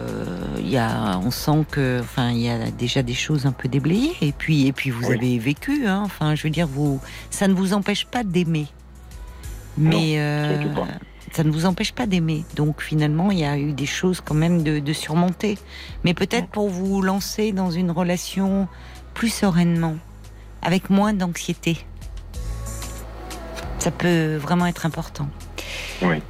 [0.60, 4.14] y a, on sent que, enfin, il y a déjà des choses un peu déblayées.
[4.22, 5.16] Et puis, et puis, vous Oui.
[5.16, 5.86] avez vécu.
[5.86, 8.66] Hein, enfin, je veux dire, vous, ça ne vous empêche pas d'aimer.
[9.76, 10.56] Mais euh.
[11.34, 12.44] Ça ne vous empêche pas d'aimer.
[12.54, 15.58] Donc, finalement, il y a eu des choses quand même de, de surmonter.
[16.04, 18.68] Mais peut-être pour vous lancer dans une relation
[19.14, 19.96] plus sereinement,
[20.62, 21.78] avec moins d'anxiété.
[23.80, 25.28] Ça peut vraiment être important.
[26.02, 26.22] Oui.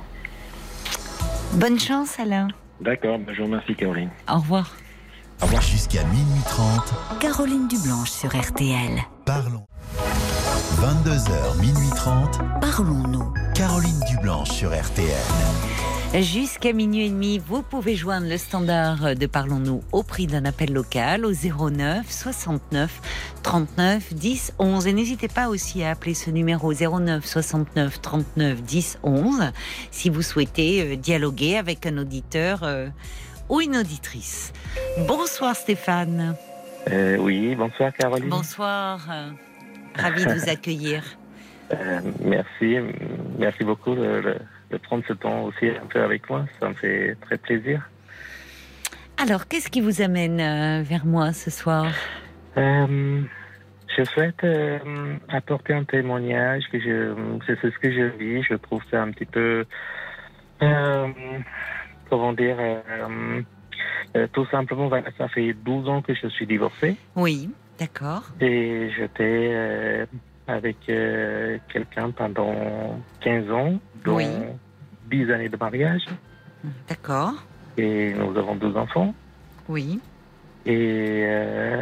[1.53, 2.49] Bonne chance, Alain.
[2.81, 4.11] D'accord, ben, je vous remercie, Caroline.
[4.29, 4.75] Au revoir.
[5.43, 5.63] Au revoir.
[5.63, 9.03] Jusqu'à minuit 30, Caroline Dublanche sur RTL.
[9.27, 9.67] parlons.
[10.81, 13.33] 22h, minuit 30, Parlons-nous.
[13.55, 15.15] Caroline Dublanche sur RTL.
[16.23, 20.73] Jusqu'à minuit et demi, vous pouvez joindre le standard de Parlons-nous au prix d'un appel
[20.73, 23.01] local au 09 69
[23.45, 24.87] 39 10 11.
[24.89, 29.53] Et n'hésitez pas aussi à appeler ce numéro 09 69 39 10 11
[29.93, 32.89] si vous souhaitez euh, dialoguer avec un auditeur euh,
[33.49, 34.53] ou une auditrice.
[35.07, 36.35] Bonsoir Stéphane.
[36.91, 38.29] Euh, oui, bonsoir Caroline.
[38.29, 39.01] Bonsoir.
[39.95, 41.05] Ravi de vous accueillir.
[41.73, 42.77] Euh, merci,
[43.39, 44.37] merci beaucoup de,
[44.83, 46.45] prendre ce temps aussi un peu avec moi.
[46.61, 47.89] Ça me fait très plaisir.
[49.17, 51.87] Alors, qu'est-ce qui vous amène euh, vers moi ce soir?
[52.57, 53.23] Euh,
[53.97, 54.45] je souhaite
[55.29, 57.15] apporter un témoignage que je,
[57.47, 58.43] c'est ce que je vis.
[58.43, 59.64] Je trouve ça un petit peu,
[62.11, 62.57] comment dire,
[64.33, 68.25] tout simplement, ça fait 12 ans que je suis divorcé Oui, d'accord.
[68.41, 70.07] et j'étais
[70.46, 74.26] avec euh, quelqu'un pendant 15 ans, dont Oui.
[75.11, 76.04] 10 années de mariage.
[76.88, 77.34] D'accord.
[77.76, 79.14] et nous avons deux enfants.
[79.68, 80.00] Oui.
[80.64, 81.80] Et euh,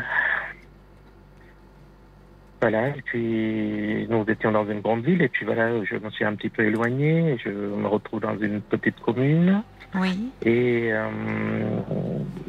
[2.60, 6.24] voilà, et puis nous étions dans une grande ville, et puis voilà, je me suis
[6.24, 9.62] un petit peu éloigné, je me retrouve dans une petite commune.
[9.94, 10.30] Oui.
[10.44, 10.92] Et.
[10.92, 11.08] Euh,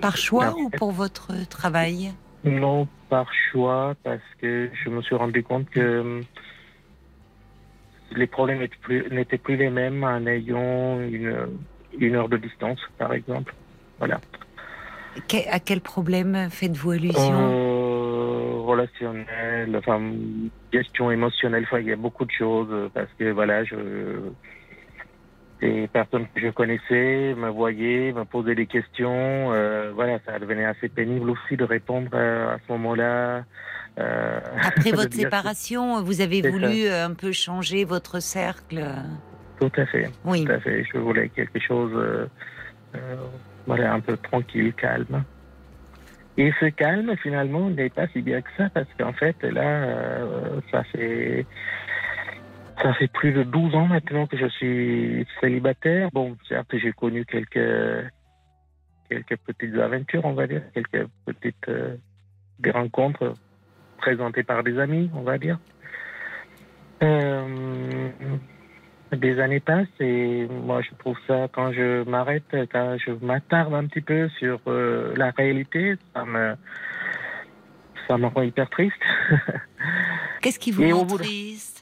[0.02, 2.14] par choix ou pour votre travail?
[2.44, 6.22] Non, par choix, parce que je me suis rendu compte que
[8.16, 8.60] les problèmes
[9.12, 13.54] n'étaient plus, les mêmes en ayant une, heure de distance, par exemple.
[14.00, 14.20] Voilà.
[15.50, 17.52] à quel problème faites-vous allusion?
[17.52, 20.02] Euh, Relationnel, enfin,
[20.74, 21.66] gestion émotionnelle.
[21.80, 23.76] il y a beaucoup de choses parce que voilà, je,
[25.64, 29.54] des personnes que je connaissais me voyaient, me posaient des questions.
[29.54, 33.44] Euh, voilà, ça devenait assez pénible aussi de répondre à ce moment-là.
[34.00, 38.84] Euh, Après votre séparation, vous avez voulu euh, un peu changer votre cercle
[39.60, 40.10] Tout à fait.
[40.26, 40.44] Oui.
[40.44, 40.86] Tout à fait.
[40.92, 42.28] Je voulais quelque chose euh,
[43.66, 45.24] voilà, un peu tranquille, calme.
[46.36, 49.88] Et ce calme, finalement, n'est pas si bien que ça, parce qu'en fait, là,
[50.72, 51.46] ça fait.
[52.82, 56.10] Ça fait plus de 12 ans maintenant que je suis célibataire.
[56.12, 58.12] Bon, certes, j'ai connu quelques,
[59.10, 61.70] quelques petites aventures, on va dire, quelques petites
[62.60, 63.34] des rencontres
[63.98, 65.60] présenté par des amis, on va dire.
[67.04, 68.10] Euh,
[69.12, 73.86] des années passent et moi je trouve ça quand je m'arrête, quand je m'attarde un
[73.86, 76.56] petit peu sur euh, la réalité, ça me
[78.08, 79.02] ça me rend hyper triste.
[80.42, 81.73] Qu'est-ce qui vous rend triste?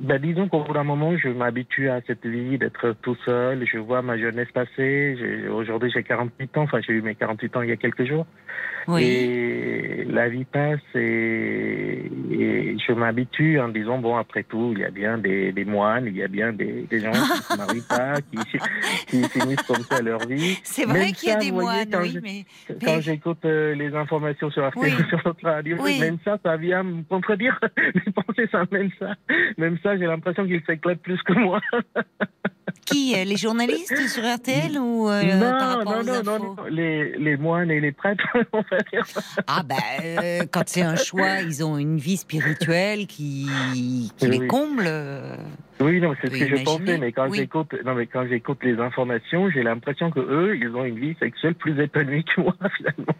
[0.00, 3.66] Ben, disons qu'au bout d'un moment, je m'habitue à cette vie d'être tout seul.
[3.66, 5.16] Je vois ma jeunesse passer.
[5.50, 6.62] Aujourd'hui, j'ai 48 ans.
[6.62, 8.26] Enfin, j'ai eu mes 48 ans il y a quelques jours.
[8.88, 9.04] Oui.
[9.04, 12.10] Et la vie passe et,
[12.84, 16.22] je m'habitue en disant, bon, après tout, il y a bien des, moines, il y
[16.22, 18.14] a bien des, gens qui ne se marient pas,
[19.06, 20.58] qui, finissent comme ça leur vie.
[20.64, 22.44] C'est vrai qu'il y a des moines, oui, mais...
[22.84, 27.02] Quand j'écoute euh, les informations sur RTL sur notre radio, même ça, ça vient me
[27.02, 27.58] contredire.
[27.94, 29.14] Mes pensées, ça même ça.
[29.58, 31.60] Même ça, j'ai l'impression qu'il s'éclate plus que moi.
[32.84, 37.36] Qui Les journalistes sur RTL ou euh, non, par rapport non, non, non, les, les,
[37.36, 39.04] moines et les prêtres, on va dire.
[39.46, 43.48] Ah ben, euh, quand c'est un choix, ils ont une vie spirituelle qui,
[44.16, 44.90] qui les comble.
[45.82, 48.78] Oui, non, c'est ce que je pensais, mais quand j'écoute, non, mais quand j'écoute les
[48.78, 53.14] informations, j'ai l'impression que eux, ils ont une vie sexuelle plus épanouie que moi, finalement.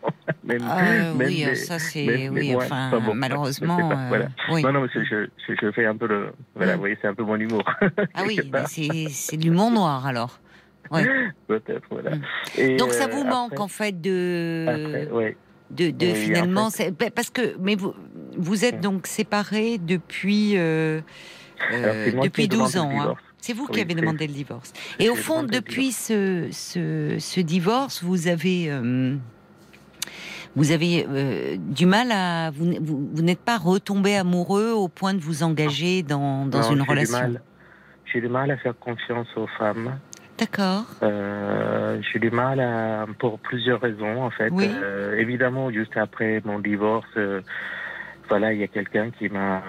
[0.45, 3.79] Même, ah, oui, ça c'est, oui, enfin, malheureusement,
[4.09, 4.27] voilà.
[4.51, 7.15] Euh, non, non, mais je, je, fais un peu le, voilà, vous voyez, c'est un
[7.15, 7.65] peu mon humour.
[8.15, 10.41] Ah oui, c'est, de l'humour noir alors.
[10.91, 11.07] Ouais.
[11.47, 12.17] Peut-être, voilà.
[12.17, 12.23] Mm.
[12.59, 14.67] Et Donc ça vous euh, manque en fait de.
[14.69, 15.37] Après,
[15.71, 16.69] de, de finalement,
[17.15, 17.95] parce que mais vous
[18.37, 20.57] vous êtes donc séparés depuis.
[20.57, 21.01] Euh,
[22.23, 22.91] depuis 12 ans.
[22.93, 23.15] Hein.
[23.43, 24.73] C'est vous qui avez demandé le divorce.
[25.01, 29.17] Et au fond, depuis ce, ce, divorce, vous avez, euh,
[30.55, 32.51] vous avez euh, du mal à.
[32.53, 37.35] Vous, vous, n'êtes pas retombé amoureux au point de vous engager dans, dans une relation
[38.05, 39.99] J'ai du mal à faire confiance aux femmes.
[40.39, 40.85] D'accord.
[41.01, 44.53] j'ai du mal à, pour plusieurs raisons en fait.
[45.19, 47.11] évidemment, juste après mon divorce,
[48.29, 49.63] voilà, il y a quelqu'un qui m'a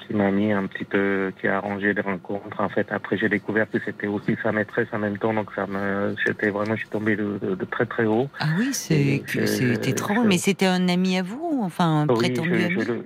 [0.00, 2.60] qui m'a mis un petit peu, qui a arrangé des rencontres.
[2.60, 5.66] En fait, après j'ai découvert que c'était aussi sa maîtresse en même temps, donc ça
[5.66, 7.38] me, j'étais vraiment, je suis tombé de,
[7.70, 8.28] très très haut.
[8.38, 13.02] Ah oui, c'est c'est étrange, mais c'était un ami à vous, enfin un prétendu ami?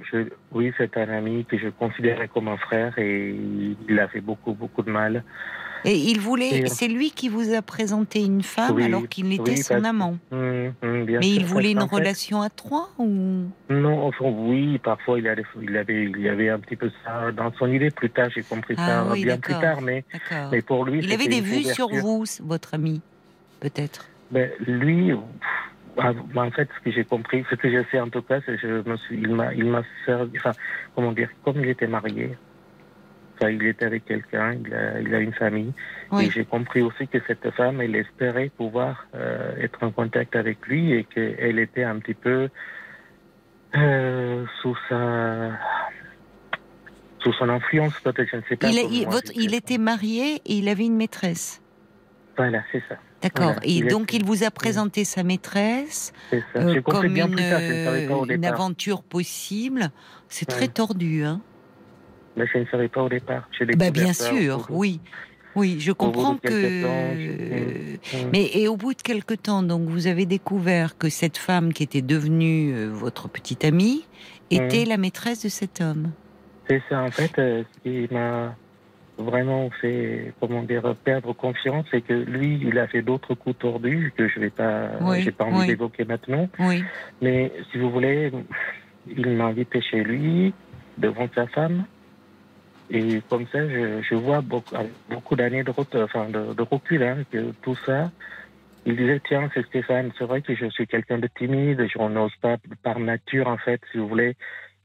[0.52, 3.34] oui, c'est un ami que je considérais comme un frère et
[3.88, 5.22] il a fait beaucoup beaucoup de mal.
[5.84, 9.84] Et il voulait, c'est lui qui vous a présenté une femme alors qu'il était son
[9.84, 10.16] amant.
[10.32, 13.44] Hum, hum, Mais il voulait une relation à trois ou?
[13.70, 17.32] Non, enfin, oui, parfois il avait, il avait, il y avait un petit peu ça
[17.32, 17.90] dans son idée.
[17.90, 20.04] Plus tard, j'ai compris ça ah bien plus tard, mais,
[20.50, 23.00] mais pour lui, il avait des vues sur vous, votre ami,
[23.60, 24.08] peut-être.
[24.30, 25.12] Ben, lui,
[25.98, 28.58] ah, en fait, ce que j'ai compris, ce que j'ai fait en tout cas, c'est
[28.58, 30.52] je me suis, il m'a, il m'a servi, enfin,
[30.94, 32.36] comment dire, comme il était marié,
[33.42, 35.72] il était avec quelqu'un, il a, il a, une famille.
[36.20, 40.66] Et j'ai compris aussi que cette femme, elle espérait pouvoir euh, être en contact avec
[40.66, 42.48] lui et qu'elle était un petit peu
[43.76, 45.52] euh, sous sa
[47.20, 48.68] sous son influence, peut-être, je ne sais pas.
[48.68, 51.60] Il, votre, il était marié et il avait une maîtresse.
[52.36, 52.96] Voilà, c'est ça.
[53.22, 53.54] D'accord.
[53.62, 56.12] et donc, il vous a présenté sa maîtresse
[56.54, 57.38] euh, comme une,
[58.28, 59.90] une aventure possible.
[60.28, 61.40] C'est très tordu, hein
[62.36, 63.48] mais je ne savais pas au départ.
[63.76, 65.00] Bah, bien sûr, oui.
[65.56, 66.82] Oui, je comprends que.
[68.30, 71.82] Mais et au bout de quelque temps, donc vous avez découvert que cette femme qui
[71.82, 74.06] était devenue euh, votre petite amie
[74.50, 74.88] était mmh.
[74.90, 76.12] la maîtresse de cet homme.
[76.68, 78.54] C'est ça, en fait, euh, ce qui m'a
[79.18, 84.12] vraiment fait, comment dire, perdre confiance, c'est que lui, il a fait d'autres coups tordus
[84.14, 86.48] que je vais pas, j'ai pas envie d'évoquer maintenant.
[86.58, 86.84] Oui.
[87.22, 88.30] Mais si vous voulez,
[89.08, 90.52] il m'a invité chez lui
[90.98, 91.84] devant sa femme.
[92.90, 95.72] Et comme ça, je, je vois beaucoup, avec beaucoup d'années de,
[96.02, 98.10] enfin, de, de recul, hein, que tout ça.
[98.84, 102.34] Il disait, tiens, c'est Stéphane, c'est vrai que je suis quelqu'un de timide, je n'ose
[102.40, 104.36] pas par nature, en fait, si vous voulez.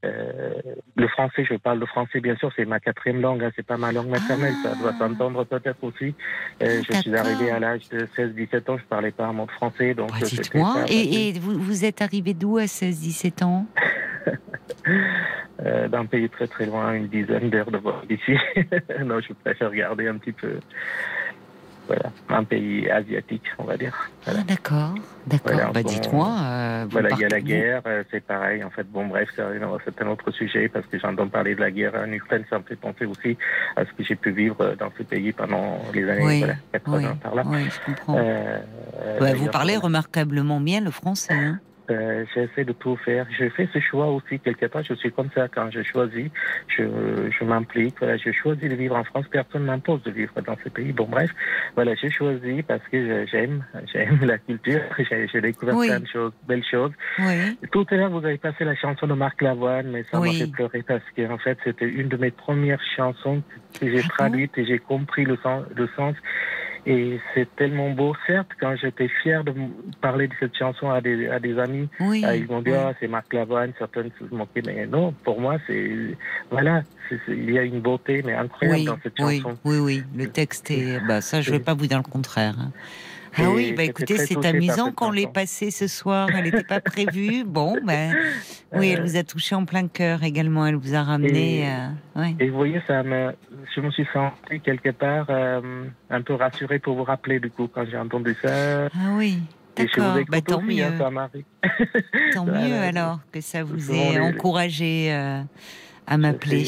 [0.04, 0.52] Euh,
[0.96, 3.76] le français, je parle le français, bien sûr, c'est ma quatrième langue, hein, c'est pas
[3.76, 6.14] ma langue maternelle, ça doit s'entendre peut-être aussi.
[6.62, 9.52] Euh, je suis arrivé à l'âge de 16-17 ans, je parlais pas un mot de
[9.52, 13.66] français, donc euh, Dites-moi, et vous, vous êtes arrivé d'où à 16-17 ans?
[15.64, 18.36] Euh, d'un pays très très loin, une dizaine d'heures de vol d'ici.
[19.04, 20.58] non, je préfère regarder un petit peu.
[21.86, 23.92] Voilà, un pays asiatique, on va dire.
[24.24, 24.40] Voilà.
[24.42, 24.94] Ah, D'accord,
[25.26, 25.52] d'accord.
[25.52, 26.28] Voilà, bah, dites-moi.
[26.40, 28.62] euh, Voilà, il y a la guerre, euh, c'est pareil.
[28.62, 31.94] En fait, bon, bref, c'est un, autre sujet parce que j'entends parler de la guerre
[31.96, 32.44] en Ukraine.
[32.48, 33.36] Ça me fait penser aussi
[33.76, 36.54] à ce que j'ai pu vivre euh, dans ce pays pendant les années Oui, voilà,
[36.72, 37.42] 80 Oui, par là.
[37.46, 38.16] oui, je comprends.
[38.16, 38.58] Euh,
[39.02, 39.86] euh, Ouais, vous parlez voilà.
[39.86, 41.34] remarquablement bien le français.
[41.34, 41.58] Hein
[41.90, 43.26] Euh, j'essaie de tout faire.
[43.38, 44.82] Je fais ce choix aussi quelque part.
[44.84, 46.30] Je suis comme ça quand je choisis,
[46.68, 46.84] je,
[47.30, 47.96] je m'implique.
[47.98, 49.24] Voilà, je choisis de vivre en France.
[49.30, 50.92] Personne m'impose de vivre dans ce pays.
[50.92, 51.30] Bon, bref,
[51.74, 54.80] voilà, j'ai choisi parce que j'aime, j'aime la culture.
[55.10, 55.88] J'ai, découvert Oui.
[55.88, 56.92] plein de choses, belles choses.
[57.18, 57.58] oui.
[57.72, 60.32] Tout à l'heure, vous avez passé la chanson de Marc Lavoine, mais ça Oui.
[60.32, 63.42] m'a fait pleurer parce que en fait, c'était une de mes premières chansons
[63.80, 66.14] que j'ai Ah bon traduites et j'ai compris le sens, le sens.
[66.84, 69.52] Et c'est tellement beau, certes, quand j'étais fier de
[70.00, 72.24] parler de cette chanson à des, à des amis, Oui.
[72.34, 72.76] ils m'ont dit, oui.
[72.76, 76.16] ah, c'est Marc Lavoine, certaines se moquaient, mais non, pour moi, c'est,
[76.50, 76.82] voilà,
[77.28, 79.58] il y a une beauté, mais incroyable oui, dans cette oui, chanson.
[79.64, 80.98] oui, oui, le texte est.
[81.06, 82.54] Bah, ça, je ne vais pas vous dire le contraire.
[82.58, 82.72] hein.
[83.36, 86.28] Ah oui, bah écoutez, c'est amusant qu'on l'ait passée ce soir.
[86.36, 87.44] Elle n'était pas prévue.
[87.46, 88.14] Bon, ben,
[88.74, 90.66] oui, elle Euh, vous a touché en plein cœur également.
[90.66, 91.60] Elle vous a ramené.
[91.60, 92.34] Et- euh, ouais.
[92.40, 93.32] Et vous voyez, ça me,
[93.74, 97.68] je me suis senti quelque part euh, un peu rassuré pour vous rappeler, du coup,
[97.72, 98.86] quand j'ai entendu ça.
[98.86, 99.38] Ah oui,
[99.76, 100.18] d'accord.
[100.28, 100.84] Bah, tant aussi, mieux.
[100.84, 101.44] hein, m'arrive.
[102.34, 102.68] Tant Voilà.
[102.68, 105.40] mieux alors que ça vous ait encouragé euh,
[106.06, 106.64] à m'appeler.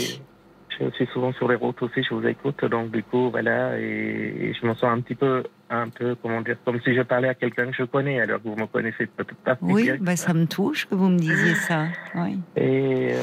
[0.81, 3.83] Je suis souvent sur les routes aussi, je vous écoute, donc du coup, voilà, et,
[3.85, 7.29] et je me sens un petit peu, un peu, comment dire, comme si je parlais
[7.29, 9.57] à quelqu'un que je connais, alors que vous me connaissez peut-être pas.
[9.63, 11.87] Oui, bah, ça me touche que vous me disiez ça.
[12.15, 12.39] Oui.
[12.57, 13.23] Et, euh,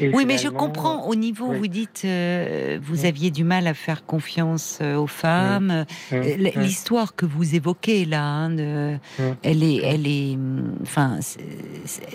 [0.00, 1.06] et Oui, mais je comprends.
[1.06, 1.58] Au niveau, oui.
[1.58, 3.06] vous dites, euh, vous Mm.
[3.06, 5.70] aviez du mal à faire confiance euh, aux femmes.
[5.70, 9.22] hum, Euh, hum, L'histoire que vous évoquez là, hein, de- Mm.
[9.42, 10.38] elle est, elle est,
[10.82, 11.18] enfin,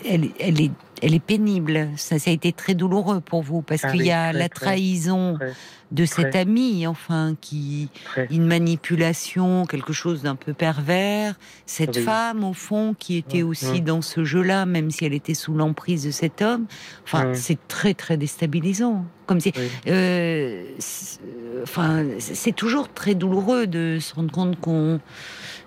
[0.09, 0.71] elle, est- elle est,
[1.01, 1.89] elle est pénible.
[1.95, 4.49] Ça, ça a été très douloureux pour vous parce Ah qu'il y a très, la
[4.49, 5.51] trahison très,
[5.91, 6.39] de cet très.
[6.41, 7.89] ami, enfin, qui
[8.29, 11.35] une manipulation, quelque chose d'un peu pervers.
[11.65, 12.03] Cette Oui.
[12.03, 13.85] femme, au fond, qui était Mm, aussi mm.
[13.85, 16.65] dans ce jeu-là, même si elle était sous l'emprise de cet homme.
[17.05, 17.35] Enfin, Mm.
[17.35, 19.05] c'est très très déstabilisant.
[19.27, 19.53] Comme si,
[19.87, 21.19] euh, c'est-
[21.63, 24.99] enfin, c'est toujours très douloureux de se rendre compte qu'on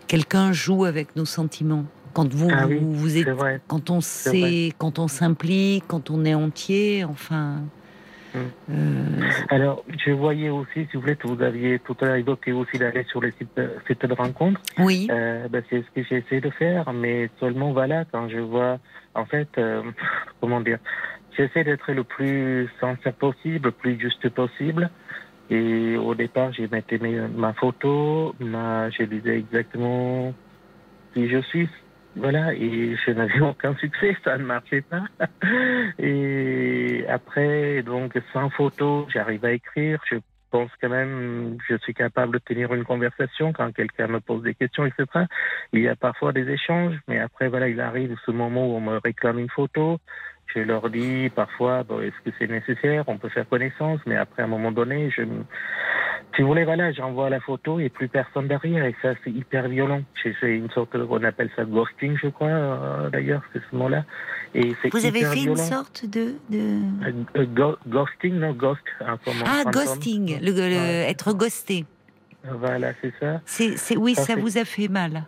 [0.06, 1.84] quelqu'un joue avec nos sentiments.
[2.12, 3.28] Quand vous Ah vous, vous êtes,
[3.68, 7.62] quand on sait, quand on s'implique, quand on est entier, enfin.
[8.36, 12.52] Euh, Alors, je voyais aussi, si vous voulez, que vous aviez tout à l'heure évoqué
[12.52, 14.60] aussi d'aller sur les sites de, sites de rencontres.
[14.78, 18.38] oui, Euh, ben, c'est ce que j'ai essayé de faire, mais seulement voilà, quand je
[18.38, 18.78] vois,
[19.14, 19.82] en fait, euh,
[20.40, 20.78] comment dire,
[21.36, 24.90] j'essaie d'être le plus sincère possible, le plus juste possible.
[25.50, 26.98] Et au départ, j'ai mettais
[27.36, 30.32] ma photo, ma, je disais exactement
[31.12, 31.68] qui je suis,
[32.20, 35.04] voilà, et je n'avais aucun succès, ça ne marchait pas.
[35.98, 40.16] Et après, donc, sans photo, j'arrive à écrire, je
[40.50, 44.54] pense quand même, je suis capable de tenir une conversation quand quelqu'un me pose des
[44.54, 45.06] questions, etc.
[45.72, 48.80] Il y a parfois des échanges, mais après, voilà, il arrive ce moment où on
[48.80, 49.98] me réclame une photo.
[50.54, 53.04] Je leur dis parfois, bon, est-ce que c'est nécessaire?
[53.06, 55.22] On peut faire connaissance, mais après, à un moment donné, je,
[56.34, 59.68] si vous voulez, voilà, j'envoie la photo et plus personne derrière, et ça, c'est hyper
[59.68, 60.02] violent.
[60.22, 64.04] Fait une sorte, on appelle ça ghosting, je crois, euh, d'ailleurs, c'est ce mot-là.
[64.54, 65.52] Et c'est vous avez fait violent.
[65.52, 66.58] une sorte de, de...
[66.58, 68.82] Euh, euh, go- ghosting, non, ghost,
[69.24, 71.10] comment Ah, ghosting, le, le- Ouais.
[71.10, 71.84] être ghosté.
[72.44, 73.40] Voilà, c'est ça.
[73.44, 75.24] C'est, c'est, oui, Ça vous a fait mal.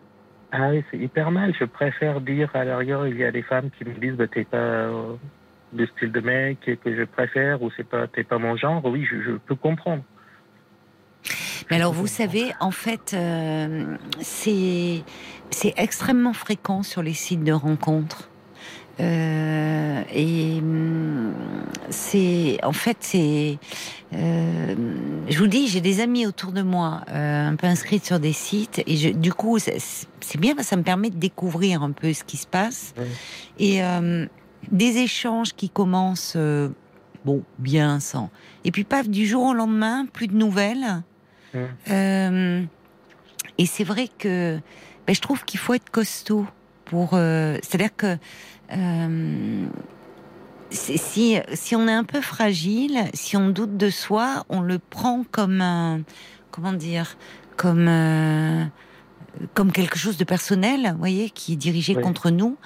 [0.54, 1.54] Ah oui, c'est hyper mal.
[1.58, 4.44] Je préfère dire, à l'arrière, il y a des femmes qui me disent, bah, t'es
[4.44, 5.14] pas euh,
[5.72, 8.84] du style de mec que je préfère, ou c'est pas, t'es pas mon genre.
[8.84, 10.02] Oui, je, peux comprendre.
[11.70, 15.02] Mais alors, vous savez, en fait, euh, c'est
[15.76, 18.28] extrêmement fréquent sur les sites de rencontres.
[19.00, 21.34] Euh, et hum,
[21.90, 23.58] c'est, en fait, c'est,
[24.14, 24.74] euh,
[25.28, 28.32] je vous dis, j'ai des amis autour de moi, euh, un peu inscrites sur des
[28.32, 29.78] sites, et je, du coup, c'est,
[30.38, 33.06] bien, ça me permet de découvrir un peu ce qui se passe, Oui.
[33.58, 34.26] et euh,
[34.70, 36.36] des échanges qui commencent,
[37.24, 38.30] bon, bien, sans,
[38.64, 41.02] et puis paf, du jour au lendemain, plus de nouvelles.
[41.90, 42.62] Euh,
[43.58, 44.58] et c'est vrai que
[45.06, 46.46] ben, je trouve qu'il faut être costaud
[46.92, 47.14] pour.
[47.14, 48.18] euh, C'est-à-dire que
[48.72, 49.66] euh,
[50.70, 55.24] si, si on est un peu fragile, si on doute de soi, on le prend
[55.30, 56.02] comme un,
[56.50, 57.16] comment dire,
[57.56, 58.64] comme euh,
[59.54, 62.58] comme quelque chose de personnel, vous voyez, qui est dirigé contre nous.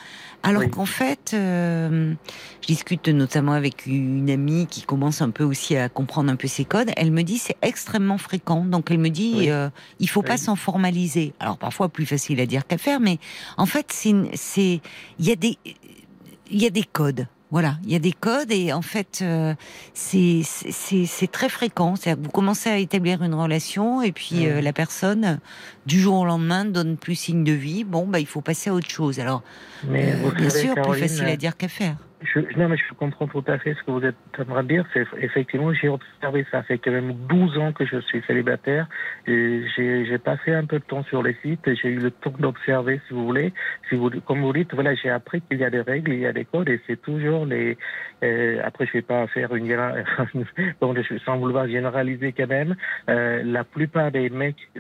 [0.47, 2.15] Alors qu'en fait, euh,
[2.61, 6.47] je discute notamment avec une amie qui commence un peu aussi à comprendre un peu
[6.47, 6.91] ces codes.
[6.97, 8.65] Elle me dit c'est extrêmement fréquent.
[8.65, 9.69] Donc elle me dit euh,
[9.99, 11.35] il faut pas s'en formaliser.
[11.41, 13.19] Alors parfois plus facile à dire qu'à faire, mais
[13.57, 14.81] en fait c'est
[15.19, 15.59] il y a des
[16.51, 17.27] il y a des codes.
[17.53, 19.55] Voilà, il y a des codes et en fait, euh,
[19.95, 20.43] c'est
[21.31, 21.95] très fréquent.
[21.95, 25.39] C'est-à-dire que vous commencez à établir une relation et puis euh, la personne,
[25.87, 27.85] du jour au lendemain, donne plus signe de vie.
[27.85, 29.21] Bon, bah, il faut passer à autre chose.
[29.21, 29.45] Alors,
[29.87, 31.97] Mais euh, bien sûr, plus facile à dire qu'à faire.
[32.23, 34.69] Je, non, mais je comprends tout à fait ce que vous êtes en train de
[34.69, 34.87] dire.
[34.95, 36.63] C'est effectivement, j'ai observé ça.
[36.63, 38.89] Fait quand même 12 ans que je suis célibataire.
[39.27, 41.69] J'ai passé un peu de temps sur les sites.
[41.83, 43.53] J'ai eu le temps d'observer, si vous voulez.
[43.89, 46.27] Si vous, comme vous dites, voilà, j'ai appris qu'il y a des règles, il y
[46.27, 47.77] a des codes, et c'est toujours les.
[48.25, 49.67] Euh, après, je vais pas faire une
[50.81, 50.95] bon,
[51.25, 52.77] sans vouloir généraliser quand même.
[53.11, 54.71] Euh, la plupart des mecs,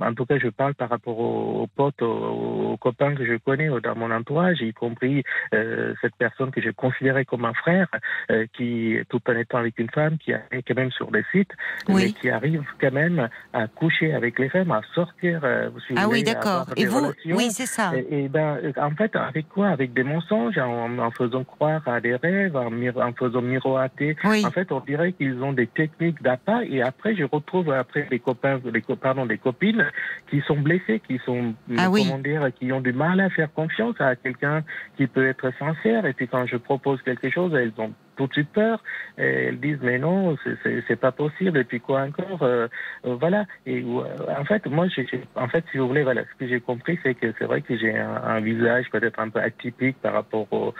[0.00, 3.96] en tout cas, je parle par rapport aux, potes, aux, copains que je connais dans
[3.96, 5.22] mon entourage, y compris
[5.54, 7.86] euh, cette personne que je considéré comme un frère,
[8.30, 11.52] euh, qui, tout en étant avec une femme, qui est quand même sur des sites,
[11.88, 15.40] mais qui arrive quand même à coucher avec les femmes, à sortir.
[15.44, 16.66] Euh, ah oui, d'accord.
[16.76, 17.92] Et vous, oui, c'est ça.
[18.10, 19.68] Et, ben, en fait, avec quoi?
[19.68, 22.72] Avec des mensonges, en, faisant croire à des rêves, en,
[23.08, 24.16] en faisant miroiter.
[24.24, 28.18] En fait, on dirait qu'ils ont des techniques d'appât, et après, je retrouve après les
[28.18, 29.86] copains, les pardon, des copines
[30.28, 33.94] qui sont blessés, qui sont, ah comment dire, qui ont du mal à faire confiance
[34.00, 34.62] à quelqu'un
[34.96, 36.06] qui peut être sincère.
[36.06, 38.82] Et puis quand je propose quelque chose, elles ont tout de suite peur.
[39.18, 41.58] Et elles disent mais non, c'est pas possible.
[41.58, 42.68] Et puis quoi encore euh,
[43.06, 43.44] euh, Voilà.
[43.66, 44.02] Et euh,
[44.38, 47.14] en fait, moi, j'ai en fait, si vous voulez, voilà, ce que j'ai compris, c'est
[47.14, 50.74] que c'est vrai que j'ai un, visage peut-être un peu atypique par rapport au,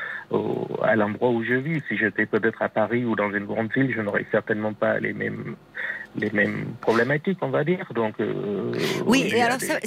[0.82, 1.82] à l'endroit où je vis.
[1.89, 5.12] Si j'étais peut-être à Paris ou dans une grande ville, je n'aurais certainement pas les
[5.12, 5.56] mêmes
[6.16, 7.86] les mêmes problématiques, on va dire.
[7.94, 8.14] Donc
[9.06, 9.31] oui.
[9.35, 9.78] Et alors, ça,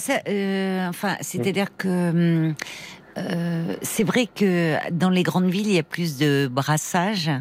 [0.90, 2.56] enfin, c'est-à-dire que hum,
[3.18, 7.32] euh, c'est vrai que dans les grandes villes, il y a plus de brassage.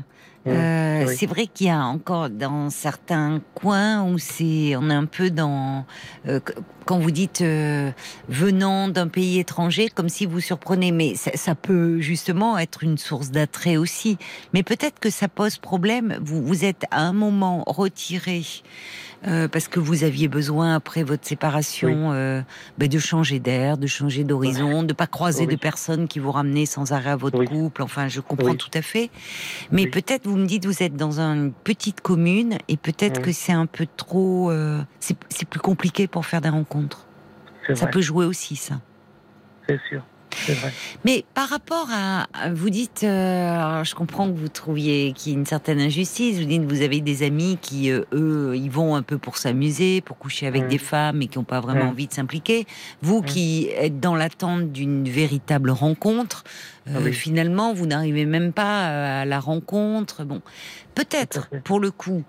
[0.46, 5.06] Euh, c'est vrai qu'il y a encore dans certains coins où c'est, on est un
[5.06, 5.86] peu dans,
[6.28, 6.38] euh,
[6.84, 7.42] quand vous dites
[8.28, 12.98] venant d'un pays étranger, comme si vous surprenez, mais ça, ça peut justement être une
[12.98, 14.18] source d'attrait aussi.
[14.52, 16.18] Mais peut-être que ça pose problème.
[16.20, 18.42] Vous, vous êtes à un moment retiré
[19.26, 22.42] euh, parce que vous aviez besoin après votre séparation euh,
[22.78, 26.66] ben, de changer d'air, de changer d'horizon, de pas croiser de personnes qui vous ramenaient
[26.66, 27.82] sans arrêt à votre couple.
[27.82, 29.10] Enfin, je comprends tout à fait.
[29.70, 33.52] Mais peut-être vous me dites vous êtes dans une petite commune et peut-être que c'est
[33.52, 34.51] un peu trop.
[34.51, 37.06] Euh, c'est plus compliqué pour faire des rencontres.
[37.74, 38.80] Ça peut jouer aussi, ça.
[39.66, 40.02] C'est sûr.
[41.05, 45.39] Mais par rapport à, vous dites, euh, je comprends que vous trouviez qu'il y a
[45.39, 46.39] une certaine injustice.
[46.39, 50.01] Vous dites, vous avez des amis qui, euh, eux, ils vont un peu pour s'amuser,
[50.01, 52.66] pour coucher avec des femmes et qui n'ont pas vraiment envie de s'impliquer.
[53.02, 56.44] Vous qui êtes dans l'attente d'une véritable rencontre,
[56.89, 60.24] euh, ah finalement, vous n'arrivez même pas à la rencontre.
[60.24, 60.43] Bon,
[60.94, 62.24] peut-être, pour le coup,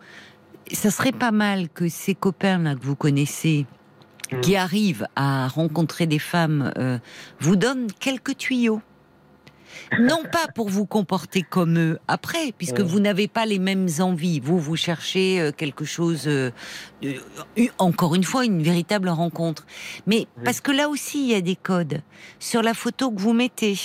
[0.71, 3.65] ça serait pas mal que ces copains-là que vous connaissez,
[4.31, 4.41] Mm.
[4.41, 6.97] qui arrive à rencontrer des femmes euh,
[7.39, 8.81] vous donne quelques tuyaux.
[9.99, 14.39] Non pas pour vous comporter comme eux après, puisque vous n'avez pas les mêmes envies.
[14.39, 16.51] Vous, vous cherchez euh, quelque chose, euh,
[17.77, 19.65] encore une fois, une véritable rencontre.
[20.07, 22.01] Mais parce que là aussi, il y a des codes.
[22.39, 23.77] Sur la photo que vous mettez,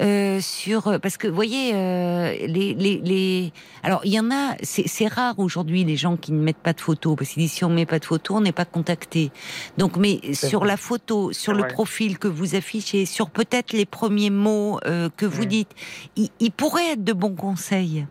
[0.00, 3.52] euh, sur parce que vous voyez euh, les, les, les,
[3.82, 6.80] alors il y en a c'est rare aujourd'hui les gens qui ne mettent pas de
[6.80, 9.30] photos parce qu'ils disent si on met pas de photos on n'est pas contacté.
[9.78, 14.30] Donc mais sur la photo sur le profil que vous affichez sur peut-être les premiers
[14.30, 15.70] mots euh, que vous dites
[16.16, 18.06] il, il pourrait être de bons conseils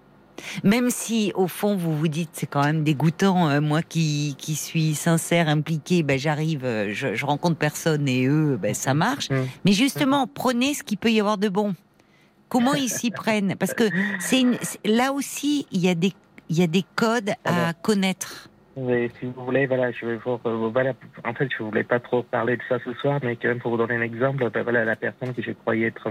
[0.63, 4.55] même si, au fond, vous vous dites, c'est quand même dégoûtant, euh, moi qui, qui
[4.55, 9.29] suis sincère, impliqué, ben, j'arrive, euh, je, je, rencontre personne et eux, ben, ça marche.
[9.29, 9.35] Mmh.
[9.65, 11.75] Mais justement, prenez ce qu'il peut y avoir de bon.
[12.49, 13.55] Comment ils s'y prennent?
[13.55, 13.83] Parce que
[14.19, 14.45] c'est
[14.85, 16.13] là aussi, il y, a des,
[16.49, 18.49] il y a des codes à connaître.
[18.77, 20.91] Mais si vous voulez, voilà, je vais vous, euh, voilà,
[21.23, 23.71] en fait, je voulais pas trop parler de ça ce soir, mais quand même pour
[23.71, 26.09] vous donner un exemple, ben voilà, la personne que je croyais être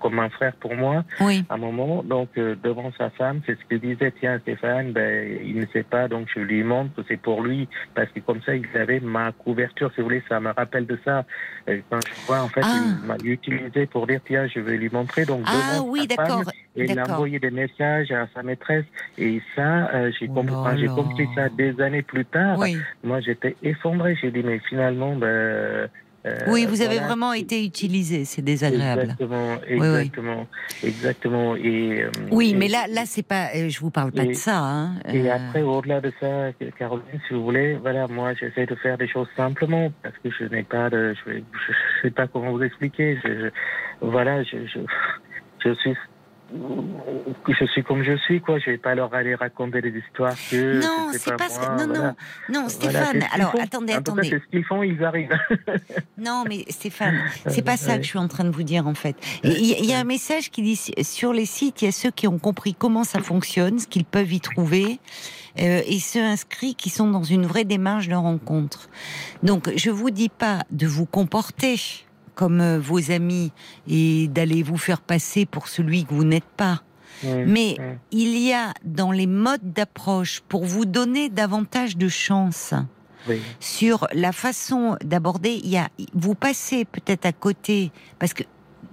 [0.00, 1.44] comme un frère pour moi, oui.
[1.48, 5.38] à un moment, donc euh, devant sa femme, c'est ce qu'il disait, tiens Stéphane, ben
[5.44, 8.42] il ne sait pas, donc je lui montre que c'est pour lui, parce que comme
[8.42, 11.24] ça, il avait ma couverture, si vous voulez, ça me rappelle de ça.
[11.68, 12.82] Et quand je vois, en fait, ah.
[13.02, 16.42] il m'a utilisé pour dire, tiens, je vais lui montrer, donc ah, oui, d'accord.
[16.76, 18.84] Et il a envoyé des messages à sa maîtresse,
[19.16, 22.58] et ça, euh, j'ai oh compris, j'ai compris ça des années plus tard,
[23.04, 24.16] moi j'étais effondré.
[24.20, 25.88] J'ai dit, mais finalement, ben,
[26.26, 29.02] Euh, oui, vous avez vraiment été utilisé, c'est désagréable.
[29.02, 29.74] Exactement, oui.
[29.76, 30.46] exactement,
[30.82, 31.54] exactement.
[31.56, 33.48] Et, euh, Oui, et- mais là, là, c'est pas.
[33.54, 34.56] euh, Je vous parle pas Et- de ça.
[34.58, 34.94] Hein.
[35.12, 38.96] Et Euh, après, au-delà de ça, Caroline, si vous voulez, voilà, moi, j'essaie de faire
[38.96, 42.62] des choses simplement parce que je n'ai pas de, je, je sais pas comment vous
[42.62, 43.18] expliquer.
[43.22, 43.50] Je, je-
[44.00, 44.78] voilà, je, je,
[45.62, 45.74] je
[46.52, 48.58] je suis comme je suis, quoi.
[48.58, 50.80] Je vais pas leur aller raconter des histoires que.
[50.80, 51.36] non, c'est pas.
[51.36, 51.76] moi, ça.
[51.76, 52.14] Non, voilà.
[52.48, 53.24] non, non, Stéphane.
[53.32, 54.28] alors, attendez, attendez.
[54.30, 55.36] c'est ce qu'ils font, ils arrivent.
[56.18, 57.18] Non, mais Stéphane,
[57.48, 59.16] c'est pas ça que je suis en train de vous dire en fait.
[59.42, 61.86] Et Il y, a- il y a un message qui dit sur les sites, il
[61.86, 65.00] y a ceux qui ont compris comment ça fonctionne, ce qu'ils peuvent y trouver,
[65.60, 68.88] euh, et ceux inscrits qui sont dans une vraie démarche de rencontre.
[69.42, 71.76] Donc, je vous dis pas de vous comporter
[72.34, 73.52] comme euh, vos amis
[73.88, 76.82] et d'aller vous faire passer pour celui que vous n'êtes pas.
[77.46, 77.76] Mais
[78.10, 82.74] il y a dans les modes d'approche pour vous donner davantage de chance
[83.28, 83.40] Oui.
[83.60, 85.58] sur la façon d'aborder.
[85.62, 88.42] Il y a, vous passez peut-être à côté parce que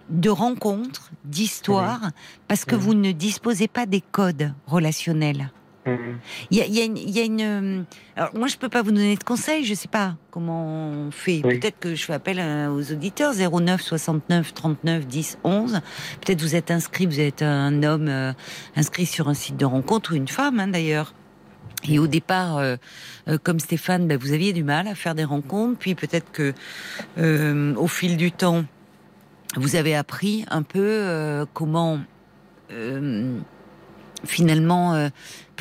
[0.10, 2.12] de rencontres, d'histoires,
[2.48, 5.52] parce que vous ne disposez pas des codes relationnels.
[5.86, 7.84] Il y a, y une, il y a une, euh,
[8.16, 11.42] alors moi je peux pas vous donner de conseils, je sais pas comment on fait.
[11.44, 11.60] Oui.
[11.60, 15.82] Peut-être que je fais appel euh, aux auditeurs 09 69 39 10 11.
[16.22, 18.34] Peut-être vous êtes inscrit, vous êtes un homme euh,
[18.76, 21.14] inscrit sur un site de rencontre ou une femme hein, d'ailleurs.
[21.90, 22.76] Et au départ, euh,
[23.28, 26.54] euh, comme Stéphane, ben, vous aviez du mal à faire des rencontres, puis peut-être que
[27.76, 28.66] au fil du temps,
[29.56, 32.00] vous avez appris un peu comment
[34.24, 35.10] finalement,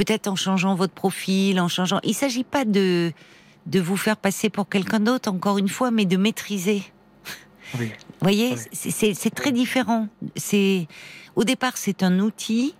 [0.00, 2.00] peut-être en changeant votre profil, en changeant.
[2.04, 3.12] Il s'agit pas de
[3.66, 6.82] de vous faire passer pour quelqu'un d'autre, encore une fois, mais de maîtriser.
[7.78, 7.88] Oui.
[7.88, 9.14] Vous voyez, Oui.
[9.14, 10.08] c'est- très différent.
[10.36, 10.88] C'est
[11.36, 12.74] au départ, c'est un outil,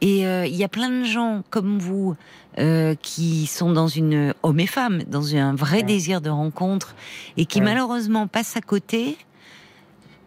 [0.00, 2.16] et euh, il y a plein de gens comme vous
[2.58, 5.82] euh, qui sont dans une hommes et femmes dans un vrai Ouais.
[5.84, 6.96] désir de rencontre
[7.36, 7.66] et qui Ouais.
[7.66, 9.16] malheureusement passent à côté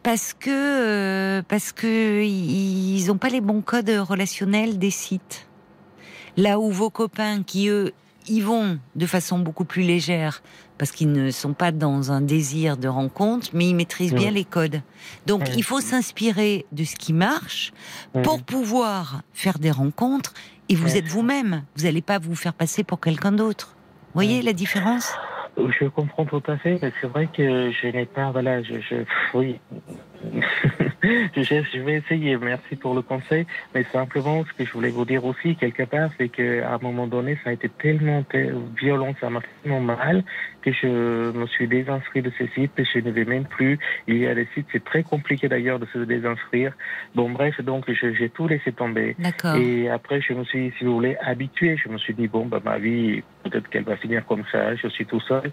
[0.02, 5.46] parce que euh, parce que ils n'ont pas les bons codes relationnels des sites.
[6.38, 7.94] Là où vos copains qui eux
[8.28, 10.42] y vont de façon beaucoup plus légère
[10.78, 14.32] parce qu'ils ne sont pas dans un désir de rencontre, mais ils maîtrisent bien Ouais.
[14.36, 14.82] les codes.
[15.26, 15.54] Donc Ouais.
[15.58, 17.74] il faut s'inspirer de ce qui marche
[18.24, 18.42] pour Mm.
[18.44, 20.34] pouvoir faire des rencontres
[20.70, 21.64] et vous êtes vous-même.
[21.76, 23.76] Vous n'allez pas vous faire passer pour quelqu'un d'autre.
[23.76, 25.12] Vous voyez la différence?
[25.58, 29.04] Je comprends tout à fait, c'est vrai que je n'ai pas, voilà, je, je
[29.34, 29.60] oui.
[31.04, 35.24] je, vais essayer, merci pour le conseil, mais simplement, ce que je voulais vous dire
[35.26, 39.30] aussi, quelque part, c'est qu'à un moment donné, ça a été tellement te- violent, ça
[39.30, 40.24] m'a fait tellement mal,
[40.62, 43.80] que je me suis désinscrit de ces sites, et je ne vais même plus.
[44.08, 46.74] Il y a des sites, c'est très compliqué d'ailleurs de se désinscrire.
[47.16, 49.16] Bon, bref, donc, j'ai tout laissé tomber.
[49.20, 49.56] D'accord.
[49.56, 51.78] Et après, je me suis, si vous voulez, habitué.
[51.78, 54.88] Je me suis dit, bon, bah, ma vie, peut-être qu'elle va finir comme ça, je
[54.90, 55.52] suis tout seul.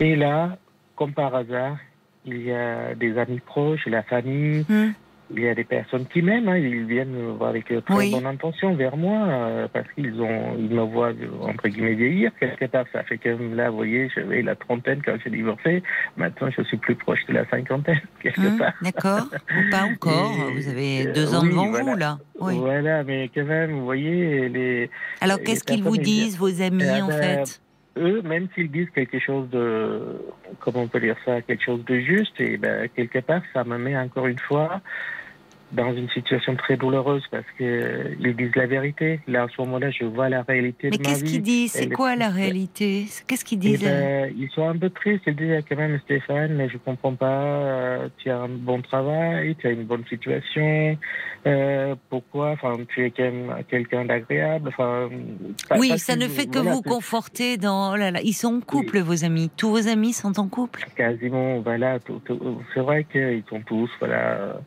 [0.00, 0.56] Et là,
[0.94, 1.76] comme par hasard,
[2.24, 4.92] il y a des amis proches, la famille, Hmm.
[5.30, 8.10] il y a des personnes qui m'aiment, hein, ils viennent avec euh, très Oui.
[8.10, 12.30] bonne intention vers moi, euh, parce qu'ils ont, ils me voient, euh, entre guillemets, vieillir.
[12.40, 15.82] Quelque part, ça fait que là, vous voyez, j'avais la trentaine quand j'ai divorcé.
[16.16, 18.72] Maintenant, je suis plus proche de la cinquantaine, quelque Hum, part.
[18.82, 19.28] D'accord.
[19.56, 20.32] Ou pas encore.
[20.50, 21.92] Et, Vous avez euh, deux ans oui, devant voilà.
[21.92, 22.18] vous là.
[22.40, 22.54] Oui.
[22.58, 24.90] Voilà, mais quand même, vous voyez, les,
[25.20, 27.60] Alors qu'est-ce qu'ils vous disent, vos amis, Eh en ben, fait?
[27.98, 30.20] Eux, même s'ils disent quelque chose de,
[30.60, 33.78] comment on peut dire ça, quelque chose de juste, et ben, quelque part, ça me
[33.78, 34.80] met encore une fois
[35.72, 39.20] dans une situation très douloureuse parce que euh, ils disent la vérité.
[39.28, 41.72] Là, à ce moment-là, je vois la réalité Mais de ma qu'est-ce qu'ils disent?
[41.72, 43.04] C'est quoi la réalité?
[43.26, 45.24] Qu'est-ce qu'ils Eh disent ben, ils sont un peu tristes.
[45.26, 47.26] Ils disent quand même, Stéphane, mais je comprends pas.
[47.26, 50.96] euh, tu as un bon travail, tu as une bonne situation.
[51.46, 52.50] Euh, pourquoi?
[52.52, 54.68] Enfin, tu es quand même quelqu'un d'agréable.
[54.68, 55.08] Enfin,
[55.78, 57.92] Oui, ça ne fait que voilà, vous conforter dans.
[57.92, 59.50] Oh là là, ils sont en couple, vos amis.
[59.56, 60.86] Tous vos amis sont en couple.
[60.96, 64.60] quasiment, voilà, tout- tout- c'est vrai qu'ils sont tous, voilà.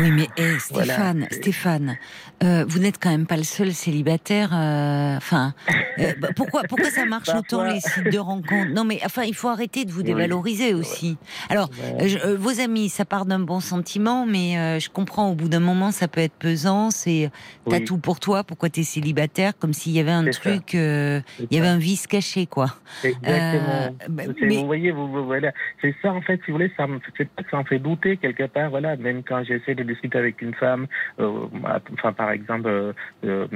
[0.00, 1.96] Oui, mais eh, Stéphane, Voilà, Stéphane,
[2.42, 4.50] euh, vous n'êtes quand même pas le seul célibataire.
[4.52, 5.54] euh, Enfin,
[5.98, 8.70] euh, bah, pourquoi, pourquoi ça marche autant les sites de rencontres?
[8.72, 10.04] Non, mais enfin, il faut arrêter de vous Oui.
[10.06, 11.16] dévaloriser aussi.
[11.48, 11.70] Alors,
[12.04, 15.30] je- vos amis, ça part d'un bon sentiment, mais je comprends.
[15.30, 16.90] Au bout d'un moment, ça peut être pesant.
[16.90, 17.30] C'est
[17.68, 17.84] t'as Oui.
[17.84, 18.44] tout pour toi.
[18.44, 19.52] Pourquoi t'es célibataire?
[19.58, 22.66] Comme s'il y avait un truc, il y avait un vice caché, quoi.
[23.04, 23.96] Exactement.
[24.08, 25.52] Bah, C'est- mais- Vous voyez, vous, vous- voilà.
[25.82, 28.44] C'est ça, en fait, si vous voulez, ça me, que ça me fait douter quelque
[28.46, 28.96] part, voilà.
[28.96, 30.86] Même quand j'essaie de discuter avec une femme,
[31.18, 31.46] euh,
[31.94, 32.92] enfin, par exemple, euh,
[33.24, 33.46] euh,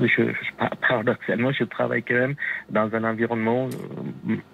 [0.00, 2.34] je, je- paradoxalement, je travaille quand même
[2.70, 3.68] dans un environnement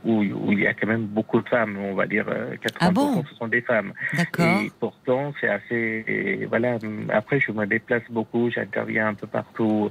[0.05, 2.77] où, où il y a quand même beaucoup de femmes, on va dire, euh, 80%
[2.81, 3.25] Ah bon?
[3.29, 3.93] ce sont des femmes.
[4.15, 4.61] D'accord.
[4.63, 6.05] Et pourtant, c'est assez.
[6.07, 6.79] et voilà.
[7.11, 9.91] Après, je me déplace beaucoup, j'interviens un peu partout.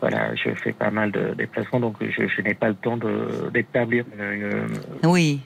[0.00, 3.48] Voilà, je fais pas mal de déplacements, donc je, je n'ai pas le temps de
[3.54, 5.40] d'établir une, une- Oui.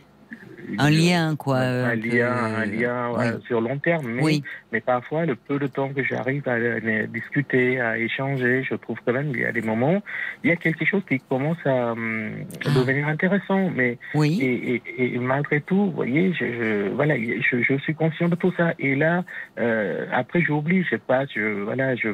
[0.79, 1.59] Un lien, quoi.
[1.59, 2.03] Un, un lien,
[2.35, 3.25] peu- un lien oui.
[3.27, 4.07] euh, sur long terme.
[4.09, 4.43] Mais, Oui.
[4.73, 8.99] mais parfois, le peu de temps que j'arrive à, euh, discuter, à échanger, je trouve
[9.05, 10.03] quand même qu'il y a des moments,
[10.45, 12.31] il y a quelque chose qui commence à hum,
[12.65, 12.71] Ah.
[12.75, 13.71] devenir intéressant.
[13.75, 14.39] Mais Oui.
[14.41, 18.35] et, et, et malgré tout, vous voyez, je, je, voilà, je, je suis conscient de
[18.35, 18.73] tout ça.
[18.79, 19.25] Et là,
[19.59, 22.09] euh, après, j'oublie, je sais pas, je, voilà, je,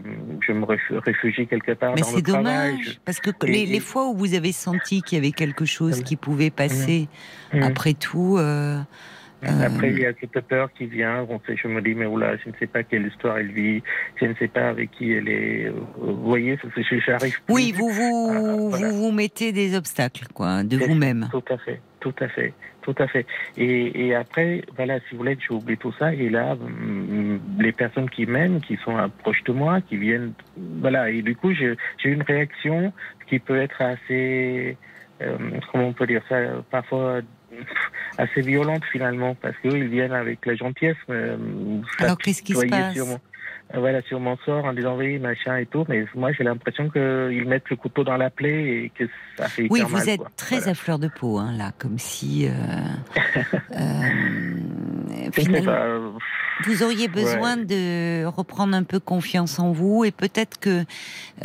[0.47, 0.65] je me
[1.01, 2.73] réfugie quelque part Mais dans le c'est travail.
[2.73, 5.99] dommage, parce que Et- les, fois où vous avez senti qu'il y avait quelque chose
[5.99, 6.05] Oui.
[6.05, 7.09] qui pouvait passer,
[7.53, 7.62] Hum.
[7.62, 8.78] après tout, euh,
[9.44, 11.27] euh, Après, il y a cette peur qui vient.
[11.28, 13.82] On sait, je me dis, mais oula, je ne sais pas quelle histoire elle vit,
[14.20, 15.66] je ne sais pas avec qui elle est.
[15.66, 16.59] euh, Vous voyez,
[17.06, 17.40] j'arrive.
[17.44, 17.55] plus.
[17.55, 18.89] oui, vous vous, voilà.
[18.89, 21.28] vous vous mettez des obstacles, quoi, de vous-même.
[21.31, 23.27] Tout à fait, tout à fait, tout à fait.
[23.59, 26.15] Et, et après, voilà, si vous voulez, j'ai oublié tout ça.
[26.15, 30.32] Et là, hum, les personnes qui m'aiment, qui sont euh, proches de moi, qui viennent,
[30.81, 31.11] voilà.
[31.11, 32.93] Et du coup, j'ai j'ai une réaction
[33.28, 34.77] qui peut être assez,
[35.20, 35.36] euh,
[35.70, 36.36] comment on peut dire ça,
[36.70, 37.20] parfois
[38.19, 40.97] assez violente finalement, parce qu'eux, ils viennent avec la gentillesse.
[41.11, 41.36] euh,
[41.99, 43.20] Alors, qu'est-ce qui se passe sur mon-
[43.74, 46.91] euh, voilà, sur mon sort en disant oui, machin et tout, mais moi j'ai l'impression
[46.91, 49.05] qu'ils mettent le couteau dans la plaie et que
[49.39, 50.31] ça fait Oui, vous mal, êtes quoi.
[50.36, 50.73] très Voilà.
[50.73, 52.47] à fleur de peau, hein, là, comme si.
[52.47, 52.51] euh,
[53.73, 56.12] euh, finalement,
[56.66, 60.85] vous auriez besoin de reprendre un peu confiance en vous et peut-être que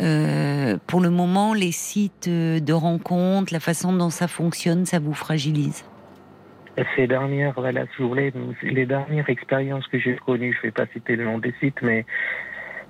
[0.00, 5.14] euh, pour le moment, les sites de rencontres, la façon dont ça fonctionne, ça vous
[5.14, 5.84] fragilise.
[6.96, 8.32] Ces dernières, voilà, si vous voulez,
[8.62, 11.82] les dernières expériences que j'ai connues, je ne vais pas citer le nom des sites,
[11.82, 12.06] mais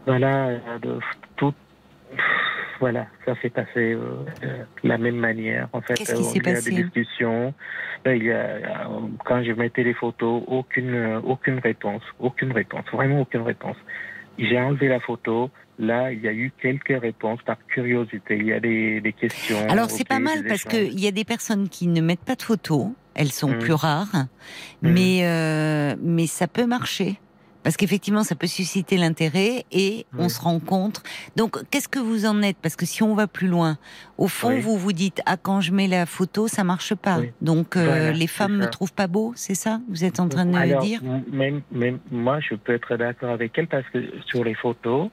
[0.06, 0.98] voilà, euh, de,
[1.36, 1.54] tout,
[2.80, 5.68] voilà, ça s'est passé euh, de la même manière.
[5.72, 7.52] En fait, Euh, s'est il y a des discussions.
[8.06, 8.86] Il y a, euh,
[9.26, 13.76] quand je mettais les photos, aucune, euh, aucune réponse, aucune réponse, vraiment aucune réponse.
[14.38, 15.50] J'ai enlevé la photo.
[15.78, 18.36] Là, il y a eu quelques réponses par curiosité.
[18.36, 19.58] Il y a des, des questions.
[19.68, 22.42] Alors c'est pas mal parce qu'il y a des personnes qui ne mettent pas de
[22.42, 23.58] photos, elles sont Mhm.
[23.58, 24.14] plus rares,
[24.82, 24.92] Mhm.
[24.92, 27.18] mais euh, mais ça peut marcher
[27.62, 31.02] parce qu'effectivement ça peut susciter l'intérêt et on se rencontre.
[31.36, 32.56] Donc qu'est-ce que vous en êtes?
[32.62, 33.76] Parce que si on va plus loin,
[34.16, 34.60] au fond Oui.
[34.60, 37.18] vous vous dites ah quand je mets la photo ça marche pas.
[37.18, 37.32] Oui.
[37.42, 39.80] Donc euh, Voilà, les femmes me trouvent pas beau, c'est ça?
[39.90, 43.30] Vous êtes en train de Alors, me dire même, même moi, je peux être d'accord
[43.30, 45.10] avec elle parce que sur les photos,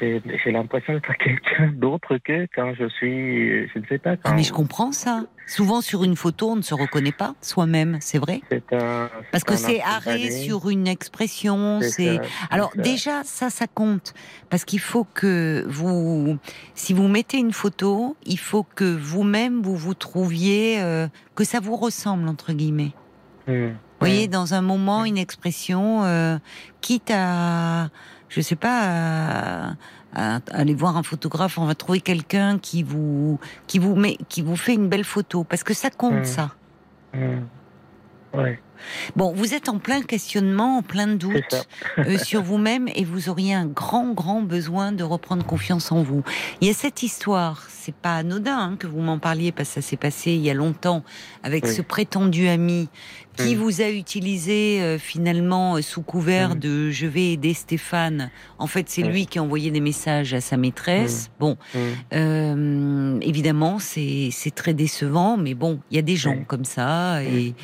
[0.00, 4.16] j'ai j'ai l'impression d'être quelqu'un d'autre que quand je suis, je ne sais pas.
[4.16, 5.24] Quand Ah mais je comprends ça.
[5.46, 8.40] Souvent sur une photo on ne se reconnaît pas soi-même, c'est vrai
[8.72, 9.08] un.
[9.30, 12.20] Parce que c'est arrêt sur une expression, C'est
[12.50, 14.12] Alors déjà, ça, ça compte.
[14.50, 16.36] Parce qu'il faut que vous,
[16.74, 21.60] si vous mettez une photo, il faut que vous-même, vous vous trouviez, euh, que ça
[21.60, 22.92] vous ressemble, entre guillemets.
[23.46, 23.68] Hmm.
[23.68, 24.32] Vous voyez, Hmm.
[24.32, 26.38] dans un moment, une expression, euh,
[26.80, 27.88] quitte à,
[28.28, 29.74] je sais pas, à,
[30.16, 34.40] à aller voir un photographe, on va trouver quelqu'un qui vous, qui vous met, qui
[34.42, 35.44] vous fait une belle photo.
[35.44, 36.24] Parce que ça compte, Hmm.
[36.24, 36.50] ça.
[38.34, 38.60] Ouais,
[39.16, 41.66] Bon, vous êtes en plein questionnement, en plein doute.
[41.98, 46.22] euh, sur vous-même et vous auriez un grand, grand besoin de reprendre confiance en vous.
[46.60, 49.74] Il y a cette histoire, c'est pas anodin hein, que vous m'en parliez parce que
[49.76, 51.02] ça s'est passé il y a longtemps
[51.42, 51.74] avec Oui.
[51.74, 52.88] ce prétendu ami
[53.36, 53.58] qui Mm.
[53.58, 56.58] vous a utilisé euh, finalement euh, sous couvert Mm.
[56.58, 58.30] de je vais aider Stéphane.
[58.58, 59.08] En fait, c'est Oui.
[59.10, 61.30] lui qui a envoyé des messages à sa maîtresse.
[61.38, 61.56] Bon,
[63.20, 67.22] évidemment, c'est très décevant, mais bon, il y a des gens comme ça.
[67.22, 67.54] Et,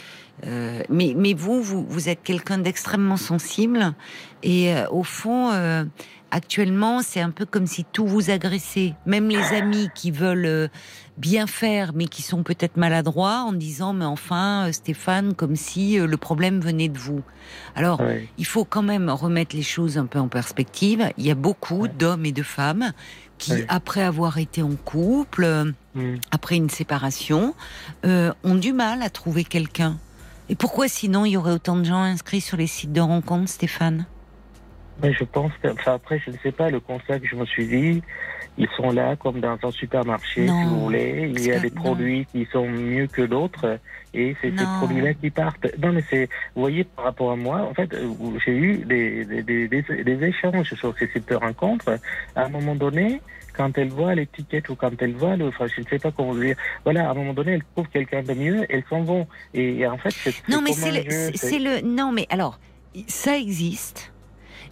[0.46, 3.94] euh, mais, mais vous, vous, vous êtes quelqu'un d'extrêmement sensible.
[4.42, 5.84] Et euh, au fond, euh,
[6.30, 8.94] actuellement, c'est un peu comme si tout vous agressait.
[9.06, 10.68] Même les amis qui veulent
[11.16, 16.16] bien faire, mais qui sont peut-être maladroits, en disant, mais enfin, Stéphane, comme si le
[16.16, 17.22] problème venait de vous.
[17.76, 18.02] Alors,
[18.38, 21.10] il faut quand même remettre les choses un peu en perspective.
[21.18, 22.92] Il y a beaucoup d'hommes et de femmes
[23.38, 26.14] qui, après avoir été en couple, Hmm.
[26.30, 27.54] après une séparation,
[28.02, 29.98] ont du mal à trouver quelqu'un.
[30.52, 33.48] Et pourquoi sinon il y aurait autant de gens inscrits sur les sites de rencontres,
[33.48, 34.04] Stéphane?
[35.02, 37.46] Mais je pense que, enfin après, je ne sais pas, le constat que je me
[37.46, 38.02] suis dit,
[38.58, 41.32] ils sont là comme dans un supermarché, Non, si vous voulez.
[41.34, 41.80] Il y a des non.
[41.82, 43.78] produits qui sont mieux que d'autres
[44.12, 45.66] et c'est ces produits-là qui partent.
[45.82, 48.10] Non, mais c'est, vous voyez, par rapport à moi, en fait, euh,
[48.44, 51.98] j'ai eu des, des- des échanges sur ces sites de rencontres.
[52.36, 53.22] À un moment donné,
[53.52, 56.34] quand elle voit l'étiquette ou quand elle voit le, enfin, je ne sais pas comment
[56.34, 59.26] dire, voilà, à un moment donné, elle trouve quelqu'un de mieux, elles s'en vont.
[59.54, 61.82] Et, et en fait, c'est Non, mais c'est le, c'est-.
[61.82, 62.58] Non, mais alors,
[63.06, 64.12] ça existe.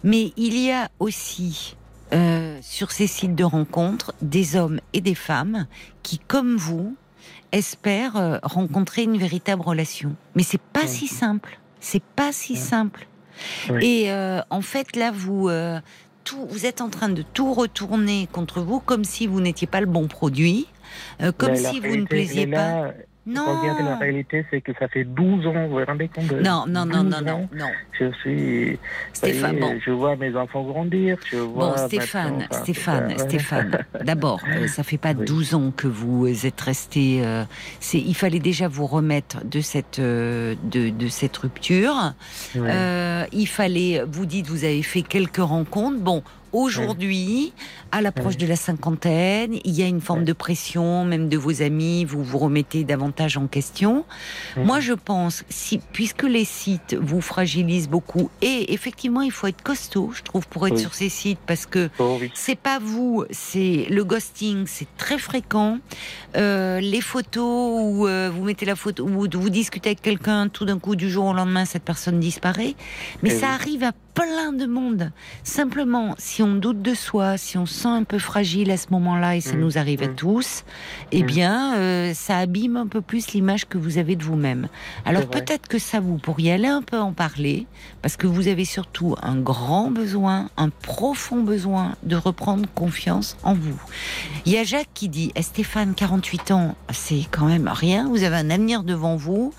[0.03, 1.75] Mais il y a aussi
[2.13, 5.67] euh, sur ces sites de rencontres des hommes et des femmes
[6.03, 6.95] qui, comme vous,
[7.51, 10.15] espèrent euh, rencontrer une véritable relation.
[10.35, 11.59] Mais c'est pas si simple.
[11.79, 13.07] C'est pas si simple.
[13.69, 13.85] Oui.
[13.85, 15.49] Et euh, en fait, là, vous.
[16.23, 19.81] Tout, vous êtes en train de tout retourner contre vous comme si vous n'étiez pas
[19.81, 20.67] le bon produit,
[21.21, 22.93] euh, comme la si vous ne plaisiez pas.
[23.27, 23.59] Non.
[23.61, 26.85] Regardez, la réalité, c'est que ça fait 12 ans, vous vous rendez compte Non, non,
[26.87, 27.65] non, 12 non, non, non.
[27.99, 28.79] Je suis.
[29.13, 29.79] Stéphane, voyez, bon.
[29.85, 31.17] Je vois mes enfants grandir.
[31.31, 33.17] Je vois Bon, Stéphane, enfin, Stéphane.
[33.19, 33.77] Stéphane.
[34.03, 35.25] D'abord, euh, ça fait pas Oui.
[35.25, 37.21] 12 ans que vous êtes resté.
[37.23, 37.43] euh,
[37.79, 41.93] c'est, il fallait déjà vous remettre de cette euh, de, de cette rupture.
[42.55, 42.61] Ouais.
[42.71, 44.03] Euh, il fallait.
[44.11, 45.99] Vous dites, vous avez fait quelques rencontres.
[45.99, 46.23] Bon.
[46.53, 47.53] Aujourd'hui,
[47.91, 51.61] à l'approche de la cinquantaine, il y a une forme de pression, même de vos
[51.61, 54.05] amis, vous vous remettez davantage en question.
[54.57, 54.65] Mhm.
[54.65, 59.61] Moi, je pense, si, puisque les sites vous fragilisent beaucoup, et effectivement, il faut être
[59.61, 60.81] costaud, je trouve, pour être Oui.
[60.81, 62.31] sur ces sites, parce que Oh, oui.
[62.33, 65.79] c'est pas vous, c'est le ghosting, c'est très fréquent.
[66.35, 70.65] Euh, les photos où euh, vous mettez la photo, où vous discutez avec quelqu'un, tout
[70.65, 72.75] d'un coup, du jour au lendemain, cette personne disparaît.
[73.23, 73.53] Mais Eh ça oui.
[73.53, 75.11] arrive à plein de monde.
[75.43, 78.87] Simplement, si on doute de soi, si on se sent un peu fragile à ce
[78.91, 80.15] moment-là, et ça Mm, nous arrive à mm.
[80.15, 80.63] tous,
[81.11, 81.25] eh Mm.
[81.25, 84.67] bien, euh, ça abîme un peu plus l'image que vous avez de vous-même.
[85.05, 87.67] Alors peut-être que ça, vous pourriez aller un peu en parler,
[88.01, 93.53] parce que vous avez surtout un grand besoin, un profond besoin de reprendre confiance en
[93.53, 93.79] vous.
[94.45, 98.23] Il y a Jacques qui dit eh, Stéphane, 48 ans, c'est quand même rien, vous
[98.23, 99.53] avez un avenir devant vous.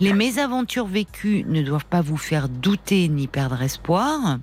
[0.00, 4.38] Les mésaventures vécues ne doivent pas vous faire douter ni perdre espoir.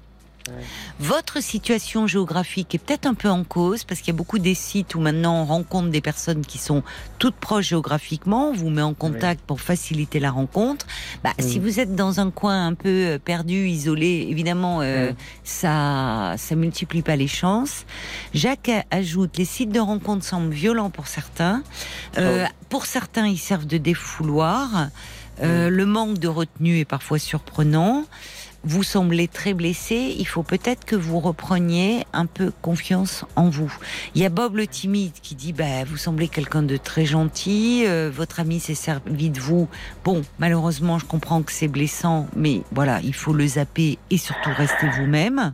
[0.99, 4.55] Votre situation géographique est peut-être un peu en cause parce qu'il y a beaucoup des
[4.55, 6.84] sites où maintenant on rencontre des personnes qui sont
[7.17, 10.85] toutes proches géographiquement, on vous met en contact pour faciliter la rencontre.
[11.23, 11.43] Bah, Mm.
[11.43, 15.11] Si vous êtes dans un coin un peu euh, perdu, isolé, évidemment, euh,
[15.43, 17.85] ça ça multiplie pas les chances.
[18.34, 21.63] Jacques ajoute les sites de rencontre semblent violents pour certains.
[22.17, 24.89] Euh, Pour certains, ils servent de défouloir.
[25.44, 28.06] Euh, Le manque de retenue est parfois surprenant.
[28.65, 30.15] Vous semblez très blessé.
[30.18, 33.74] Il faut peut-être que vous repreniez un peu confiance en vous.
[34.15, 37.84] Il y a Bob le timide qui dit bah, Vous semblez quelqu'un de très gentil.
[37.86, 39.68] euh, votre ami s'est servi de vous.
[40.06, 44.52] Bon, malheureusement, je comprends que c'est blessant, mais voilà, il faut le zapper et surtout
[44.56, 45.53] rester vous-même.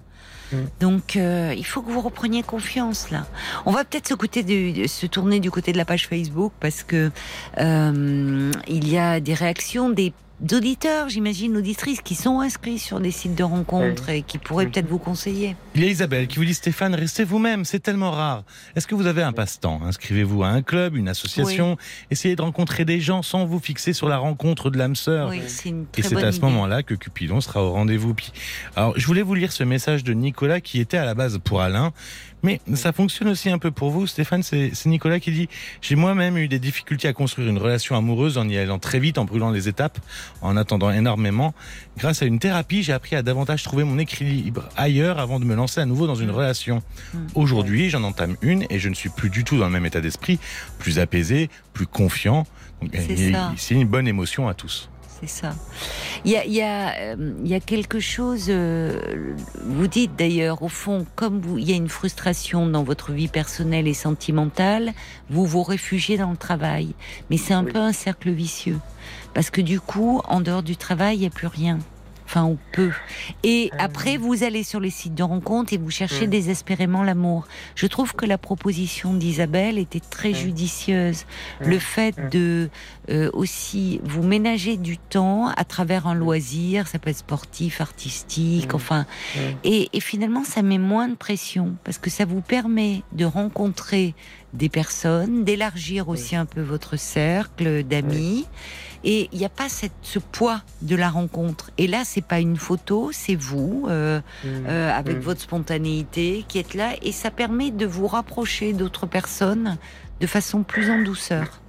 [0.51, 0.57] Mm.
[0.79, 3.25] Donc, euh, il faut que vous repreniez confiance là.
[3.65, 7.11] On va peut-être se, du- se tourner du côté de la page Facebook parce que
[7.59, 13.11] euh, il y a des réactions des d'auditeurs, j'imagine, auditrices qui sont inscrits sur des
[13.11, 15.55] sites de rencontres et qui pourraient peut-être vous conseiller.
[15.75, 18.43] Il y a Isabelle qui vous dit Stéphane, restez vous-même, c'est tellement rare.
[18.75, 19.81] Est-ce que vous avez un passe-temps?
[19.83, 21.77] Inscrivez-vous à un club, une association,
[22.11, 25.29] essayez de rencontrer des gens sans vous fixer sur la rencontre de l'âme sœur.
[25.29, 28.15] Oui, c'est une Et c'est à ce moment-là que Cupidon sera au rendez-vous.
[28.75, 31.61] Alors, je voulais vous lire ce message de Nicolas qui était à la base pour
[31.61, 31.91] Alain,
[32.43, 34.43] mais ça fonctionne aussi un peu pour vous, Stéphane.
[34.43, 35.49] C'est Nicolas qui dit
[35.81, 39.17] J'ai moi-même eu des difficultés à construire une relation amoureuse en y allant très vite,
[39.17, 39.99] en brûlant les étapes,
[40.41, 41.53] en attendant énormément.
[41.97, 45.55] Grâce à une thérapie, j'ai appris à davantage trouver mon équilibre ailleurs avant de me
[45.55, 46.81] lancer à nouveau dans une relation.
[47.13, 47.17] Mm.
[47.35, 50.01] Aujourd'hui, j'en entame une et je ne suis plus du tout dans le même état
[50.01, 50.39] d'esprit,
[50.77, 52.45] plus apaisé, plus confiant.
[53.57, 54.89] C'est une bonne émotion à tous.
[55.21, 55.53] C'est ça.
[56.23, 59.35] Il y a, il y, a, euh, il y a quelque chose, euh,
[59.65, 63.27] vous dites d'ailleurs, au fond, comme vous, il y a une frustration dans votre vie
[63.27, 64.93] personnelle et sentimentale,
[65.29, 66.93] vous vous réfugiez dans le travail.
[67.29, 67.71] Mais c'est un Oui.
[67.73, 68.79] peu un cercle vicieux.
[69.33, 71.79] Parce que du coup, en dehors du travail, il n'y a plus rien.
[72.29, 72.91] Enfin, ou peu.
[73.41, 73.77] Et Euh.
[73.79, 76.29] après, vous allez sur les sites de rencontres et vous cherchez Mm.
[76.29, 77.47] désespérément l'amour.
[77.73, 80.35] Je trouve que la proposition d'Isabelle était très Mm.
[80.35, 81.25] judicieuse.
[81.61, 81.65] Mm.
[81.67, 82.69] Le fait de
[83.09, 88.75] euh, aussi vous ménager du temps à travers un loisir, ça peut être sportif, artistique,
[88.75, 89.07] enfin.
[89.63, 94.13] Et, et finalement, ça met moins de pression parce que ça vous permet de rencontrer
[94.53, 98.45] des personnes, d'élargir aussi un peu votre cercle d'amis.
[99.03, 101.71] Et il n'y a pas cette, ce poids de la rencontre.
[101.77, 104.47] Et là, c'est pas une photo, c'est vous, euh, Mm.
[104.67, 105.21] euh, avec Mm.
[105.21, 106.91] votre spontanéité qui êtes là.
[107.01, 109.77] Et ça permet de vous rapprocher d'autres personnes
[110.19, 111.61] de façon plus en douceur.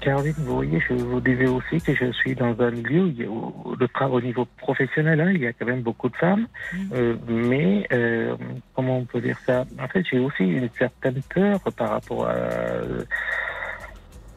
[0.00, 3.86] Caroline, vous voyez, je vous disais aussi que je suis dans un milieu où, le
[3.88, 6.76] tra- au niveau professionnel, hein, il y a quand même beaucoup de femmes, Mm.
[6.94, 8.36] Euh, mais euh,
[8.74, 9.64] comment on peut dire ça?
[9.82, 12.36] En fait, j'ai aussi une certaine peur par rapport à.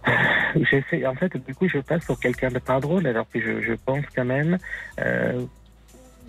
[0.69, 3.61] J'essaie, en fait, du coup, je passe pour quelqu'un de pas drôle, alors que je,
[3.61, 4.57] je pense quand même
[4.99, 5.43] euh,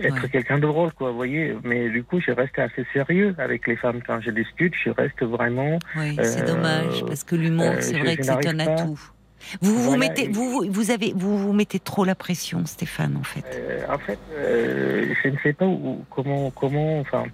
[0.01, 0.29] être Ouais.
[0.31, 1.55] quelqu'un de drôle, quoi, vous voyez.
[1.65, 4.75] Mais du coup, je reste assez sérieux avec les femmes quand je discute.
[4.85, 8.23] Je reste vraiment Oui, c'est Euh, dommage parce que l'humour, euh, c'est vrai je que
[8.25, 8.73] c'est un pas.
[8.73, 9.01] atout.
[9.61, 12.65] Vous vous Voilà, mettez, et- vous, vous vous avez, vous vous mettez trop la pression,
[12.65, 13.45] Stéphane, en fait.
[13.55, 17.25] Euh, en fait, euh, je ne sais pas où, comment, comment, enfin,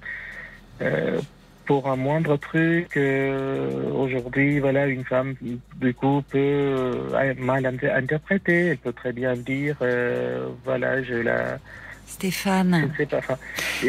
[0.80, 1.20] euh,
[1.68, 7.90] pour un moindre truc, euh, aujourd'hui, voilà, une femme, du coup, peut euh, mal inter-
[7.90, 8.68] interpréter.
[8.68, 11.58] Elle peut très bien dire, euh, voilà, je la,
[12.06, 13.20] Stéphane, sais pas.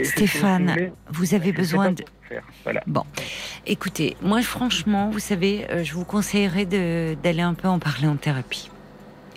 [0.04, 2.04] Stéphane, vous avez je besoin de.
[2.66, 2.84] Voilà.
[3.66, 8.18] Écoutez, moi, franchement, vous savez, euh, je vous conseillerais d'aller un peu en parler en
[8.18, 8.70] thérapie.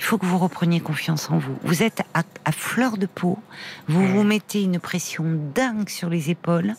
[0.03, 1.57] Il faut que vous repreniez confiance en vous.
[1.63, 3.39] Vous êtes à, à fleur de peau,
[3.87, 5.25] vous vous mettez une pression
[5.55, 6.75] dingue sur les épaules,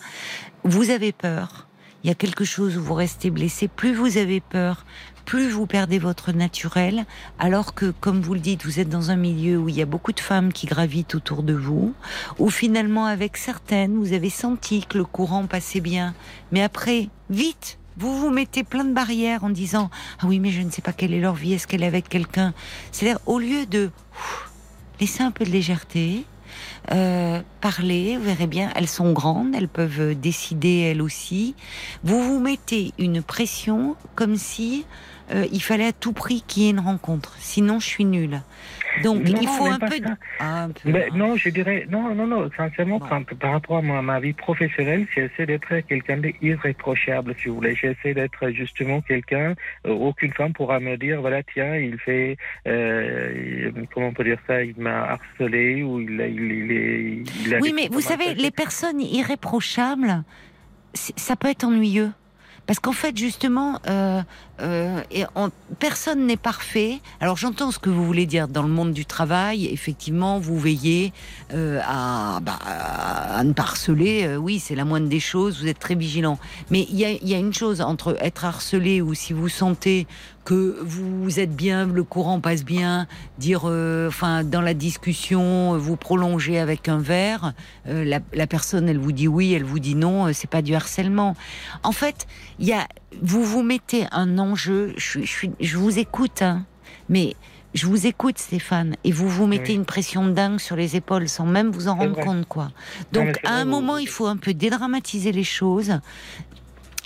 [0.66, 1.70] vous avez peur,
[2.04, 4.86] il y a quelque chose où vous restez blessé, plus vous avez peur,
[5.24, 7.06] plus vous perdez votre naturel,
[7.40, 9.86] alors que, comme vous le dites, vous êtes dans un milieu où il y a
[9.86, 11.94] beaucoup de femmes qui gravitent autour de vous,
[12.40, 16.14] où finalement, avec certaines, vous avez senti que le courant passait bien,
[16.52, 19.90] mais après, vite, vous vous mettez plein de barrières en disant
[20.20, 22.10] ah oui mais je ne sais pas quelle est leur vie, est-ce qu'elle est avec
[22.10, 22.54] quelqu'un?
[22.92, 24.52] C'est-à-dire au lieu de ouf,
[25.00, 26.26] laisser un peu de légèreté,
[26.92, 31.56] euh, parler, vous verrez bien, elles sont grandes, elles peuvent décider elles aussi.
[32.04, 34.86] Vous vous mettez une pression comme si
[35.32, 38.42] euh, il fallait à tout prix qu'il y ait une rencontre, sinon je suis nulle.
[39.02, 39.96] Donc Non, il faut un peu.
[40.40, 40.92] Ah, un peu.
[40.92, 43.06] Ben, non, je dirais, non, non, non, sincèrement, Bon.
[43.08, 47.76] quand- par rapport à ma, ma vie professionnelle, j'essaie d'être quelqu'un d'irréprochable, si vous voulez.
[47.76, 49.56] J'essaie d'être justement quelqu'un,
[49.88, 52.38] euh, aucune femme pourra me dire, voilà, tiens, il fait,
[52.68, 57.24] euh, comment on peut dire ça, il m'a harcelé ou il, a- il, il est.
[57.46, 60.24] il a Oui, mais vous savez, les personnes irréprochables,
[60.94, 62.12] ça peut être ennuyeux.
[62.66, 64.22] Parce qu'en fait, justement, euh,
[64.62, 65.50] euh, et on-
[65.80, 67.00] personne n'est parfait.
[67.20, 69.66] Alors j'entends ce que vous voulez dire dans le monde du travail.
[69.68, 71.12] Effectivement, vous veillez
[71.54, 74.26] euh, à, bah, à ne pas harceler.
[74.26, 75.60] Euh, oui, c'est la moindre des choses.
[75.62, 76.38] Vous êtes très vigilant.
[76.70, 80.06] Mais il y a, y a une chose entre être harcelé ou si vous sentez
[80.46, 83.08] que vous êtes bien, le courant passe bien,
[83.38, 87.54] dire, euh, enfin, dans la discussion, vous prolongez avec un verre,
[87.88, 90.76] euh, la, la personne, elle vous dit oui, elle vous dit non, c'est pas du
[90.76, 91.38] harcèlement.
[91.84, 92.28] En fait,
[92.60, 92.86] il y a,
[93.22, 94.94] vous vous mettez un enjeu.
[94.98, 96.66] Je, je, je vous écoute, hein,
[97.10, 97.36] mais
[97.74, 99.78] je vous écoute, Stéphane, et vous vous mettez Oui.
[99.78, 102.24] une pression dingue sur les épaules sans même vous en rendre vrai.
[102.24, 102.72] compte, quoi.
[103.12, 106.00] Donc, à un moment, il faut un peu dédramatiser les choses.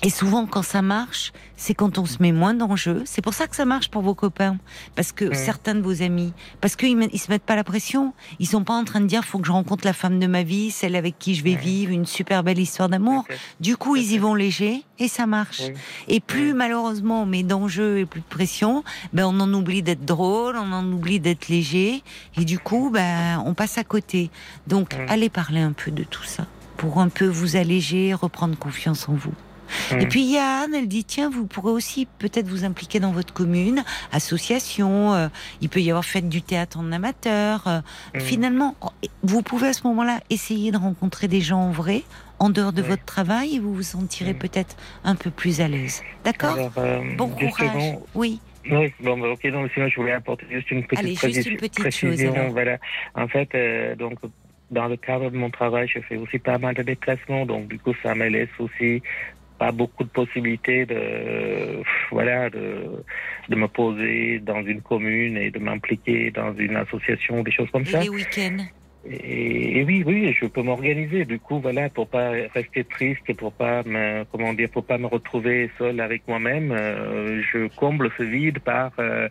[0.04, 3.02] Et souvent, quand ça marche, c'est quand on se met moins d'enjeux.
[3.06, 4.58] C'est pour ça que ça marche pour vos copains.
[4.96, 8.14] Parce que certains de vos amis, parce qu'ils ils se mettent pas la pression.
[8.40, 10.44] Ils sont pas en train de dire, faut que je rencontre la femme de ma
[10.44, 13.26] vie, celle avec qui je vais vivre une super belle histoire d'amour.
[13.60, 15.64] Du coup, ils y vont léger et ça marche.
[16.08, 18.84] Et plus malheureusement on met d'enjeux et plus de pression,
[19.14, 22.04] ben on en oublie d'être drôle, on en oublie d'être léger,
[22.36, 24.30] et du coup, ben on passe à côté.
[24.68, 26.46] Donc, allez parler un peu de tout ça
[26.78, 29.34] pour un peu vous alléger, reprendre confiance en vous.
[29.92, 30.00] Mm.
[30.02, 33.00] Et puis il y a Anne, elle dit tiens, vous pourrez aussi peut-être vous impliquer
[33.00, 35.14] dans votre commune, association.
[35.14, 35.28] euh,
[35.62, 37.68] il peut y avoir fait du théâtre en amateur.
[37.68, 37.80] euh,
[38.14, 38.20] Mm.
[38.20, 38.90] Finalement, oh,
[39.24, 42.04] vous pouvez à ce moment-là essayer de rencontrer des gens en vrai,
[42.40, 42.90] en dehors de Oui.
[42.90, 44.38] votre travail, et vous vous sentirez Mm.
[44.38, 46.04] peut-être un peu plus à l'aise.
[46.24, 46.58] D'accord?
[46.78, 47.96] Euh, Bon courage.
[48.16, 48.40] Oui.
[48.70, 51.56] Oui, bon, bah, ok, donc sinon je voulais apporter juste une petite, Allez, juste une
[51.58, 52.34] petite chose, précision.
[52.36, 52.52] alors.
[52.52, 52.78] voilà.
[53.16, 54.20] En fait, euh, donc,
[54.72, 57.80] dans le cadre de mon travail, je fais aussi pas mal de déplacements, donc du
[57.80, 59.02] coup, ça me laisse aussi
[59.58, 61.82] pas beaucoup de possibilités de,
[62.12, 63.04] voilà, de,
[63.50, 67.84] de me poser dans une commune et de m'impliquer dans une association, des choses comme
[67.84, 68.00] Et ça.
[68.02, 68.66] les week-ends
[69.10, 71.26] Et, et oui, oui, je peux m'organiser.
[71.26, 75.08] Du coup, voilà, pour pas rester triste, pour pas me, comment dire, pour pas me
[75.08, 79.30] retrouver seul avec moi-même, euh, je comble ce vide par, euh,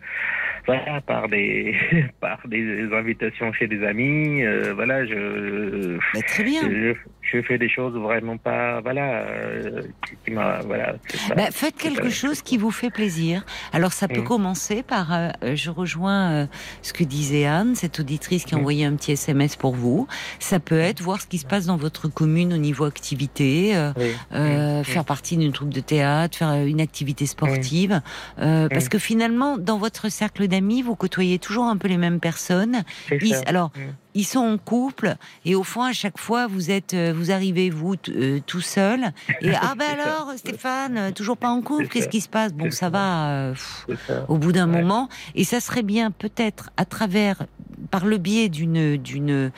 [1.05, 1.75] par des,
[2.19, 4.43] par des invitations chez des amis.
[4.43, 6.61] euh, voilà, je, Très bien.
[6.69, 9.81] je, je fais des choses vraiment pas, voilà, euh,
[10.25, 10.93] qui, m'a, voilà.
[11.29, 13.45] pas- Bah, faites quelque chose qui vous fait plaisir.
[13.73, 14.23] Alors ça peut Mm.
[14.25, 16.47] commencer par, euh, je rejoins
[16.81, 18.61] ce que disait Anne, cette auditrice qui a Mm.
[18.61, 20.07] envoyé un petit SMS pour vous.
[20.39, 24.11] Ça peut être voir ce qui se passe dans votre commune au niveau activité, Oui.
[24.37, 24.83] Mm.
[24.83, 28.01] faire partie d'une troupe de théâtre, faire une activité sportive,
[28.37, 32.83] parce que finalement dans votre cercle d'amis vous côtoyez toujours un peu les mêmes personnes.
[33.11, 33.81] Ils- alors Mm.
[34.15, 35.15] ils sont en couple
[35.45, 39.11] et au fond à chaque fois vous êtes euh, vous arrivez vous euh, tout seul
[39.41, 40.03] et ah ben ça.
[40.03, 42.53] alors Stéphane euh, toujours pas en couple C'est qu'est-ce qui se passe?
[42.53, 42.89] Bon ça ça.
[42.89, 43.87] va euh, pff,
[44.27, 44.81] au bout d'un Ouais.
[44.81, 47.45] moment et ça serait bien peut-être à travers
[47.91, 49.51] par le biais d'une d'une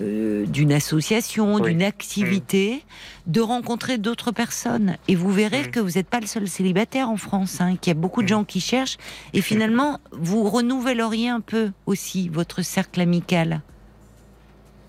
[0.00, 1.62] euh, d'une association Oui.
[1.62, 2.84] d'une activité
[3.26, 5.70] de rencontrer d'autres personnes et vous verrez Mm.
[5.70, 8.26] que vous n'êtes pas le seul célibataire en France hein, qu'il y a beaucoup de
[8.26, 8.28] Mm.
[8.28, 8.96] gens qui cherchent
[9.32, 13.62] et finalement vous renouvelleriez un peu aussi votre cercle amical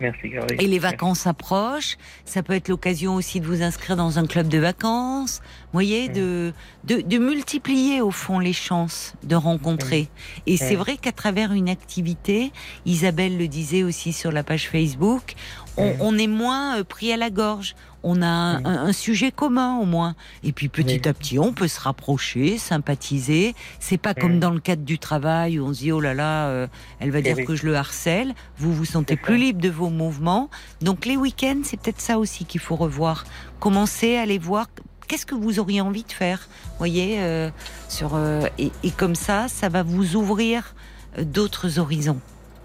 [0.04, 0.58] Merci, Gary.
[0.60, 4.50] et les vacances approchent, ça peut être l'occasion aussi de vous inscrire dans un club
[4.50, 6.52] de vacances, vous voyez, de,
[6.84, 10.10] de, de multiplier au fond les chances de rencontrer.
[10.46, 12.52] Et c'est vrai qu'à travers une activité,
[12.86, 15.36] Isabelle le disait aussi sur la page Facebook,
[15.78, 15.96] on, Mm.
[16.02, 17.76] on est moins euh, pris à la gorge.
[18.06, 18.66] On a un, Mm.
[18.66, 20.16] un- un sujet commun au moins.
[20.44, 21.08] Et puis petit Oui.
[21.10, 23.56] à petit, on peut se rapprocher, sympathiser.
[23.80, 24.40] C'est pas comme Mm.
[24.40, 26.68] dans le cadre du travail où on se dit oh là là, euh,
[27.00, 27.46] elle va Eh dire oui.
[27.46, 28.34] que je le harcèle.
[28.58, 30.50] Vous vous sentez plus libre de vos mouvements.
[30.82, 33.24] Donc les week-ends, c'est peut-être ça aussi qu'il faut revoir.
[33.60, 34.68] Commencer à aller voir
[35.08, 36.48] qu'est-ce que vous auriez envie de faire.
[36.80, 37.50] Voyez, euh,
[37.88, 40.76] sur euh, et, et comme ça, ça va vous ouvrir
[41.18, 42.20] euh, d'autres horizons.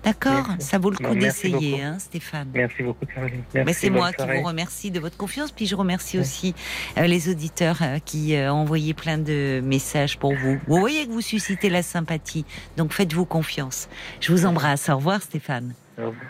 [0.09, 0.47] D'accord.
[0.59, 2.49] Ça vaut le coup d'essayer, hein, Stéphane.
[2.55, 3.43] Merci beaucoup, Caroline.
[3.53, 6.23] Ben, Merci, c'est moi qui vous remercie de votre confiance, puis je remercie Ouais.
[6.23, 6.55] aussi
[6.97, 10.59] euh, les auditeurs euh, qui euh, ont envoyé plein de messages pour vous.
[10.67, 12.45] Vous voyez que vous suscitez la sympathie,
[12.77, 13.89] donc faites-vous confiance.
[14.21, 14.89] Je vous embrasse.
[14.89, 15.75] Au revoir Stéphane.
[15.99, 16.25] Au revoir.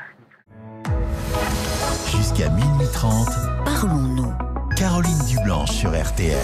[2.17, 3.29] Jusqu'à minuit 30,
[3.65, 4.33] Parlons-nous.
[4.77, 6.37] Caroline Dublanche sur RTL.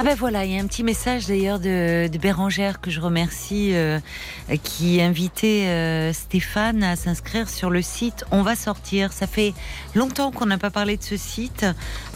[0.00, 3.00] Ah ben voilà, il y a un petit message d'ailleurs de, de Bérangère que je
[3.00, 3.98] remercie, euh,
[4.62, 8.24] qui invitait euh, Stéphane à s'inscrire sur le site.
[8.30, 9.12] On va sortir.
[9.12, 9.54] Ça fait
[9.96, 11.66] longtemps qu'on n'a pas parlé de ce site.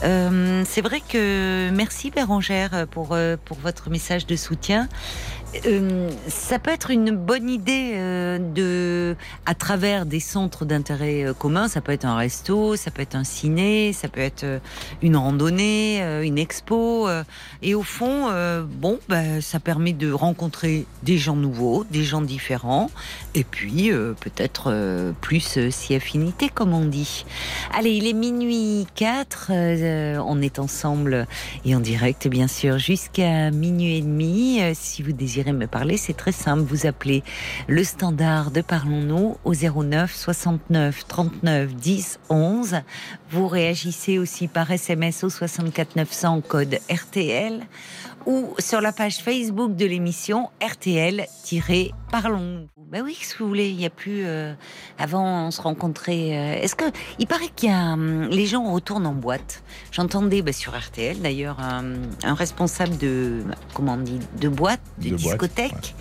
[0.05, 4.89] Euh, C'est vrai que merci Bérangère pour euh, pour votre message de soutien.
[5.67, 9.17] Euh, ça peut être une bonne idée euh, de,
[9.47, 11.69] à travers des centres d'intérêt euh, commun.
[11.69, 14.59] Ça peut être un resto, ça peut être un ciné, ça peut être euh,
[15.03, 17.09] une randonnée, une expo.
[17.63, 18.29] et au fond,
[18.67, 22.91] bon, ben, ça permet de rencontrer des gens nouveaux, des gens différents,
[23.35, 27.25] et puis peut-être plus si affinité, comme on dit.
[27.73, 31.27] Allez, il est minuit 4, euh, on est ensemble
[31.65, 34.61] et en direct, bien sûr, jusqu'à minuit et demi.
[34.75, 37.25] Si vous désirez me parler, c'est très simple, vous appelez
[37.67, 42.77] le standard de Parlons-nous au 09 69 39 10 11.
[43.31, 47.63] Vous réagissez aussi par SMS au 64 900 code RTL
[48.27, 52.69] ou sur la page Facebook de l'émission RTL-Parlons.
[52.91, 54.25] Ben oui, qu'est-ce que vous voulez Il y a plus.
[54.25, 54.53] euh,
[54.99, 56.37] avant, on se rencontrait.
[56.37, 56.85] euh, Est-ce que
[57.19, 59.63] il paraît qu'il y a hum, les gens retournent en boîte
[59.93, 63.43] J'entendais ben, sur RTL d'ailleurs un, responsable de
[63.75, 65.95] comment on dit de boîte, de, De boîte, discothèque,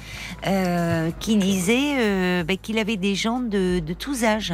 [0.47, 4.53] euh, qui disait ben, qu'il avait des gens de, de tous âges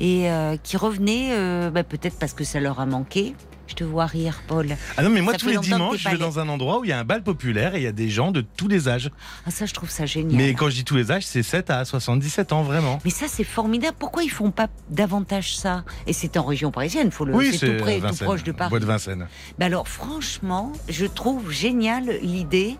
[0.00, 0.28] et
[0.62, 3.34] qui revenaient ben, peut-être parce que ça leur a manqué.
[3.68, 4.66] Je te vois rire, Paul.
[4.96, 6.88] Ah non, mais moi, Ça tous les dimanches, je vais dans un endroit où il
[6.88, 9.10] y a un bal populaire et il y a des gens de tous les âges.
[9.46, 10.36] Ah ça, je trouve ça génial.
[10.36, 12.98] Mais quand je dis tous les âges, c'est 7 à 77 ans, vraiment.
[13.04, 13.94] Mais ça, c'est formidable.
[13.98, 15.84] Pourquoi ils font pas davantage ça?
[16.06, 17.34] Et c'est en région parisienne, faut le.
[17.34, 18.70] Oui, c'est tout près, tout proche de Paris.
[18.70, 19.26] Bois de Vincennes.
[19.58, 22.76] Ben alors, franchement, je trouve génial l'idée.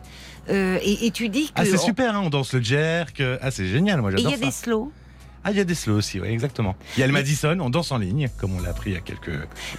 [0.48, 1.52] Euh, et, et tu dis que.
[1.56, 3.22] Ah, c'est super, hein, on danse le jerk.
[3.42, 4.44] Ah, c'est génial, moi Et il j'adore y a ça.
[4.46, 4.90] des slows?
[5.44, 6.74] Ah, il y a des slows aussi, oui, exactement.
[6.96, 8.96] Il y a le Madison, on danse en ligne, comme on l'a appris il y
[8.96, 9.30] a quelques.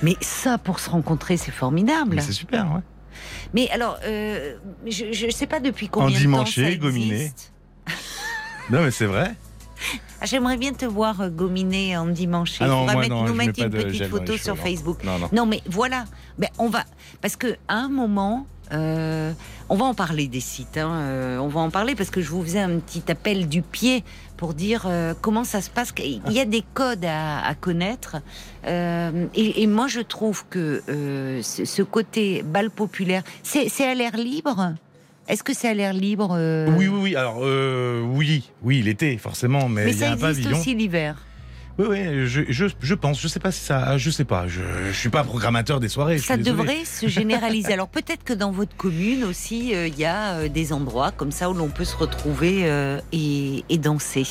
[0.02, 2.22] Mais ça, pour se rencontrer, c'est formidable.
[2.22, 2.81] C'est super, ouais.
[3.53, 4.56] Mais alors, euh,
[4.88, 7.15] je ne sais pas depuis combien de temps ça gominé.
[7.15, 7.52] existe.
[8.69, 9.34] Non, mais c'est vrai.
[10.22, 12.57] Ah, J'aimerais bien te voir euh, gominer en dimanche.
[12.60, 14.61] Ah faudra moi, mettre- non, nous mettre une petite photo sur non.
[14.61, 15.03] Facebook.
[15.03, 15.30] Non, non.
[15.31, 16.06] Non, mais voilà.
[16.38, 16.84] Ben, on va
[17.22, 19.34] parce que à un moment, euh,
[19.69, 20.77] on va en parler des sites.
[20.77, 23.61] hein, euh, on va en parler parce que je vous faisais un petit appel du
[23.64, 24.03] pied
[24.40, 25.91] pour dire euh, comment ça se passe.
[26.02, 28.16] Il y a des codes à, à connaître.
[28.66, 34.16] euh, et, et moi, je trouve que euh, ce, côté bal populaire, c'est à l'air
[34.16, 34.76] libre?
[35.28, 36.30] Est-ce que c'est à l'air libre
[36.78, 37.16] Oui, oui, oui.
[37.18, 40.57] Alors, oui, oui, l'été, forcément, mais, Mais il y a ça un existe pavillon.
[40.61, 41.16] aussi l'hiver.
[41.80, 43.22] Oui, oui, je, je, je pense.
[43.22, 43.97] Je sais pas si ça.
[43.97, 44.49] Je sais pas.
[44.49, 44.61] Je,
[44.91, 46.18] je suis pas programmateur des soirées.
[46.18, 47.72] Ça devrait se généraliser.
[47.72, 51.31] Alors peut-être que dans votre commune aussi, euh, il y a euh, des endroits comme
[51.31, 54.27] ça où l'on peut se retrouver euh, et, et danser.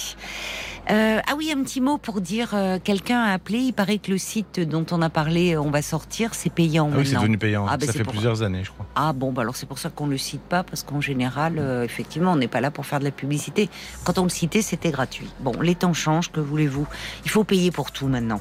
[0.91, 4.11] Euh, ah oui, un petit mot pour dire, euh, quelqu'un a appelé, il paraît que
[4.11, 7.17] le site dont on a parlé, euh, on va sortir, c'est payant Ah oui, c'est
[7.17, 7.67] devenu payant.
[7.69, 8.87] Ah, ben, ça fait pour- plusieurs années, je crois.
[8.95, 11.85] Ah bon, bah alors c'est pour ça qu'on le cite pas, parce qu'en général, euh,
[11.85, 13.69] effectivement, on n'est pas là pour faire de la publicité.
[14.05, 15.29] Quand on le citait, c'était gratuit.
[15.41, 16.87] Bon, les temps changent, que voulez-vous?
[17.27, 18.41] Il faut payer pour tout maintenant.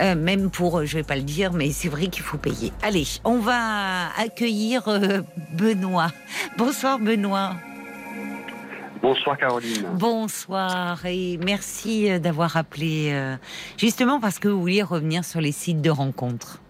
[0.00, 2.72] Euh, même pour, euh, je vais pas le dire, mais c'est vrai qu'il faut payer.
[2.82, 5.20] Allez, on va accueillir euh,
[5.52, 6.10] Benoît.
[6.58, 7.52] Bonsoir Benoît.
[9.04, 9.86] Bonsoir Caroline.
[9.98, 13.36] Bonsoir et merci euh, d'avoir appelé, euh,
[13.76, 16.62] justement parce que vous vouliez revenir sur les sites de rencontres.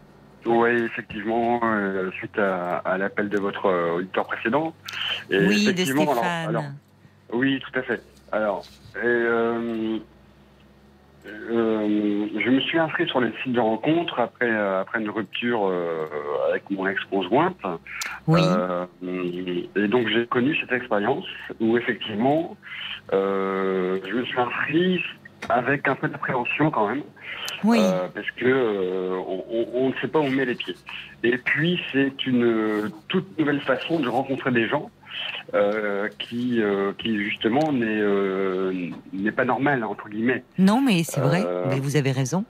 [0.45, 4.75] Oui, effectivement, euh, suite à, à l'appel de votre euh, auditeur précédent.
[5.31, 6.49] Et oui, de effectivement, alors- Stéphane.
[6.49, 6.65] alors,
[7.35, 8.03] oui, tout à fait.
[8.33, 8.65] Alors,
[8.97, 10.01] et,
[11.27, 15.67] euh, je me suis inscrit sur les sites de rencontres après, euh, après une rupture
[15.67, 16.07] euh,
[16.51, 17.57] avec mon ex-conjointe.
[18.27, 18.43] oui.
[19.77, 21.25] Et donc j'ai connu cette expérience
[21.61, 22.57] où effectivement
[23.11, 25.03] je me suis inscrit
[25.49, 27.03] avec un peu d'appréhension quand même.
[27.65, 27.81] oui.
[28.15, 29.11] Parce que
[29.75, 30.77] on, ne sait pas où on met les pieds.
[31.23, 34.91] Et puis c'est une toute nouvelle façon de rencontrer des gens
[35.55, 38.73] euh, qui, euh, qui justement n'est euh,
[39.13, 40.43] n'est pas normal entre guillemets.
[40.59, 42.45] Non, mais c'est vrai, mais vous avez raison.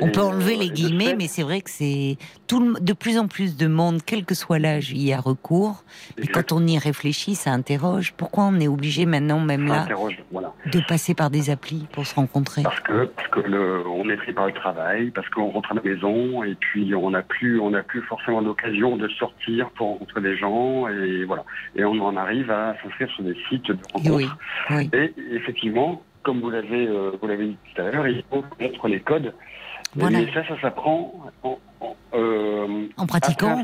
[0.00, 2.16] On peut enlever les guillemets, fait, mais c'est vrai que c'est
[2.48, 5.84] tout le- de plus en plus de monde, quel que soit l'âge, y a recours.
[6.18, 8.12] Et quand on y réfléchit, ça interroge.
[8.16, 9.96] Pourquoi on est obligé maintenant, même ça là,
[10.32, 10.52] voilà.
[10.72, 12.62] de passer par des applis pour se rencontrer?
[12.64, 15.74] Parce que, parce que le, on est pris par le travail, parce qu'on rentre à
[15.74, 19.88] la maison et puis on n'a plus, on n'a plus forcément l'occasion de sortir pour
[19.90, 21.44] rencontrer des gens et voilà.
[21.76, 24.16] Et on en arrive à s'inscrire sur des sites de rencontres.
[24.16, 24.28] Oui,
[24.70, 24.90] oui.
[24.92, 28.88] Et effectivement, comme vous l'avez, euh, vous l'avez dit tout à l'heure, il faut connaître
[28.88, 29.32] les codes.
[29.96, 30.18] Voilà.
[30.20, 33.62] Mais ça, ça s'apprend en, en, euh, En pratiquant.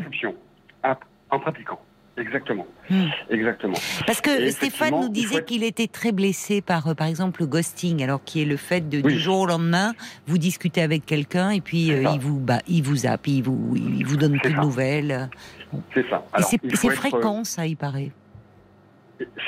[1.30, 1.80] en pratiquant.
[2.16, 2.66] Exactement.
[2.90, 3.06] Hmm.
[3.30, 3.76] Exactement.
[4.06, 7.40] Parce que Et Stéphane nous disait être- qu'il était très blessé par, euh, par exemple,
[7.40, 9.14] le ghosting, alors qui est le fait de, Oui.
[9.14, 9.94] du jour au lendemain,
[10.26, 13.74] vous discutez avec quelqu'un et puis euh, il vous, bah, il vous zappe, il vous,
[13.76, 14.60] il vous donne plus de ça.
[14.60, 15.30] nouvelles.
[15.94, 16.22] C'est ça.
[16.38, 18.10] Et c'est être, fréquent, ça, il paraît.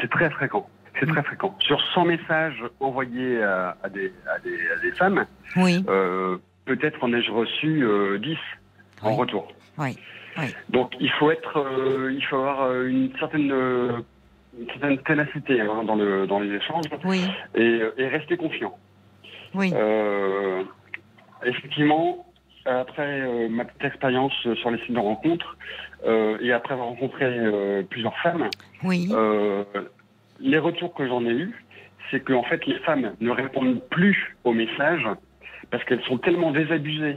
[0.01, 0.67] C'est très fréquent.
[1.01, 1.55] C'est très fréquent.
[1.61, 5.27] Sur 100 messages envoyés à, à des, à, des, à des femmes,
[5.57, 8.37] Oui, euh, peut-être en ai-je reçu euh, 10
[9.03, 9.17] en Oui.
[9.17, 9.53] retour.
[9.79, 9.97] oui.
[10.71, 13.99] Donc il faut être, euh, il faut avoir euh, une certaine, euh,
[14.59, 17.23] une certaine ténacité hein, dans, le, dans les échanges Oui,
[17.55, 18.77] et, et rester confiant.
[19.55, 19.71] oui.
[19.75, 20.63] Euh,
[21.45, 22.27] effectivement,
[22.65, 25.57] après euh, ma petite expérience sur les sites de rencontres
[26.07, 28.49] euh, et après avoir rencontré euh, plusieurs femmes,
[28.85, 29.65] Oui, euh,
[30.41, 31.65] les retours que j'en ai eus,
[32.11, 35.07] c'est que en fait les femmes ne répondent plus aux messages
[35.73, 37.17] parce qu'elles sont tellement désabusées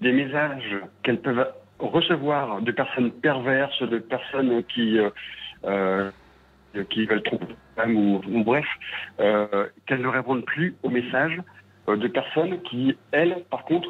[0.00, 5.10] des messages qu'elles peuvent recevoir de personnes perverses, de personnes qui euh,
[5.64, 6.10] euh,
[6.90, 7.54] qui veulent tromper
[7.88, 8.64] ou, ou bref,
[9.20, 11.38] euh, qu'elles ne répondent plus aux messages
[11.88, 13.88] de personnes qui, elles, par contre,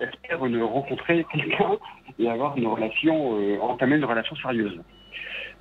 [0.00, 1.76] espèrent ne rencontrer quelqu'un
[2.18, 4.78] et avoir une relation, entamer une relation sérieuse.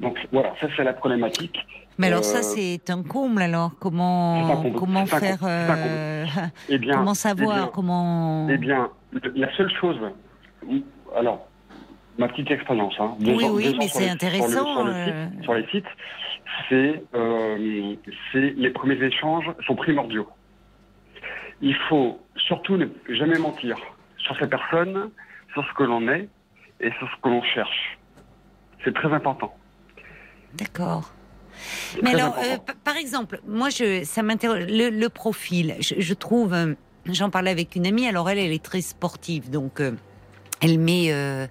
[0.01, 1.57] Donc voilà, ça c'est la problématique.
[1.97, 3.71] Mais alors ça, euh, c'est un comble, alors.
[3.79, 5.39] Comment, comment faire...
[5.43, 6.25] euh,
[6.69, 8.47] Eh bien, comment eh savoir bien, Comment...
[8.49, 8.89] Eh bien,
[9.35, 9.97] la seule chose,
[11.15, 11.47] alors,
[12.17, 14.93] ma petite expérience, hein, deux Oui, ans- oui, deux mais c'est intéressant, Sur, le, sur,
[14.93, 15.25] le euh.
[15.31, 15.85] site, sur les sites,
[16.69, 17.95] c'est euh,
[18.33, 20.27] les premiers échanges sont primordiaux.
[21.61, 23.77] Il faut surtout ne jamais mentir
[24.17, 25.09] sur ces personnes,
[25.53, 26.27] sur ce que l'on est
[26.81, 27.97] et sur ce que l'on cherche.
[28.83, 29.53] C'est très important.
[30.53, 31.11] D'accord.
[32.03, 34.65] Mais alors, euh, par exemple, moi, je, ça m'interroge.
[34.67, 36.53] Le, le profil, je, je trouve.
[36.53, 36.73] euh,
[37.07, 38.07] J'en parlais avec une amie.
[38.07, 39.79] Alors elle, elle est très sportive, donc.
[39.79, 39.91] euh,
[40.65, 41.47] elle met, euh,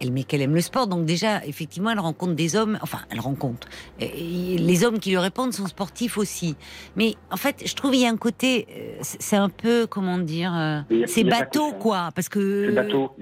[0.00, 2.78] elle met qu'elle aime le sport, donc déjà, effectivement, elle rencontre des hommes.
[2.82, 3.68] Enfin, elle rencontre.
[4.00, 6.56] Et les hommes qui lui répondent sont sportifs aussi.
[6.96, 10.18] Mais en fait, je trouve il y a un côté, euh, c'est un peu, comment
[10.18, 13.12] dire, euh, c'est bateau, quoi, parce que C'est bateau,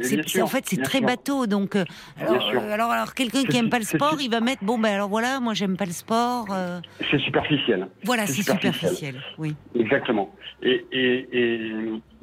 [0.43, 1.07] en fait, c'est très sûr.
[1.07, 1.47] bateau.
[1.47, 1.77] Donc,
[2.19, 5.09] alors, alors, alors, quelqu'un qui aime pas le sport, il va mettre, bon, ben alors
[5.09, 6.47] voilà, moi j'aime pas le sport.
[6.53, 6.81] euh,
[7.11, 7.89] C'est superficiel.
[8.05, 8.75] voilà, C'est c'est superficiel.
[8.75, 9.15] superficiel.
[9.39, 9.55] Oui.
[9.75, 10.31] Exactement.
[10.63, 11.73] Et, et, et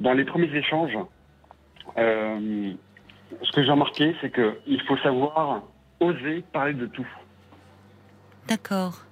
[0.00, 0.96] dans les premiers échanges,
[1.96, 2.72] euh,
[3.42, 5.62] ce que j'ai remarqué, c'est qu'il faut savoir
[6.00, 7.06] oser parler de tout,
[8.48, 9.04] D'accord.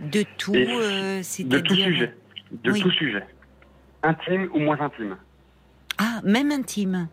[0.00, 1.62] De tout, euh, de c'est-à-dire.
[1.62, 2.14] tout sujet,
[2.50, 2.80] de Oui.
[2.80, 3.24] tout sujet,
[4.02, 5.16] intime ou moins intime.
[5.98, 7.08] Ah, même intime.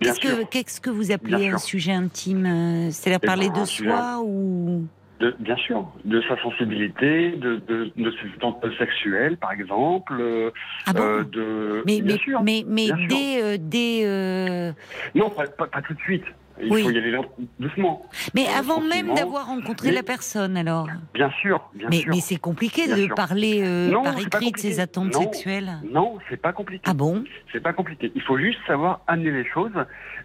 [0.00, 0.48] Qu'est-ce que, sûr.
[0.48, 3.90] qu'est-ce que vous appelez un sujet intime euh, C'est-à-dire Eh parler ben, de un sujet-
[3.90, 4.86] soi ou.
[5.20, 10.50] De, bien sûr, de sa sensibilité, de, de, de ses attentes sexuelles, par exemple, euh,
[10.86, 11.82] Ah bon euh, de.
[11.86, 12.42] mais, bien mais, sûr.
[12.42, 13.42] mais, mais bien dès.
[13.42, 14.72] euh, dès, euh,
[15.14, 16.24] Non, pas, pas, pas tout de suite.
[16.62, 16.82] Il Oui.
[16.82, 17.14] faut y aller
[17.58, 18.06] doucement.
[18.34, 20.88] Mais avant même d'avoir rencontré Mais- la personne, alors.
[21.14, 22.10] Bien sûr, bien Mais, sûr.
[22.14, 23.14] mais c'est compliqué Bien de sûr.
[23.14, 25.20] parler Non, par écrit de ses attentes Non.
[25.20, 25.70] sexuelles.
[25.90, 26.82] Non, c'est pas compliqué.
[26.86, 28.10] Ah bon C'est pas compliqué.
[28.14, 29.72] Il faut juste savoir amener les choses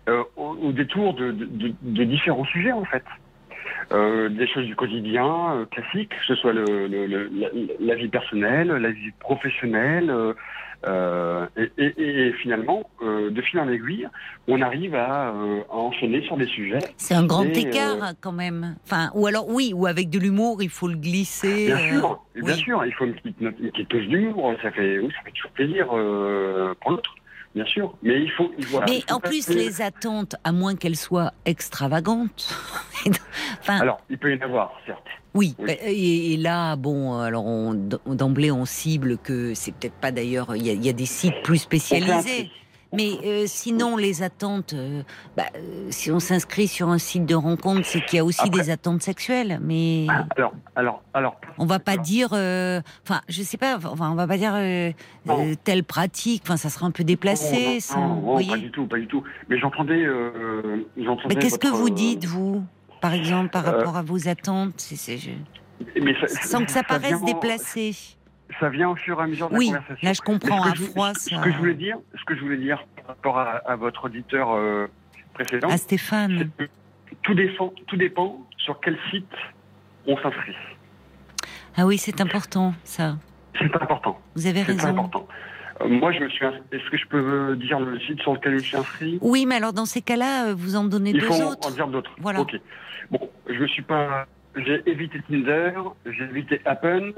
[0.08, 3.04] au, au détour de différents sujets, en fait.
[3.92, 7.48] Euh, des choses du quotidien euh, classiques, que ce soit le, le- le- la,
[7.80, 10.12] la vie personnelle, la vie professionnelle,
[10.88, 14.08] euh, et, et- et finalement, de fil en aiguille,
[14.48, 16.80] on arrive à, à enchaîner sur des sujets.
[16.98, 18.76] C'est un grand Et, écart euh, quand même.
[18.86, 21.68] Enfin, ou alors oui, ou avec de l'humour, il faut le glisser.
[21.68, 25.10] Bien sûr, bien sûr, il faut une petite, une petite touche d'humour, ça fait, oui,
[25.16, 27.16] ça fait toujours plaisir pour l'autre,
[27.56, 27.96] bien sûr.
[28.04, 30.96] Mais il faut, il- voilà, Mais il faut en plus, les attentes, à moins qu'elles
[30.98, 32.54] soient extravagantes.
[33.62, 35.00] enfin, Alors, il peut y en avoir, certes.
[35.34, 35.56] oui.
[35.60, 35.72] oui.
[35.84, 37.74] Et, et là, bon, alors on-
[38.06, 40.56] d'emblée, on cible que c'est peut-être pas d'ailleurs.
[40.56, 42.52] Il y, a- il y a des sites plus spécialisés.
[42.94, 45.02] Mais euh, sinon, les attentes, euh,
[45.36, 48.40] bah, euh, si on s'inscrit sur un site de rencontre, c'est qu'il y a aussi
[48.42, 49.60] Après- des attentes sexuelles.
[49.62, 50.08] Mais
[50.38, 51.42] Alors, alors, alors.
[51.58, 54.54] on va pas alors, dire, enfin, je sais pas, enfin, on va pas dire
[55.64, 56.44] telle pratique.
[56.46, 57.80] Enfin, ça sera un peu déplacé.
[57.96, 59.24] non, voyez pas du tout, pas du tout.
[59.50, 60.06] Mais j'entendais,
[60.98, 62.64] j'entendais Mais qu'est-ce que vous dites, vous,
[63.02, 65.32] par exemple, par rapport à vos attentes c'est- c'est- je-
[66.02, 67.94] mais ça- Sans que ça paraisse vient- déplacé.
[68.60, 70.08] Ça vient au fur et à mesure de Oui, la conversation.
[70.08, 72.58] là je comprends, à je- froid, ce que je voulais dire, ce que je voulais
[72.58, 74.88] dire, rapport à, à votre auditeur euh,
[75.34, 75.70] précédent.
[75.70, 76.50] À Stéphane.
[76.60, 76.70] c'est
[77.22, 79.28] Tout dépend, tout dépend sur quel site
[80.08, 80.56] on s'inscrit.
[81.78, 83.18] Ah oui, c'est important, ça.
[83.60, 84.20] C'est important.
[84.36, 84.88] Vous avez C'est raison.
[84.90, 85.28] important.
[85.82, 86.46] Euh, moi, je me suis.
[86.72, 89.20] Est-ce que je peux dire le site sur lequel je suis inscrit?
[89.22, 91.68] Oui, mais alors dans ces cas-là, euh, vous en donnez Il deux faut en- autres.
[91.68, 92.12] en dire d'autres.
[92.20, 92.40] Voilà.
[92.40, 92.56] Ok.
[93.12, 94.26] Bon, je me suis pas.
[94.56, 95.74] J'ai évité Tinder,
[96.06, 97.12] j'ai évité Appen,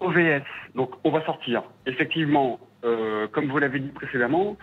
[0.00, 0.42] OVS.
[0.74, 1.62] Donc, on va sortir.
[1.86, 4.56] Effectivement, euh, comme vous l'avez dit précédemment,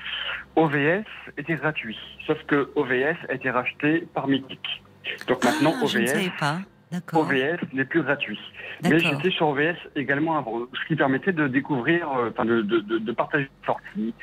[0.55, 1.03] OVS
[1.37, 1.97] était gratuit.
[2.27, 4.83] Sauf que OVS a été racheté par Mythic.
[5.27, 6.29] Donc maintenant, Ah, ne OVS.
[7.13, 8.39] OVS n'est plus gratuit.
[8.83, 12.79] Mais j'étais sur OVS également avant, ce qui permettait de découvrir, euh, enfin de, de,
[12.79, 14.13] de, de partager une sortie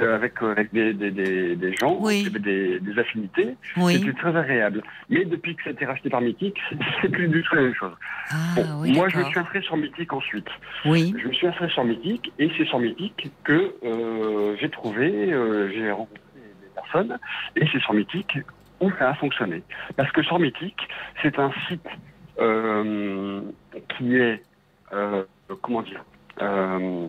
[0.00, 2.28] euh, avec, euh, avec des, des, des, des gens, Oui.
[2.30, 3.54] des, des affinités.
[3.76, 3.94] Oui.
[3.94, 4.82] C'était très agréable.
[5.08, 6.56] Mais depuis que ça a été racheté par Mythic,
[7.02, 7.92] c'est- plus du tout la même chose.
[8.30, 10.48] Ah Bon, oui, moi, je me suis inscrit sur Mythic ensuite.
[10.84, 11.14] Oui.
[11.22, 15.70] Je me suis inscrit sur Mythic et c'est sur Mythic que euh, j'ai trouvé, euh,
[15.72, 17.18] j'ai rencontré des personnes
[17.56, 18.38] et c'est sur Mythic
[18.80, 19.62] où ça a fonctionné.
[19.96, 20.76] Parce que sur Mythic,
[21.22, 21.86] c'est un site
[22.40, 23.40] euh,
[23.96, 24.42] qui est,
[24.92, 25.22] euh,
[25.62, 26.04] comment dire,
[26.42, 27.06] euh,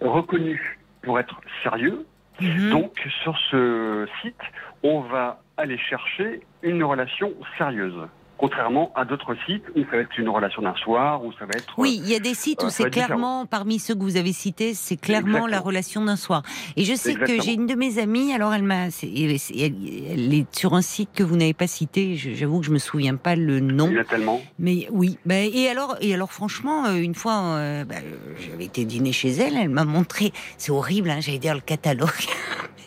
[0.00, 2.06] reconnu pour être sérieux.
[2.40, 2.70] Mhm.
[2.70, 4.40] Donc sur ce site,
[4.82, 8.08] on va aller chercher une relation sérieuse.
[8.38, 11.54] Contrairement à d'autres sites où ça va être une relation d'un soir, où ça va
[11.54, 11.74] être...
[11.76, 13.06] Oui, il y a des sites euh, où ça c'est différent.
[13.06, 16.42] clairement, parmi ceux que vous avez cités, c'est clairement la relation d'un soir.
[16.76, 20.56] Et je sais que j'ai une de mes amies, alors elle m'a, elle, elle est
[20.56, 23.60] sur un site que vous n'avez pas cité, j'avoue que je me souviens pas le
[23.60, 23.88] nom.
[23.88, 24.40] Il y a tellement.
[24.58, 28.64] Mais oui, bah, et alors, et alors franchement, euh, une fois, euh, bah, euh, j'avais
[28.64, 32.08] été dîner chez elle, elle m'a montré, c'est horrible, hein, j'allais dire le catalogue,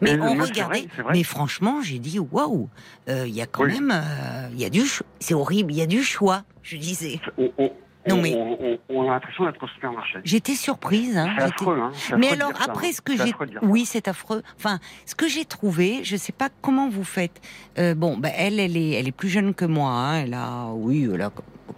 [0.00, 2.68] mais, Mais on non, regardait, vrai, mais franchement, j'ai dit waouh,
[3.08, 3.72] euh, il y a quand Oui.
[3.74, 4.82] même, euh, il y a du,
[5.18, 7.20] c'est horrible, il y a du choix, je disais.
[7.38, 7.72] On, on-
[8.08, 10.18] Non, on- mais- on- on- a l'impression d'être au supermarché.
[10.24, 11.16] J'étais surprise.
[11.18, 11.90] Hein, C'est affreux, hein.
[12.16, 12.92] Mais affreux alors dire ça, après hein.
[12.94, 13.32] ce que j'ai,
[13.62, 14.42] oui, c'est affreux.
[14.56, 17.40] Enfin, ce que j'ai trouvé, je sais pas comment vous faites.
[17.78, 19.90] Euh, bon, bah, elle, elle est, elle est plus jeune que moi.
[19.90, 21.30] hein, elle a, oui, elle a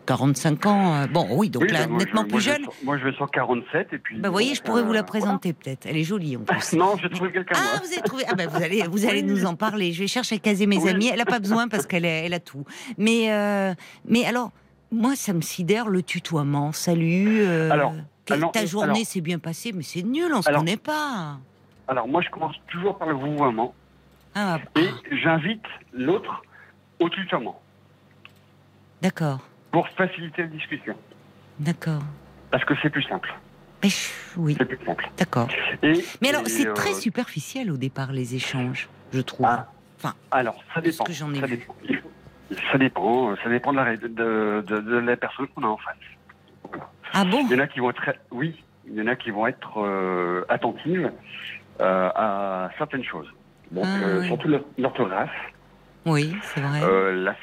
[0.06, 0.94] 45 ans.
[0.94, 2.66] euh, Bon, oui, donc Oui, là, bah, moi, nettement je- plus jeune.
[2.85, 4.19] Moi, je vais sur 47 et puis.
[4.19, 5.86] Bah, vous voyez, je pourrais vous la euh, présenter peut-être.
[5.86, 6.73] Elle est jolie en plus.
[6.77, 7.55] Non, j'ai trouvé quelqu'un.
[7.59, 8.24] Ah, vous avez trouvé.
[8.28, 9.93] Ah, ben vous allez, vous allez nous en parler.
[9.93, 10.90] Je vais chercher à caser mes Oui.
[10.90, 11.10] amis.
[11.12, 12.64] Elle a pas besoin parce qu'elle a, elle a tout.
[12.98, 13.74] Mais, euh,
[14.06, 14.51] mais alors,
[14.90, 16.73] moi, ça me sidère le tutoiement.
[16.73, 17.40] Salut.
[17.43, 17.94] euh, Alors,
[18.52, 20.32] ta journée s'est bien passée, mais c'est nul.
[20.35, 21.39] On se Alors- connaît pas.
[21.89, 23.74] Alors, moi, je commence toujours par le vouvoiement
[24.35, 24.89] Ah, et
[25.23, 25.62] j'invite
[25.93, 26.43] l'autre
[27.01, 27.59] au tutoiement
[29.02, 29.40] d'accord,
[29.73, 30.94] pour faciliter la discussion.
[31.59, 32.03] d'accord.
[32.51, 33.32] Parce que c'est plus simple.
[33.82, 33.89] Mais
[34.36, 35.09] oui, C'est plus simple.
[35.19, 35.49] d'accord.
[36.20, 39.47] Mais alors, c'est euh, très superficiel au départ les échanges, je trouve.
[39.49, 39.66] Ah,
[39.99, 41.05] Enfin, alors, ça dépend.
[41.05, 41.57] que j'en ai ça vu.
[41.59, 41.74] dépend.
[42.70, 44.09] Ça dépend, ça dépend de la, de,
[44.66, 45.97] de, la personne qu'on a en face.
[46.69, 46.90] Voilà.
[47.15, 47.47] Ah bon?
[47.47, 49.78] Il y en a qui vont être, oui, il y en a qui vont être
[49.81, 51.11] euh, attentives
[51.81, 53.28] euh, à certaines choses.
[53.70, 54.27] Donc, Ah, euh, oui.
[54.27, 55.31] surtout l'or- l'orthographe.
[56.05, 56.81] Oui, c'est vrai.
[57.15, 57.35] La,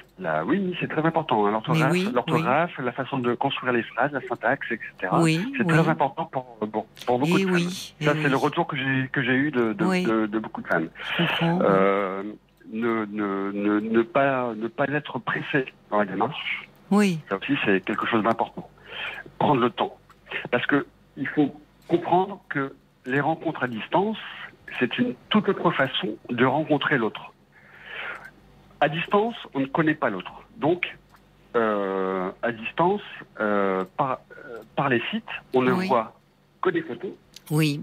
[0.46, 1.46] oui, c'est très important.
[1.46, 5.14] hein, l'orthographe, Mais oui, l'orthographe, la façon de construire les phrases, la syntaxe, etc.
[5.20, 7.70] oui, C'est très important pour, pour, pour beaucoup Et de femmes.
[8.02, 10.04] eh Ça, oui, c'est le retour que j'ai que j'ai eu de, de, Oui.
[10.04, 10.90] de, de beaucoup de femmes.
[11.42, 12.24] Euh,
[12.72, 16.68] ne, ne, ne, ne pas ne pas être pressé dans la démarche.
[16.92, 18.68] oui, Ça aussi, c'est quelque chose d'important.
[19.40, 19.96] Prendre le temps,
[20.52, 20.86] parce que
[21.18, 21.54] il faut
[21.88, 22.74] comprendre que
[23.06, 24.18] les rencontres à distance,
[24.80, 27.34] c'est une toute autre façon de rencontrer l'autre.
[28.82, 30.32] À distance, on ne connaît pas l'autre.
[30.58, 30.88] Donc,
[31.56, 33.02] euh, à distance,
[33.40, 35.24] euh, par, euh, par les sites,
[35.54, 35.88] on ne Oui.
[35.88, 36.14] voit
[36.62, 37.12] que des photos,
[37.52, 37.82] oui,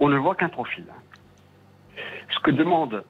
[0.00, 0.84] on ne voit qu'un profil.
[2.32, 3.04] Ce que demandent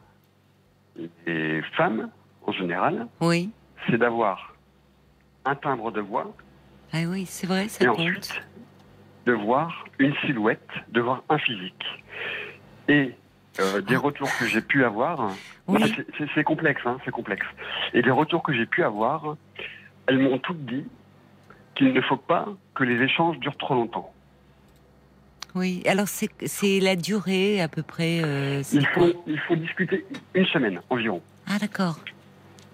[1.27, 2.11] les femmes,
[2.47, 3.51] en général, oui.
[3.86, 4.55] c'est d'avoir
[5.45, 6.32] un timbre de voix
[6.93, 7.99] Ah oui, c'est vrai, ça et compte.
[8.01, 8.41] ensuite
[9.27, 11.85] de voir une silhouette, de voir un physique.
[12.89, 13.15] Et
[13.60, 15.31] euh, des retours que j'ai pu avoir.
[15.66, 15.81] Oui.
[16.35, 17.47] C'est- complexe, hein, c'est complexe.
[17.94, 19.36] Et des retours que j'ai pu avoir,
[20.06, 20.85] elles m'ont toutes dit
[21.74, 24.12] qu'il ne faut pas que les échanges durent trop longtemps.
[25.55, 28.20] Oui, alors c'est la durée à peu près.
[28.24, 30.05] euh, Il faut, il faut discuter
[30.35, 31.22] une semaine environ.
[31.47, 31.98] Ah d'accord.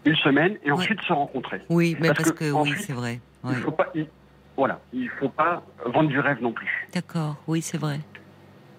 [0.07, 0.79] Une semaine et Ouais.
[0.79, 1.61] ensuite se rencontrer.
[1.69, 3.21] Oui, mais Parce parce, que que, oui, c'est vrai.
[3.45, 4.09] Il faut pas, il-
[4.57, 6.89] voilà, il faut pas vendre du rêve non plus.
[6.95, 8.01] D'accord, oui, c'est vrai.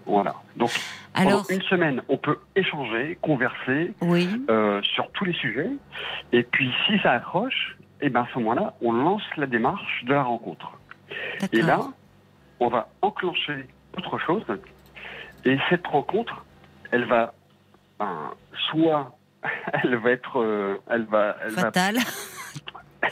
[0.06, 0.36] Voilà.
[0.56, 0.72] Donc
[1.14, 5.69] Alors, pendant une semaine, on peut échanger, converser oui, euh, sur tous les sujets.
[6.32, 10.14] Et puis si ça accroche, et ben à ce moment-là, on lance la démarche de
[10.14, 10.72] la rencontre.
[11.52, 11.82] Et là,
[12.60, 13.68] on va enclencher
[13.98, 14.44] autre chose.
[15.45, 16.45] Et cette rencontre,
[16.91, 17.34] elle va,
[17.99, 18.32] ben,
[18.69, 19.18] soit
[19.84, 21.95] elle va être, euh, elle va, elle va Fatal.
[21.95, 22.40] Voilà,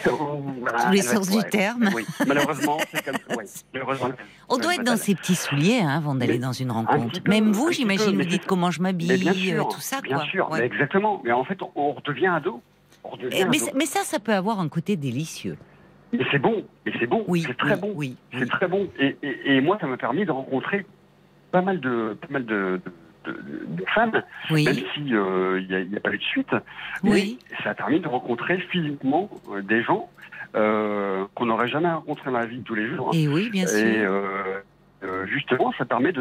[0.04, 1.90] Tous les ouais, sens du terme.
[1.96, 3.36] Oui, malheureusement, c'est comme ça.
[3.36, 3.46] ouais.
[3.74, 4.10] Malheureusement.
[4.48, 7.20] On doit être dans ses petits souliers hein, avant d'aller dans une rencontre.
[7.28, 9.12] Même vous, j'imagine, vous dites comment je m'habille,
[9.54, 10.02] euh, tout ça.
[10.02, 10.26] bien quoi.
[10.28, 10.60] sûr, Ouais.
[10.60, 11.22] mais exactement.
[11.26, 12.62] Mais en fait, on, redevient ado.
[13.04, 13.66] On redevient Eh, Mais, ado.
[13.66, 15.58] c'est- mais ça, ça peut avoir un côté délicieux.
[16.14, 17.92] Mais c'est bon, et c'est bon, Oui, c'est très oui, bon.
[17.96, 18.90] oui, C'est très bon.
[19.00, 20.86] Et, et, et moi, ça m'a permis de rencontrer
[21.52, 22.92] pas mal de, pas mal de, de,
[23.26, 24.22] de- de femmes,
[24.52, 26.56] Oui, même si euh, n'y a, pas eu de suite.
[27.04, 27.38] oui.
[27.52, 30.10] Mais ça a permis de rencontrer physiquement euh, des gens
[30.56, 33.12] euh, qu'on n'aurait jamais rencontrés dans la vie de tous les jours.
[33.14, 33.78] Et oui, bien sûr.
[33.78, 34.06] Et
[35.28, 36.12] justement, ça permet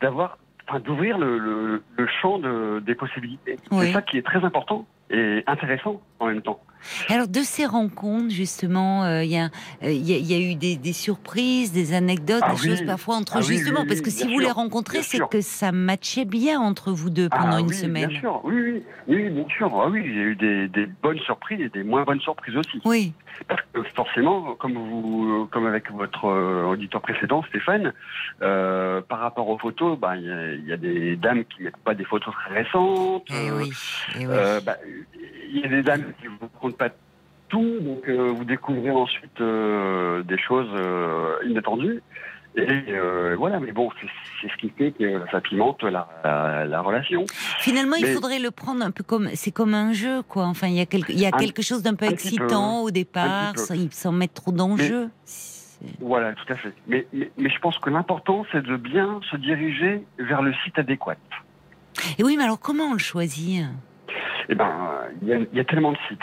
[0.00, 3.56] d'avoir, enfin, d'ouvrir le, le, le champ de, des possibilités.
[3.70, 3.86] Oui.
[3.86, 6.60] C'est ça qui est très important et intéressant en même temps.
[7.08, 9.50] Alors de ces rencontres, justement, euh, il y, a,
[9.82, 12.68] euh, y, a- il y a eu des, des surprises, des anecdotes, Ah des oui.
[12.68, 15.40] choses parfois entre Ah justement, oui, parce oui, que si vous les rencontrez, c'est que
[15.40, 18.08] ça matchait bien entre vous deux pendant Ah une oui, semaine.
[18.08, 19.70] Bien sûr, oui, oui, oui, bien sûr.
[19.74, 22.56] Ah oui, il y a eu des, des bonnes surprises et des moins bonnes surprises
[22.56, 22.80] aussi.
[22.84, 23.12] Oui,
[23.48, 27.92] Parce que forcément, comme vous, comme avec votre euh, auditeur précédent, Stéphane,
[28.42, 31.62] euh, par rapport aux photos, bah, il y, a- il y a des dames qui
[31.62, 33.26] mettent pas des photos très récentes.
[33.30, 33.70] eh euh, oui,
[34.14, 34.24] eh oui.
[34.28, 34.76] euh, bah,
[35.50, 36.90] il y a des dames qui vous pas
[37.48, 42.02] tout, donc euh, vous découvrez ensuite euh, des choses euh, inattendues.
[42.56, 43.88] Et euh, voilà, mais bon,
[44.40, 47.24] c'est ce qui fait que ça pimente la, la, la relation.
[47.60, 50.44] Finalement, il faudrait le prendre un peu comme c'est comme un jeu, quoi.
[50.46, 52.90] Enfin, il y a quelque, il y a Un- quelque chose d'un peu excitant au
[52.90, 55.08] départ, sans, sans mettre trop d'enjeux.
[56.00, 56.72] Voilà, tout à fait.
[56.88, 60.78] Mais, mais, mais je pense que l'important, c'est de bien se diriger vers le site
[60.78, 61.14] adéquat.
[62.18, 63.64] Et oui, mais alors comment on le choisit?
[64.48, 64.70] Eh ben,
[65.22, 66.20] il y, a- il y a tellement de sites.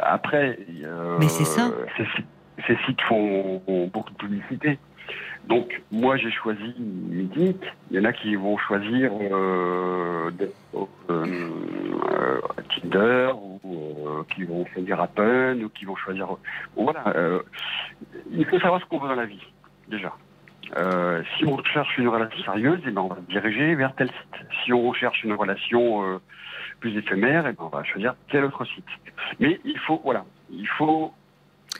[0.00, 1.70] Après, euh, Mais c'est ça.
[1.96, 2.26] Ces, sites-
[2.66, 3.62] ces sites font,
[3.92, 4.78] beaucoup de publicité.
[5.46, 7.62] Donc, moi, j'ai choisi Mythique.
[7.90, 10.30] Il y en a qui vont choisir euh,
[11.10, 12.40] euh,
[12.82, 13.30] Tinder
[13.62, 16.26] ou euh, qui vont choisir Apple ou qui vont choisir.
[16.76, 17.04] Voilà.
[18.32, 19.46] il faut savoir ce qu'on veut dans la vie,
[19.88, 20.12] déjà.
[21.38, 24.46] Si on cherche une relation sérieuse, eh ben, on va se diriger vers tel site.
[24.64, 26.20] Si on cherche une relation
[26.80, 28.84] plus éphémère, eh ben, on va choisir tel autre site.
[29.40, 31.12] Mais il faut, voilà, il faut.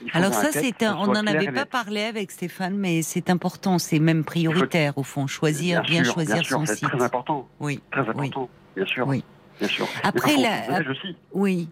[0.02, 3.30] il Alors ça, c'est un, on n'en avait et pas parlé avec Stéphane, mais c'est
[3.30, 6.88] important, c'est même prioritaire au fond, choisir, bien, sûr, choisir bien sûr, son c'est site.
[6.88, 8.08] très important, Oui, très oui.
[8.10, 9.22] important, bien sûr, Oui.
[9.58, 9.86] bien sûr.
[10.02, 11.68] Après, la- l'âge aussi, oui.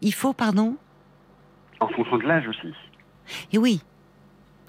[0.00, 0.76] Il faut, pardon?
[1.80, 2.72] En fonction de l'âge aussi.
[3.52, 3.82] Et oui,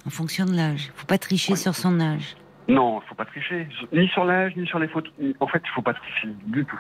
[0.05, 0.91] en fonction de l'âge.
[0.95, 2.35] faut pas tricher sur son âge.
[2.67, 5.11] Non, il faut pas tricher, ni sur l'âge, ni sur les photos.
[5.39, 6.79] En fait, il faut pas tricher du tout.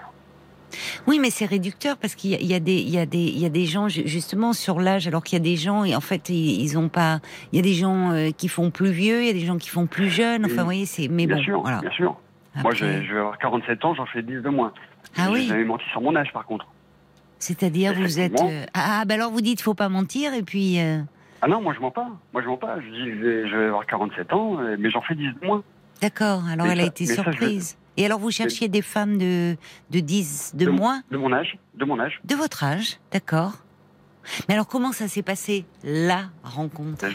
[1.07, 3.05] Oui, mais c'est réducteur parce qu'il y, a- il y a des, il y a
[3.05, 5.55] des, il y a des gens ju- justement sur l'âge, alors qu'il y a des
[5.55, 7.19] gens et en fait ils, ont pas.
[7.51, 9.57] Il y a des gens euh, qui font plus vieux, il y a des gens
[9.57, 10.45] qui font plus jeunes.
[10.45, 11.07] Enfin, vous voyez, c'est.
[11.07, 11.79] Mais bien bon, sûr, voilà.
[11.81, 12.15] bien sûr.
[12.55, 14.73] Moi, Après, je, je vais avoir 47 ans, j'en fais 10 de moins.
[15.17, 15.47] Ah oui.
[15.47, 16.65] jamais menti sur mon âge, par contre.
[17.39, 18.39] C'est-à-dire, vous êtes.
[18.41, 20.79] Euh, Ah, ben alors vous dites, faut pas mentir et puis.
[20.79, 20.99] euh,
[21.41, 22.07] Ah non, moi je mens pas.
[22.33, 22.77] Moi je mens pas.
[22.81, 23.11] Je dis
[23.49, 25.63] je vais, avoir 47 ans, mais j'en fais 10 de moins.
[26.01, 26.43] D'accord.
[26.51, 27.77] Alors Mais elle a été mais ça, je- surprise.
[27.99, 29.57] Et alors vous cherchiez des femmes de
[29.91, 32.19] de 10 de De- moins, De mon âge, de mon âge.
[32.23, 33.53] de votre âge, d'accord.
[34.47, 37.05] Mais alors comment ça s'est passé la rencontre?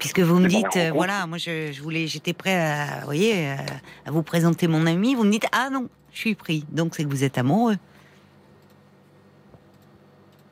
[0.00, 3.50] Puisque vous me dites, euh, voilà, moi je, je voulais, j'étais prêt à, vous voyez,
[3.50, 3.56] à,
[4.06, 5.14] à vous présenter mon ami.
[5.14, 6.64] Vous me dites, ah non, je suis pris.
[6.70, 7.76] Donc c'est que vous êtes amoureux.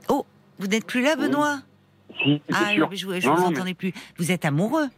[0.09, 0.25] Oh,
[0.59, 1.61] vous n'êtes plus là, Benoît?
[2.23, 2.89] Si, Ah, sûr.
[2.93, 3.93] je, je Non, vous mais- entendais plus.
[4.19, 4.89] Vous êtes amoureux?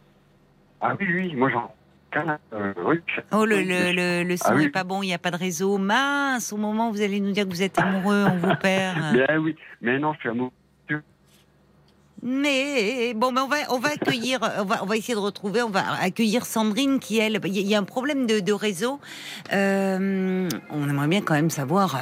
[0.81, 1.73] Ah oui, oui, moi j'en.
[3.31, 4.65] Oh, le, le, le, le son Ah oui.
[4.65, 5.77] est pas bon, il n'y a pas de réseau.
[5.77, 8.97] Mince, au moment où vous allez nous dire que vous êtes amoureux, on vous perd.
[9.29, 10.51] Ah oui, mais non, je suis amoureux.
[12.23, 15.61] Mais bon, ben on va on va accueillir, on va on va essayer de retrouver,
[15.63, 18.39] on va accueillir Sandrine qui elle, il y a- il y a un problème de,
[18.39, 18.99] de réseau.
[19.53, 21.95] Euh, on aimerait bien quand même savoir.
[21.95, 21.99] euh,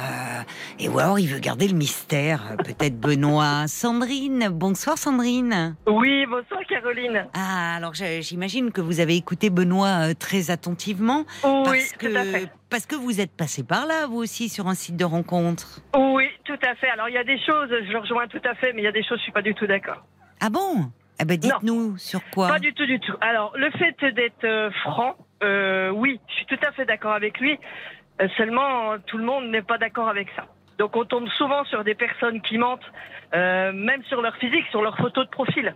[0.78, 2.56] et ou alors il veut garder le mystère.
[2.64, 4.48] Peut-être Benoît, Sandrine.
[4.50, 5.74] Bonsoir Sandrine.
[5.86, 7.26] Oui, bonsoir Caroline.
[7.34, 12.24] Ah alors j'imagine que vous avez écouté Benoît euh, très attentivement Oui, parce tout à
[12.24, 12.50] fait.
[12.70, 15.80] Parce que vous êtes passé par là vous aussi sur un site de rencontre.
[15.94, 16.88] Oui, tout à fait.
[16.88, 18.88] Alors il y a des choses, je le rejoins tout à fait, mais il y
[18.88, 20.04] a des choses, je suis pas du tout d'accord.
[20.40, 20.90] Ah bon?
[21.20, 22.48] Eh ben dites-nous sur quoi.
[22.48, 23.12] Pas du tout, du tout.
[23.20, 27.38] Alors le fait d'être euh, franc, euh, oui, je suis tout à fait d'accord avec
[27.40, 27.58] lui.
[28.22, 30.46] Euh, seulement, tout le monde n'est pas d'accord avec ça.
[30.78, 32.90] Donc on tombe souvent sur des personnes qui mentent,
[33.34, 35.74] même sur leur physique, sur leur photo de profil.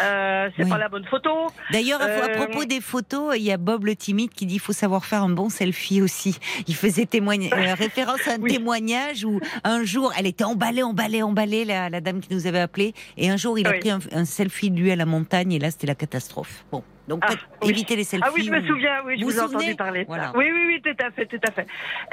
[0.00, 0.70] Euh, c'est Oui.
[0.70, 1.30] pas la bonne photo.
[1.72, 4.54] D'ailleurs, à, à Euh, propos des photos, il y a Bob le timide qui dit
[4.54, 6.38] qu'il faut savoir faire un bon selfie aussi.
[6.66, 8.52] Il faisait euh, référence à un Oui.
[8.52, 12.60] témoignage où un jour, elle était emballée, emballée, emballée, la, la dame qui nous avait
[12.60, 13.78] appelé, et un jour, il a Oui.
[13.80, 16.64] pris un, un selfie de lui à la montagne, et là, c'était la catastrophe.
[16.72, 17.70] Bon, Donc Ah, oui.
[17.70, 18.26] évitez les selfies.
[18.28, 20.32] Ah oui, je me ou- souviens, oui, je Vous vous, ai entendu parler Voilà.
[20.34, 21.66] Oui, oui, oui, tout à fait, tout à fait.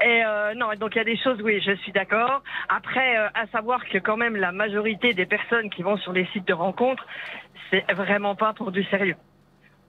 [0.06, 0.22] Et
[0.56, 2.44] non, donc il y a des choses, oui, je suis d'accord.
[2.70, 6.48] Après, à savoir que quand même la majorité des personnes qui vont sur les sites
[6.48, 7.06] de rencontres,
[7.88, 9.16] c'est vraiment pas pour du sérieux.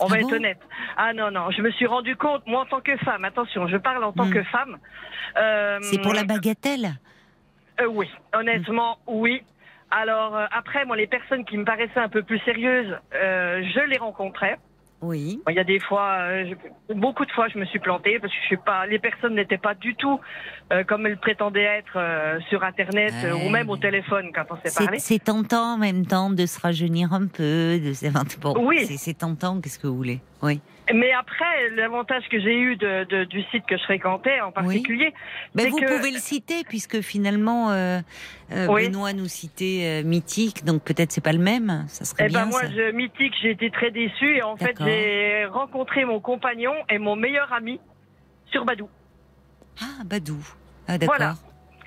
[0.01, 0.59] On va Ah être bon honnête.
[0.97, 3.77] Ah non, non, je me suis rendu compte, moi en tant que femme, attention, je
[3.77, 4.33] parle en tant Hmm.
[4.33, 4.79] que femme.
[5.37, 6.95] euh, C'est pour la bagatelle.
[7.81, 9.43] euh, oui, honnêtement, oui.
[9.91, 13.81] Alors euh, après, moi, les personnes qui me paraissaient un peu plus sérieuses, euh, je
[13.89, 14.59] les rencontrais.
[15.05, 15.41] Oui.
[15.49, 16.45] Il y a des fois, euh,
[16.89, 19.35] je- beaucoup de fois, je me suis plantée parce que je suis pas, les personnes
[19.35, 20.19] n'étaient pas du tout
[20.73, 23.13] euh, comme elles prétendaient être euh, sur Internet
[23.47, 24.99] ou même au téléphone quand on s'est parlé.
[24.99, 27.79] c'est tentant en même temps de se rajeunir un peu.
[27.79, 27.93] De...
[28.41, 28.87] Bon, Oui.
[28.99, 30.21] C'est tentant, qu'est-ce que vous voulez?
[30.43, 30.61] Oui.
[30.93, 35.15] Mais après, l'avantage que j'ai eu de, de- du site que je fréquentais en particulier,
[35.55, 38.01] Ben, c'est vous que pouvez le citer, puisque finalement, euh,
[38.53, 38.89] euh, Oui.
[38.89, 41.85] Benoît nous citait euh, Mythique, donc peut-être c'est pas le même.
[41.89, 42.43] Ça serait Eh bien.
[42.45, 42.69] ben moi, ça.
[42.71, 47.17] je, mythique, j'ai été très déçue et en fait, j'ai rencontré mon compagnon et mon
[47.17, 47.81] meilleur ami
[48.51, 48.89] sur Badou.
[49.81, 50.37] Ah, Badou.
[50.87, 51.17] Ah, d'accord.
[51.17, 51.35] Voilà.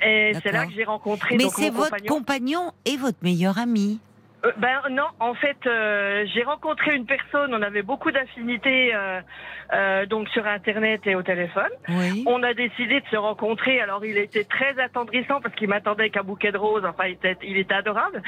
[0.06, 2.08] Et c'est là que j'ai rencontré Mais c'est votre compagnon.
[2.16, 4.00] compagnon et votre meilleur ami.
[4.46, 10.06] Euh, ben non, en fait, euh, j'ai rencontré une personne, on avait beaucoup d'affinités euh,
[10.06, 11.72] donc sur Internet et au téléphone.
[11.90, 12.24] Oui.
[12.28, 16.18] On a décidé de se rencontrer, alors il était très attendrissant parce qu'il m'attendait avec
[16.18, 18.22] un bouquet de roses, enfin il était, il était adorable.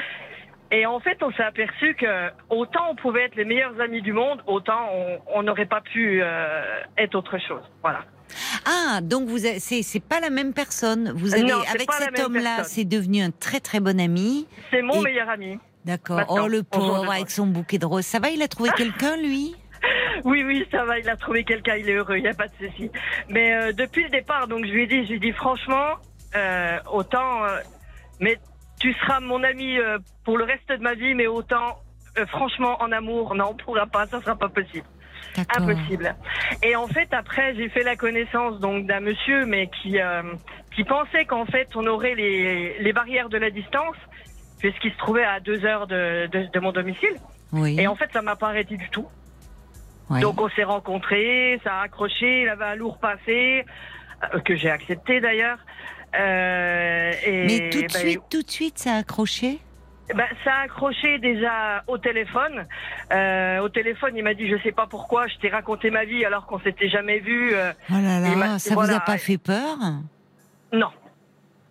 [0.71, 4.13] Et en fait, on s'est aperçu que autant on pouvait être les meilleurs amis du
[4.13, 4.89] monde, autant
[5.33, 6.21] on- n'aurait pas pu
[6.97, 7.63] être autre chose.
[7.81, 8.01] Voilà.
[8.65, 11.11] Ah, donc vous, c'est c'est pas la même personne.
[11.15, 14.47] Vous avez Non, avec cet homme-là, c'est devenu un très très bon ami.
[14.69, 15.57] C'est mon Et- meilleur ami.
[15.85, 16.21] D'accord.
[16.29, 18.05] Oh le pauvre avec son bouquet de roses.
[18.05, 19.55] Ça va, il a trouvé quelqu'un lui?
[20.25, 22.47] Oui, oui, ça va, il a trouvé quelqu'un, il est heureux, il n'y a pas
[22.47, 22.91] de souci.
[23.29, 25.95] Mais euh, depuis le départ, donc je lui ai dit, je lui ai dit franchement,
[26.35, 27.59] euh, autant, euh,
[28.19, 28.37] mais
[28.79, 29.77] tu seras mon ami
[30.25, 31.77] pour le reste de ma vie, mais autant,
[32.27, 34.85] franchement, en amour, non, on pourra pas, ça sera pas possible.
[35.37, 36.15] Impossible.
[36.63, 39.97] Et en fait, après, j'ai fait la connaissance donc d'un monsieur, mais qui
[40.75, 43.97] qui pensait qu'en fait, on aurait les, les barrières de la distance,
[44.59, 47.15] puisqu'il se trouvait à deux heures de, de, de mon domicile.
[47.51, 47.79] Oui.
[47.79, 49.07] Et en fait, ça m'a pas arrêté du tout.
[50.09, 50.21] Ouais.
[50.21, 53.65] Donc on s'est rencontrés, ça a accroché, il avait un lourd passé,
[54.33, 55.59] euh, que j'ai accepté d'ailleurs.
[56.19, 59.59] Euh, et Mais tout de ben, suite, tout de suite, ça a accroché?
[60.15, 62.65] ben, ça a accroché déjà au téléphone.
[63.13, 66.25] Euh, au téléphone, il m'a dit, je sais pas pourquoi, je t'ai raconté ma vie
[66.25, 67.51] alors qu'on s'était jamais vu.
[67.53, 68.93] euh, Oh là là, ça voilà.
[68.93, 69.77] vous a pas fait peur?
[70.73, 70.89] Non.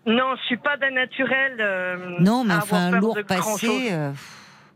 [0.09, 1.57] Non, je suis pas d'un naturel.
[1.61, 3.89] euh, Non, mais enfin, un lourd passé.
[3.93, 4.11] euh,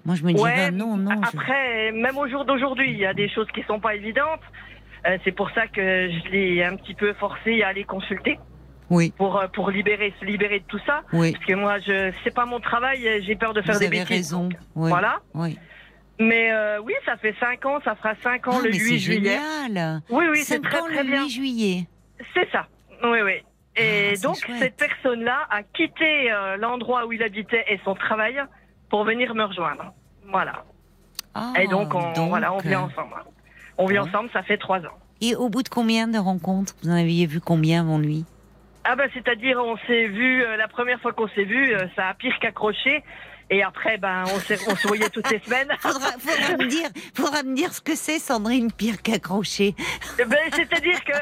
[0.04, 1.20] moi, je me dirais Ouais, non, non.
[1.22, 4.40] je- Après, même au jour d'aujourd'hui, il y a des choses qui sont pas évidentes.
[5.06, 5.80] Euh, c'est pour ça que
[6.10, 8.38] je l'ai un petit peu forcé à aller consulter
[8.90, 11.02] Oui, pour euh, pour libérer se libérer de tout ça.
[11.12, 11.32] oui.
[11.32, 13.86] Parce que moi, je c'est pas mon travail, et j'ai peur de faire Vous des
[13.86, 14.08] avez bêtises.
[14.16, 14.44] raison.
[14.44, 14.90] donc, Oui.
[14.90, 15.18] Voilà.
[15.34, 15.58] Oui.
[16.20, 18.80] Mais euh, oui, ça fait cinq ans, ça fera cinq ans Ah, le mais 8
[18.90, 19.38] c'est juillet.
[19.70, 20.02] génial.
[20.10, 21.22] Oui, oui, c'est très très le bien.
[21.24, 21.88] 8 juillet.
[22.34, 22.66] C'est ça.
[23.02, 23.42] Oui, oui.
[23.76, 24.58] Et Ah, donc chouette.
[24.58, 28.42] cette personne-là a quitté euh, l'endroit où il habitait et son travail
[28.90, 29.92] pour venir me rejoindre.
[30.28, 30.64] Voilà.
[31.34, 33.14] Ah, et donc on donc, voilà, on vit ensemble.
[33.78, 34.00] On vit Ouais.
[34.00, 34.98] ensemble, ça fait trois ans.
[35.22, 38.24] Et au bout de combien de rencontres Vous en aviez vu combien avant lui?
[38.84, 42.08] Ah bah c'est-à-dire on s'est vu euh, la première fois qu'on s'est vu, euh, ça
[42.08, 43.02] a pire qu'accroché.
[43.52, 45.68] Et après ben on, on se voyait toutes les semaines.
[45.80, 49.74] faudra, faudra me dire, faudra me dire ce que c'est, Sandrine, pire qu'accrocher.
[50.18, 51.12] Eh ben, c'est-à-dire que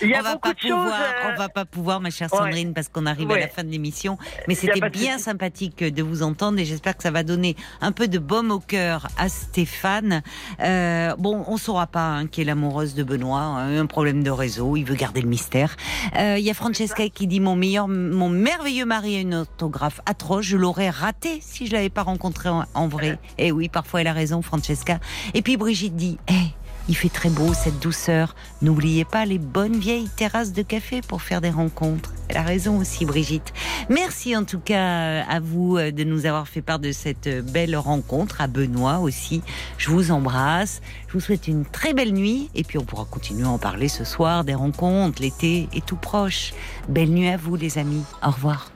[0.00, 0.70] il y a on beaucoup pas de choses.
[0.70, 2.38] pouvoir, euh, on va pas pouvoir, ma chère ouais.
[2.38, 4.16] Sandrine, parce qu'on arrive à la fin de l'émission.
[4.48, 7.54] Mais Y a c'était bien sympathique de vous entendre et j'espère que ça va donner
[7.82, 10.22] un peu de baume au cœur à Stéphane.
[10.60, 14.30] Euh, bon, on saura pas hein, qui est l'amoureuse de Benoît, hein, un problème de
[14.30, 15.76] réseau, il veut garder le mystère.
[16.16, 20.00] Euh, Il y a Francesca qui dit mon meilleur, mon merveilleux mari a une orthographe
[20.06, 23.18] atroce, je l'aurais raté si je l'avais pas rencontré en, vrai.
[23.38, 24.98] Et oui, parfois elle a raison, Francesca.
[25.34, 26.54] Et puis Brigitte dit, hé,
[26.88, 28.34] il fait très beau cette douceur.
[28.60, 32.12] N'oubliez pas les bonnes vieilles terrasses de café pour faire des rencontres.
[32.28, 33.52] Elle a raison aussi, Brigitte.
[33.88, 37.42] Merci en tout cas à vous euh, de nous avoir fait part de cette euh,
[37.42, 39.42] belle rencontre, à Benoît aussi.
[39.78, 40.80] Je vous embrasse.
[41.08, 43.88] Je vous souhaite une très belle nuit et puis on pourra continuer à en parler
[43.88, 45.22] ce soir des rencontres.
[45.22, 46.52] L'été est tout proche.
[46.88, 48.04] Belle nuit à vous, les amis.
[48.22, 48.73] Au revoir.